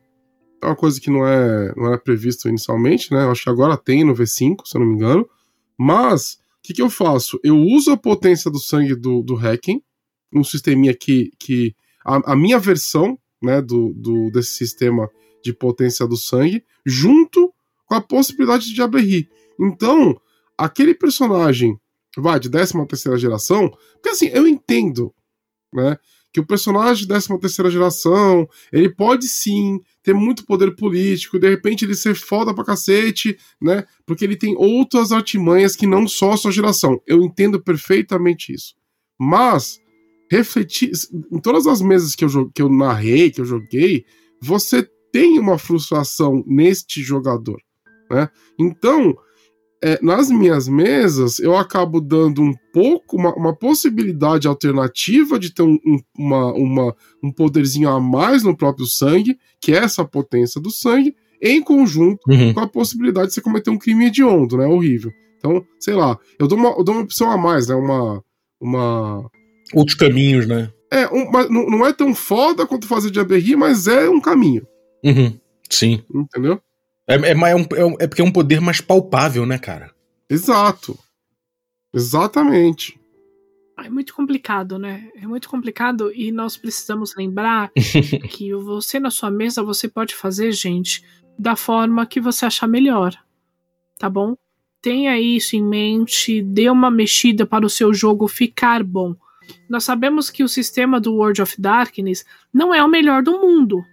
é 0.63 0.67
uma 0.67 0.77
coisa 0.77 1.01
que 1.01 1.11
não 1.11 1.27
é 1.27 1.75
não 1.77 1.89
era 1.89 1.99
previsto 1.99 2.49
inicialmente, 2.49 3.13
né? 3.13 3.25
Eu 3.25 3.33
acho 3.33 3.43
que 3.43 3.51
agora 3.51 3.77
tem 3.77 4.05
no 4.05 4.15
V5, 4.15 4.59
se 4.65 4.77
eu 4.77 4.81
não 4.81 4.87
me 4.87 4.95
engano. 4.95 5.29
Mas, 5.77 6.39
que, 6.63 6.75
que 6.75 6.83
eu 6.83 6.89
faço? 6.89 7.39
Eu 7.43 7.59
uso 7.59 7.91
a 7.91 7.97
potência 7.97 8.51
do 8.51 8.59
sangue 8.59 8.95
do, 8.95 9.23
do 9.23 9.35
hacking, 9.35 9.83
um 10.33 10.45
sisteminha 10.45 10.95
que. 10.95 11.31
que 11.39 11.75
a, 12.05 12.33
a 12.33 12.37
minha 12.37 12.59
versão 12.59 13.19
né, 13.43 13.61
do, 13.61 13.93
do, 13.95 14.31
desse 14.31 14.53
sistema 14.53 15.11
de 15.43 15.53
potência 15.53 16.07
do 16.07 16.17
sangue, 16.17 16.65
junto 16.87 17.53
com 17.87 17.95
a 17.95 18.01
possibilidade 18.01 18.73
de 18.73 18.81
abrir. 18.81 19.29
Então, 19.61 20.19
aquele 20.57 20.95
personagem, 20.95 21.77
vai, 22.17 22.39
de 22.39 22.49
13 22.49 22.87
terceira 22.87 23.19
geração, 23.19 23.69
porque 23.95 24.11
assim, 24.11 24.29
eu 24.29 24.47
entendo, 24.47 25.13
né, 25.73 25.99
que 26.33 26.41
o 26.41 26.47
personagem 26.47 27.07
13 27.07 27.39
terceira 27.39 27.71
geração, 27.71 28.49
ele 28.73 28.89
pode 28.89 29.29
sim 29.29 29.81
ter 30.03 30.15
muito 30.15 30.45
poder 30.47 30.75
político, 30.75 31.39
de 31.39 31.49
repente 31.49 31.85
ele 31.85 31.95
ser 31.95 32.15
foda 32.15 32.55
pra 32.55 32.65
cacete, 32.65 33.37
né, 33.61 33.85
porque 34.07 34.25
ele 34.25 34.37
tem 34.37 34.57
outras 34.57 35.13
artimanhas 35.13 35.77
que 35.77 35.87
não 35.87 36.09
só 36.09 36.33
a 36.33 36.37
sua 36.37 36.51
geração. 36.51 37.01
Eu 37.07 37.23
entendo 37.23 37.63
perfeitamente 37.63 38.53
isso. 38.53 38.75
Mas, 39.21 39.79
refletir, 40.31 40.91
em 41.31 41.39
todas 41.39 41.67
as 41.67 41.81
mesas 41.81 42.15
que 42.15 42.25
eu, 42.25 42.51
que 42.51 42.63
eu 42.63 42.69
narrei, 42.69 43.31
que 43.31 43.41
eu 43.41 43.45
joguei, 43.45 44.05
você 44.41 44.89
tem 45.13 45.39
uma 45.39 45.59
frustração 45.59 46.43
neste 46.47 47.03
jogador, 47.03 47.61
né? 48.11 48.29
Então, 48.59 49.15
é, 49.83 49.99
nas 50.01 50.31
minhas 50.31 50.69
mesas, 50.69 51.41
eu 51.41 51.57
acabo 51.57 52.01
dando 52.01 52.41
um 52.41 52.55
pouco, 52.73 53.17
uma, 53.17 53.35
uma 53.35 53.55
possibilidade 53.55 54.47
alternativa 54.47 55.39
de 55.39 55.53
ter 55.53 55.63
um, 55.63 55.77
um, 55.85 55.99
uma, 56.17 56.53
uma, 56.53 56.97
um 57.23 57.33
poderzinho 57.33 57.89
a 57.89 58.01
mais 58.01 58.45
no 58.45 58.57
próprio 58.57 58.87
sangue, 58.87 59.37
que 59.61 59.73
é 59.73 59.79
essa 59.79 60.05
potência 60.05 60.61
do 60.61 60.71
sangue, 60.71 61.17
em 61.43 61.61
conjunto 61.61 62.21
uhum. 62.29 62.55
com 62.55 62.61
a 62.61 62.69
possibilidade 62.69 63.29
de 63.29 63.35
você 63.35 63.41
cometer 63.41 63.71
um 63.71 63.79
crime 63.79 64.07
hediondo, 64.07 64.57
né? 64.57 64.67
Horrível. 64.67 65.11
Então, 65.37 65.65
sei 65.81 65.95
lá, 65.95 66.17
eu 66.39 66.47
dou 66.47 66.57
uma, 66.57 66.69
eu 66.69 66.85
dou 66.85 66.95
uma 66.95 67.03
opção 67.03 67.29
a 67.29 67.37
mais, 67.37 67.67
né? 67.67 67.75
Uma. 67.75 68.23
uma... 68.61 69.29
Outros 69.75 69.97
caminhos, 69.97 70.47
né? 70.47 70.71
É, 70.93 71.09
um, 71.09 71.29
não, 71.51 71.67
não 71.67 71.87
é 71.87 71.93
tão 71.93 72.15
foda 72.15 72.65
quanto 72.65 72.87
fazer 72.87 73.11
de 73.11 73.19
Aberri, 73.19 73.57
mas 73.57 73.89
é 73.89 74.09
um 74.09 74.21
caminho. 74.21 74.65
Uhum. 75.03 75.37
Sim. 75.69 76.05
Entendeu? 76.15 76.61
É, 77.09 77.15
é, 77.15 77.33
é, 77.33 78.05
é 78.05 78.07
porque 78.07 78.23
é 78.23 78.25
um 78.25 78.33
poder 78.33 78.61
mais 78.61 78.81
palpável, 78.81 79.45
né, 79.45 79.59
cara? 79.59 79.91
Exato. 80.29 80.99
Exatamente. 81.93 82.99
É 83.79 83.91
muito 83.91 84.15
complicado, 84.15 84.79
né? 84.79 85.11
É 85.17 85.27
muito 85.27 85.49
complicado 85.49 86.13
e 86.15 86.31
nós 86.31 86.57
precisamos 86.57 87.17
lembrar 87.17 87.71
que 88.31 88.55
você 88.55 89.01
na 89.01 89.11
sua 89.11 89.31
mesa 89.31 89.63
você 89.63 89.89
pode 89.89 90.15
fazer, 90.15 90.53
gente, 90.53 91.03
da 91.39 91.57
forma 91.57 92.07
que 92.07 92.21
você 92.21 92.47
achar 92.47 92.67
melhor. 92.67 93.15
Tá 93.99 94.09
bom? 94.09 94.37
Tenha 94.81 95.19
isso 95.19 95.57
em 95.57 95.63
mente, 95.63 96.43
dê 96.43 96.69
uma 96.69 96.91
mexida 96.91 97.47
para 97.47 97.67
o 97.67 97.71
seu 97.71 97.93
jogo 97.93 98.27
ficar 98.29 98.83
bom. 98.83 99.15
Nós 99.69 99.85
sabemos 99.85 100.31
que 100.31 100.45
o 100.45 100.49
sistema 100.49 101.01
do 101.01 101.15
World 101.15 101.43
of 101.43 101.61
Darkness 101.61 102.25
não 102.53 102.75
é 102.75 102.83
o 102.83 102.89
melhor 102.89 103.23
do 103.23 103.41
mundo. 103.41 103.85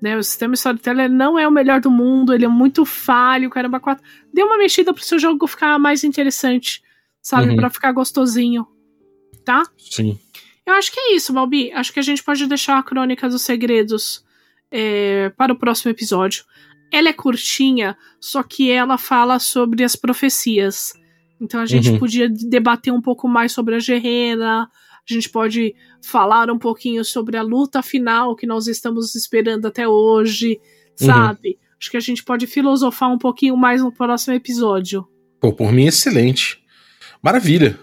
Né, 0.00 0.16
o 0.16 0.22
sistema 0.22 0.54
Storyteller 0.54 1.10
não 1.10 1.38
é 1.38 1.48
o 1.48 1.50
melhor 1.50 1.80
do 1.80 1.90
mundo, 1.90 2.34
ele 2.34 2.44
é 2.44 2.48
muito 2.48 2.84
falho, 2.84 3.48
caramba, 3.48 3.80
quatro. 3.80 4.04
Dê 4.32 4.42
uma 4.42 4.58
mexida 4.58 4.92
pro 4.92 5.02
seu 5.02 5.18
jogo 5.18 5.46
ficar 5.46 5.78
mais 5.78 6.04
interessante, 6.04 6.82
sabe? 7.22 7.50
Uhum. 7.50 7.56
para 7.56 7.70
ficar 7.70 7.92
gostosinho. 7.92 8.66
Tá? 9.44 9.62
Sim. 9.78 10.18
Eu 10.66 10.74
acho 10.74 10.92
que 10.92 11.00
é 11.00 11.14
isso, 11.14 11.32
Balbi. 11.32 11.72
Acho 11.72 11.92
que 11.92 12.00
a 12.00 12.02
gente 12.02 12.22
pode 12.22 12.46
deixar 12.46 12.76
a 12.76 12.82
Crônica 12.82 13.28
dos 13.28 13.42
Segredos 13.42 14.24
é, 14.70 15.30
para 15.30 15.52
o 15.52 15.56
próximo 15.56 15.92
episódio. 15.92 16.44
Ela 16.92 17.08
é 17.08 17.12
curtinha, 17.12 17.96
só 18.20 18.42
que 18.42 18.70
ela 18.70 18.98
fala 18.98 19.38
sobre 19.38 19.84
as 19.84 19.96
profecias. 19.96 20.92
Então 21.40 21.60
a 21.60 21.66
gente 21.66 21.90
uhum. 21.90 21.98
podia 21.98 22.28
debater 22.28 22.92
um 22.92 23.00
pouco 23.00 23.28
mais 23.28 23.52
sobre 23.52 23.76
a 23.76 23.78
Gerena, 23.78 24.68
a 25.12 25.14
gente 25.14 25.28
pode 25.28 25.74
falar 26.02 26.50
um 26.50 26.58
pouquinho 26.58 27.04
sobre 27.04 27.36
a 27.36 27.42
luta 27.42 27.82
final 27.82 28.34
que 28.34 28.46
nós 28.46 28.66
estamos 28.66 29.14
esperando 29.14 29.66
até 29.66 29.86
hoje, 29.86 30.60
uhum. 31.00 31.06
sabe? 31.06 31.48
Uhum. 31.50 31.66
Acho 31.80 31.90
que 31.90 31.96
a 31.96 32.00
gente 32.00 32.24
pode 32.24 32.46
filosofar 32.46 33.12
um 33.12 33.18
pouquinho 33.18 33.56
mais 33.56 33.82
no 33.82 33.92
próximo 33.92 34.34
episódio. 34.34 35.06
Pô, 35.40 35.52
por 35.52 35.72
mim, 35.72 35.86
excelente. 35.86 36.58
Maravilha. 37.22 37.78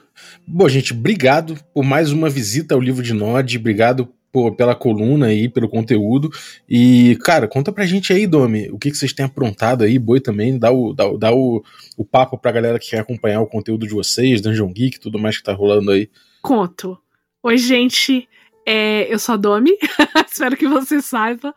Bom, 0.46 0.68
gente, 0.68 0.94
obrigado 0.94 1.58
por 1.74 1.84
mais 1.84 2.12
uma 2.12 2.30
visita 2.30 2.76
ao 2.76 2.82
livro 2.82 3.04
de 3.04 3.14
Nod, 3.14 3.58
obrigado 3.58 4.10
pela 4.58 4.76
coluna 4.76 5.28
aí, 5.28 5.48
pelo 5.48 5.70
conteúdo. 5.70 6.30
E, 6.68 7.18
cara, 7.24 7.48
conta 7.48 7.72
pra 7.72 7.86
gente 7.86 8.12
aí, 8.12 8.26
Domi, 8.26 8.70
o 8.72 8.80
que, 8.80 8.90
que 8.90 8.98
vocês 8.98 9.14
têm 9.14 9.26
aprontado 9.26 9.84
aí, 9.84 10.00
Boi 10.00 10.20
também, 10.20 10.58
dá 10.58 10.72
o, 10.72 10.94
dá, 10.94 11.06
dá 11.18 11.34
o, 11.34 11.64
o 11.96 12.04
papo 12.04 12.38
pra 12.38 12.52
galera 12.52 12.80
que 12.80 12.90
quer 12.90 13.00
acompanhar 13.00 13.42
o 13.42 13.48
conteúdo 13.48 13.88
de 13.88 13.94
vocês, 13.94 14.42
Dungeon 14.42 14.74
Geek, 14.74 15.00
tudo 15.00 15.20
mais 15.20 15.38
que 15.38 15.44
tá 15.44 15.54
rolando 15.54 15.92
aí. 15.92 16.10
Conto. 16.42 16.98
Oi, 17.44 17.58
gente. 17.58 18.30
É, 18.66 19.14
eu 19.14 19.20
sou 19.20 19.34
a 19.34 19.38
Domi. 19.38 19.78
Espero 20.32 20.56
que 20.56 20.66
você 20.66 21.02
saiba. 21.02 21.54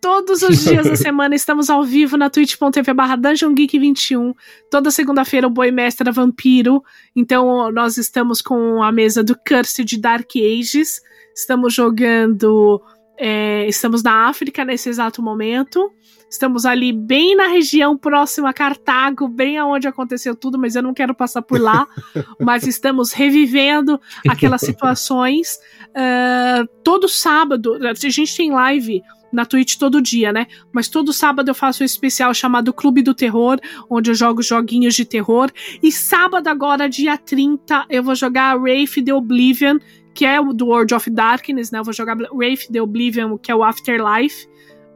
Todos 0.00 0.42
os 0.42 0.62
dias 0.62 0.86
da 0.86 0.94
semana 0.96 1.34
estamos 1.34 1.68
ao 1.68 1.82
vivo 1.82 2.16
na 2.16 2.30
twitch.tv 2.30 2.94
barra 2.94 3.16
Dungeon 3.16 3.52
Geek 3.52 3.80
21. 3.80 4.32
Toda 4.70 4.92
segunda-feira 4.92 5.48
o 5.48 5.50
Boi 5.50 5.72
Mestre 5.72 6.08
é 6.08 6.12
Vampiro. 6.12 6.84
Então 7.16 7.72
nós 7.72 7.98
estamos 7.98 8.40
com 8.40 8.80
a 8.80 8.92
mesa 8.92 9.24
do 9.24 9.36
Curse 9.36 9.82
de 9.82 9.98
Dark 9.98 10.30
Ages. 10.36 11.00
Estamos 11.34 11.74
jogando. 11.74 12.80
É, 13.18 13.66
estamos 13.66 14.04
na 14.04 14.28
África 14.28 14.64
nesse 14.64 14.88
exato 14.88 15.20
momento. 15.20 15.92
Estamos 16.30 16.66
ali 16.66 16.92
bem 16.92 17.34
na 17.34 17.46
região 17.46 17.96
próxima 17.96 18.50
a 18.50 18.52
Cartago, 18.52 19.28
bem 19.28 19.58
aonde 19.58 19.88
aconteceu 19.88 20.36
tudo, 20.36 20.58
mas 20.58 20.76
eu 20.76 20.82
não 20.82 20.92
quero 20.92 21.14
passar 21.14 21.42
por 21.42 21.60
lá. 21.60 21.86
mas 22.40 22.66
estamos 22.66 23.12
revivendo 23.12 24.00
aquelas 24.28 24.60
situações. 24.62 25.58
Uh, 25.88 26.68
todo 26.84 27.08
sábado, 27.08 27.78
a 27.82 28.08
gente 28.08 28.36
tem 28.36 28.52
live 28.52 29.02
na 29.32 29.44
Twitch 29.44 29.76
todo 29.76 30.00
dia, 30.00 30.32
né? 30.32 30.46
Mas 30.72 30.88
todo 30.88 31.12
sábado 31.12 31.48
eu 31.48 31.54
faço 31.54 31.82
um 31.82 31.86
especial 31.86 32.32
chamado 32.32 32.72
Clube 32.72 33.02
do 33.02 33.14
Terror, 33.14 33.58
onde 33.88 34.10
eu 34.10 34.14
jogo 34.14 34.42
joguinhos 34.42 34.94
de 34.94 35.04
terror. 35.04 35.50
E 35.82 35.92
sábado, 35.92 36.48
agora, 36.48 36.88
dia 36.88 37.16
30, 37.16 37.86
eu 37.90 38.02
vou 38.02 38.14
jogar 38.14 38.58
Wraith 38.58 39.04
the 39.04 39.12
Oblivion, 39.12 39.78
que 40.14 40.24
é 40.24 40.40
o 40.40 40.52
do 40.52 40.66
World 40.66 40.94
of 40.94 41.10
Darkness, 41.10 41.70
né? 41.70 41.78
Eu 41.78 41.84
vou 41.84 41.92
jogar 41.92 42.16
Wraith 42.32 42.68
the 42.72 42.80
Oblivion, 42.80 43.36
que 43.38 43.50
é 43.50 43.54
o 43.54 43.62
Afterlife. 43.62 44.48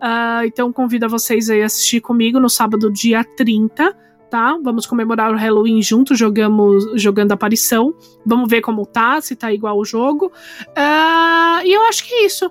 Uh, 0.02 0.44
então 0.44 0.72
convido 0.72 1.08
vocês 1.08 1.48
a 1.48 1.54
assistir 1.64 2.00
comigo 2.00 2.40
no 2.40 2.50
sábado, 2.50 2.90
dia 2.90 3.22
30, 3.22 3.96
tá? 4.28 4.58
Vamos 4.60 4.84
comemorar 4.84 5.32
o 5.32 5.36
Halloween 5.36 5.80
juntos, 5.80 6.18
jogamos, 6.18 7.00
jogando 7.00 7.30
aparição. 7.30 7.94
Vamos 8.26 8.50
ver 8.50 8.62
como 8.62 8.84
tá, 8.84 9.20
se 9.20 9.36
tá 9.36 9.52
igual 9.52 9.78
o 9.78 9.84
jogo. 9.84 10.26
Uh, 10.70 11.64
e 11.64 11.72
eu 11.72 11.82
acho 11.82 12.04
que 12.04 12.12
é 12.12 12.26
isso. 12.26 12.50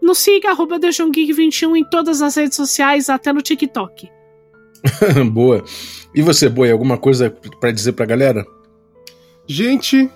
Nos 0.00 0.18
siga, 0.18 0.50
arroba 0.50 0.78
21 0.78 1.76
em 1.76 1.84
todas 1.84 2.22
as 2.22 2.36
redes 2.36 2.54
sociais, 2.54 3.08
até 3.08 3.32
no 3.32 3.42
TikTok. 3.42 4.08
Boa. 5.32 5.64
E 6.14 6.22
você, 6.22 6.48
Boi, 6.48 6.70
alguma 6.70 6.96
coisa 6.96 7.28
para 7.58 7.72
dizer 7.72 7.92
pra 7.92 8.06
galera? 8.06 8.46
Gente, 9.48 10.08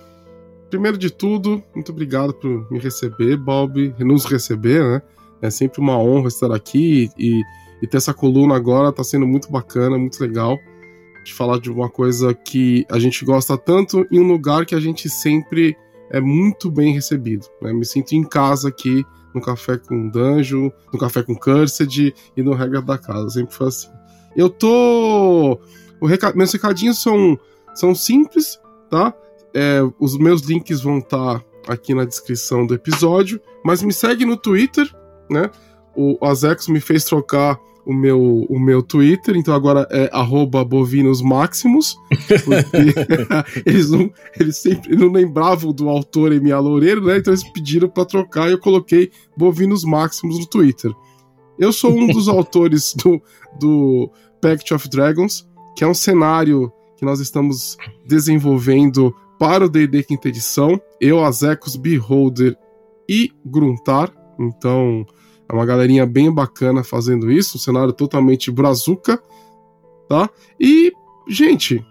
primeiro 0.70 0.97
de 0.97 1.11
tudo, 1.11 1.61
muito 1.74 1.91
obrigado 1.91 2.33
por 2.35 2.70
me 2.70 2.79
receber, 2.79 3.37
Bob, 3.37 3.95
nos 3.99 4.26
receber, 4.26 4.85
né? 4.85 5.03
É 5.41 5.51
sempre 5.51 5.80
uma 5.80 5.99
honra 5.99 6.28
estar 6.28 6.53
aqui 6.53 7.11
e, 7.18 7.43
e 7.80 7.86
ter 7.86 7.97
essa 7.97 8.14
coluna 8.14 8.57
agora 8.57 8.89
está 8.91 9.05
sendo 9.05 9.26
muito 9.26 9.51
bacana, 9.51 9.99
muito 9.99 10.20
legal. 10.20 10.59
De 11.24 11.34
falar 11.34 11.59
de 11.59 11.70
uma 11.70 11.91
coisa 11.91 12.32
que 12.32 12.86
a 12.91 12.99
gente 12.99 13.24
gosta 13.24 13.57
tanto 13.57 14.07
em 14.11 14.18
um 14.18 14.26
lugar 14.26 14.64
que 14.64 14.74
a 14.74 14.80
gente 14.80 15.09
sempre 15.11 15.76
é 16.11 16.20
muito 16.20 16.70
bem 16.70 16.93
recebido. 16.93 17.47
Né? 17.61 17.72
Me 17.72 17.84
sinto 17.84 18.12
em 18.12 18.24
casa 18.24 18.68
aqui 18.68 19.05
no 19.34 19.41
Café 19.41 19.76
com 19.76 20.09
Danjo, 20.09 20.72
no 20.93 20.99
Café 20.99 21.22
com 21.22 21.34
Cursed 21.34 22.14
e 22.36 22.43
no 22.43 22.55
Regra 22.55 22.82
da 22.82 22.99
Casa. 22.99 23.30
Sempre 23.30 23.55
foi 23.55 23.68
assim. 23.68 23.89
Eu 24.36 24.49
tô. 24.49 25.59
Reca... 26.03 26.32
Meus 26.34 26.53
recadinhos 26.53 27.03
são, 27.03 27.39
são 27.74 27.95
simples, 27.95 28.59
tá? 28.91 29.12
É, 29.55 29.80
os 29.99 30.16
meus 30.16 30.43
links 30.43 30.80
vão 30.80 30.99
estar 30.99 31.41
tá 31.41 31.72
aqui 31.72 31.95
na 31.95 32.05
descrição 32.05 32.66
do 32.66 32.74
episódio. 32.74 33.41
Mas 33.64 33.82
me 33.82 33.93
segue 33.93 34.24
no 34.24 34.36
Twitter, 34.36 34.89
né? 35.31 35.51
O 35.97 36.16
Azex 36.24 36.68
me 36.68 36.81
fez 36.81 37.05
trocar 37.05 37.59
o 37.89 37.93
meu, 37.95 38.47
o 38.51 38.61
meu 38.61 38.83
Twitter, 38.83 39.35
então 39.35 39.55
agora 39.55 39.89
é 39.91 40.11
bovinosmaximus, 40.64 41.97
porque 42.45 43.64
eles, 43.64 43.91
não, 43.91 44.12
eles 44.39 44.59
sempre 44.59 44.95
não 44.95 45.11
lembravam 45.11 45.72
do 45.72 45.89
autor 45.89 46.33
Emilia 46.33 46.59
Loureiro, 46.59 47.07
né? 47.07 47.16
Então 47.16 47.33
eles 47.33 47.51
pediram 47.51 47.89
para 47.89 48.05
trocar 48.05 48.49
e 48.49 48.53
eu 48.53 48.59
coloquei 48.59 49.11
Bovinos 49.35 49.85
Maximus 49.85 50.39
no 50.39 50.47
Twitter. 50.47 50.93
Eu 51.59 51.72
sou 51.72 51.91
um 51.91 52.07
dos 52.09 52.29
autores 52.29 52.93
do, 52.95 53.22
do 53.59 54.11
Pact 54.43 54.74
of 54.74 54.87
Dragons, 54.91 55.49
que 55.74 55.83
é 55.83 55.89
um 55.89 55.95
cenário 55.95 56.70
que 56.99 57.07
nós 57.07 57.20
estamos 57.20 57.79
desenvolvendo 58.07 59.14
para 59.39 59.64
o 59.64 59.68
D&D 59.68 60.03
quinta 60.03 60.29
edição. 60.29 60.79
Eu, 61.01 61.24
Azecos, 61.24 61.74
Beholder 61.74 62.55
e 63.09 63.33
Gruntar. 63.47 64.12
Então, 64.39 65.07
é 65.49 65.55
uma 65.55 65.64
galerinha 65.64 66.05
bem 66.05 66.32
bacana 66.32 66.84
fazendo 66.84 67.30
isso, 67.30 67.57
um 67.57 67.61
cenário 67.61 67.92
totalmente 67.92 68.51
brazuca, 68.51 69.20
tá? 70.09 70.28
E, 70.61 70.92
gente, 71.26 71.84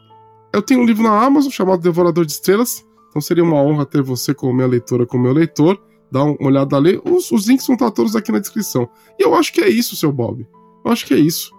eu 0.53 0.61
tenho 0.61 0.81
um 0.81 0.85
livro 0.85 1.03
na 1.03 1.25
Amazon 1.25 1.51
chamado 1.51 1.81
Devorador 1.81 2.25
de 2.25 2.31
Estrelas, 2.33 2.85
então 3.09 3.21
seria 3.21 3.43
uma 3.43 3.61
honra 3.61 3.85
ter 3.85 4.03
você 4.03 4.33
como 4.33 4.53
minha 4.53 4.67
leitora, 4.67 5.05
como 5.05 5.23
meu 5.23 5.33
leitor. 5.33 5.81
Dá 6.11 6.23
uma 6.23 6.37
olhada 6.39 6.77
ali, 6.77 7.01
os, 7.03 7.31
os 7.31 7.47
links 7.47 7.65
vão 7.67 7.73
estar 7.73 7.91
todos 7.91 8.15
aqui 8.15 8.31
na 8.31 8.39
descrição. 8.39 8.87
E 9.19 9.23
eu 9.23 9.33
acho 9.33 9.51
que 9.51 9.59
é 9.59 9.67
isso, 9.67 9.95
seu 9.95 10.11
Bob. 10.11 10.47
Eu 10.85 10.91
acho 10.91 11.05
que 11.05 11.13
é 11.13 11.17
isso. 11.17 11.51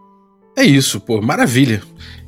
É 0.59 0.65
isso, 0.65 0.99
pô, 0.99 1.23
maravilha. 1.23 1.81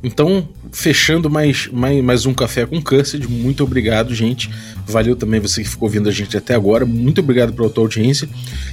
Então, 0.05 0.49
fechando 0.71 1.29
mais, 1.29 1.67
mais, 1.67 2.01
mais 2.01 2.27
um 2.27 2.33
Café 2.33 2.65
com 2.65 2.81
Cursed, 2.81 3.27
muito 3.27 3.65
obrigado, 3.65 4.15
gente. 4.15 4.49
Valeu 4.87 5.17
também 5.17 5.41
você 5.41 5.65
que 5.65 5.69
ficou 5.69 5.89
ouvindo 5.89 6.09
a 6.09 6.13
gente 6.13 6.37
até 6.37 6.55
agora. 6.55 6.87
Muito 6.87 7.21
obrigado 7.21 7.53
pela 7.53 7.69
tua 7.69 7.83
audiência. 7.83 8.29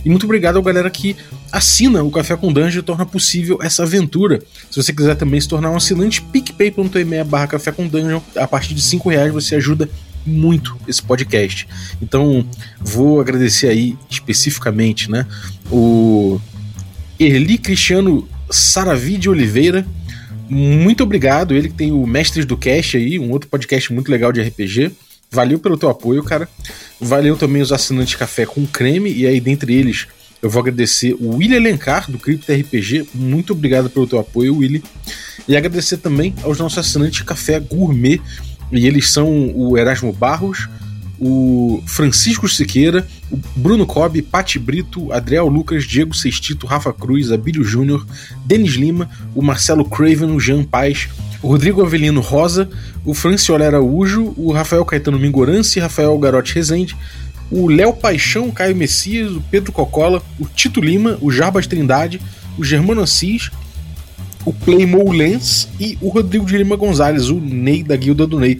E 0.06 0.10
muito 0.12 0.26
obrigado 0.26 0.58
ao 0.58 0.62
galera 0.62 0.92
que 0.92 1.18
assina 1.52 2.04
o 2.04 2.12
Café 2.12 2.36
com 2.36 2.54
Dungeon 2.54 2.82
e 2.82 2.84
torna 2.84 3.04
possível 3.04 3.58
essa 3.60 3.82
aventura. 3.82 4.44
Se 4.70 4.80
você 4.80 4.94
quiser 4.94 5.16
também 5.16 5.42
se 5.42 5.48
tornar 5.48 5.72
um 5.72 5.76
assinante, 5.76 6.22
picpay.me 6.22 7.24
barra 7.24 7.48
Café 7.48 7.72
com 7.72 7.88
Dungeon. 7.88 8.22
A 8.36 8.48
partir 8.48 8.76
de 8.76 8.82
5 8.84 9.10
reais 9.10 9.34
você 9.34 9.56
ajuda 9.56 9.90
muito 10.24 10.78
esse 10.88 11.02
podcast. 11.02 11.68
Então, 12.00 12.46
vou 12.80 13.20
agradecer 13.20 13.70
aí 13.70 13.98
especificamente, 14.08 15.10
né, 15.10 15.26
o 15.72 16.40
Erli 17.20 17.58
Cristiano 17.58 18.30
Saravi 18.50 19.18
de 19.18 19.30
Oliveira. 19.30 19.86
Muito 20.50 21.04
obrigado, 21.04 21.54
ele 21.54 21.70
que 21.70 21.76
tem 21.76 21.92
o 21.92 22.06
Mestres 22.08 22.46
do 22.46 22.56
Cast 22.56 22.98
aí, 22.98 23.20
um 23.20 23.32
outro 23.32 23.50
podcast 23.50 23.92
muito 23.94 24.10
legal 24.10 24.32
de 24.32 24.42
RPG. 24.42 24.92
Valeu 25.30 25.60
pelo 25.60 25.78
teu 25.78 25.90
apoio, 25.90 26.24
cara. 26.24 26.48
Valeu 27.00 27.36
também 27.36 27.62
os 27.62 27.72
assinantes 27.72 28.16
Café 28.16 28.46
com 28.46 28.66
Creme, 28.66 29.12
e 29.12 29.28
aí 29.28 29.40
dentre 29.42 29.74
eles 29.74 30.08
eu 30.42 30.50
vou 30.50 30.62
agradecer 30.62 31.16
o 31.20 31.38
William 31.38 31.58
Elencar, 31.58 32.10
do 32.10 32.20
Crypto 32.20 32.54
RPG. 32.54 33.10
Muito 33.14 33.54
obrigado 33.54 33.90
pelo 33.90 34.06
teu 34.06 34.20
apoio, 34.20 34.58
Willy. 34.58 34.84
E 35.48 35.58
agradecer 35.58 35.98
também 35.98 36.34
aos 36.44 36.60
nossos 36.60 36.78
assinantes 36.78 37.22
Café 37.24 37.60
Gourmet. 37.60 38.22
E 38.72 38.86
eles 38.86 39.10
são 39.10 39.52
o 39.56 39.78
Erasmo 39.78 40.12
Barros, 40.14 40.70
o 41.20 41.82
Francisco 41.86 42.48
Siqueira, 42.48 43.08
o 43.32 43.40
Bruno 43.56 43.86
Cobb, 43.86 44.22
Pati 44.22 44.60
Brito, 44.60 45.12
Adriel 45.12 45.48
Lucas, 45.48 45.84
Diego 45.84 46.14
Sextito, 46.14 46.68
Rafa 46.68 46.94
Cruz, 46.94 47.32
Abílio 47.32 47.64
Júnior, 47.64 48.06
Denis 48.46 48.74
Lima, 48.74 49.10
o 49.34 49.42
Marcelo 49.42 49.84
Craven, 49.84 50.32
o 50.32 50.40
Jean 50.40 50.64
Paz, 50.64 51.10
o 51.42 51.48
Rodrigo 51.48 51.82
Avelino 51.82 52.22
Rosa, 52.22 52.70
o 53.06 53.14
Franciola 53.14 53.66
Araújo, 53.66 54.34
o 54.38 54.52
Rafael 54.52 54.86
Caetano 54.86 55.20
Mingorance, 55.20 55.80
Rafael 55.80 56.18
Garote 56.20 56.56
Rezende, 56.56 56.96
o 57.50 57.68
Léo 57.68 57.94
Paixão, 57.94 58.52
Caio 58.52 58.76
Messias, 58.76 59.32
o 59.32 59.42
Pedro 59.42 59.72
Cocola, 59.72 60.22
o 60.40 60.46
Tito 60.46 60.82
Lima, 60.82 61.18
o 61.22 61.32
Jarbas 61.32 61.68
Trindade, 61.68 62.20
o 62.58 62.64
Germano 62.64 63.02
Assis, 63.02 63.50
o 64.46 64.54
Playmo 64.54 65.12
Lens 65.12 65.68
e 65.80 65.98
o 66.02 66.10
Rodrigo 66.10 66.46
de 66.46 66.58
Lima 66.58 66.76
Gonzalez, 66.76 67.30
o 67.30 67.36
Ney 67.36 67.84
da 67.84 67.96
Guilda 67.96 68.26
do 68.26 68.40
Ney. 68.40 68.60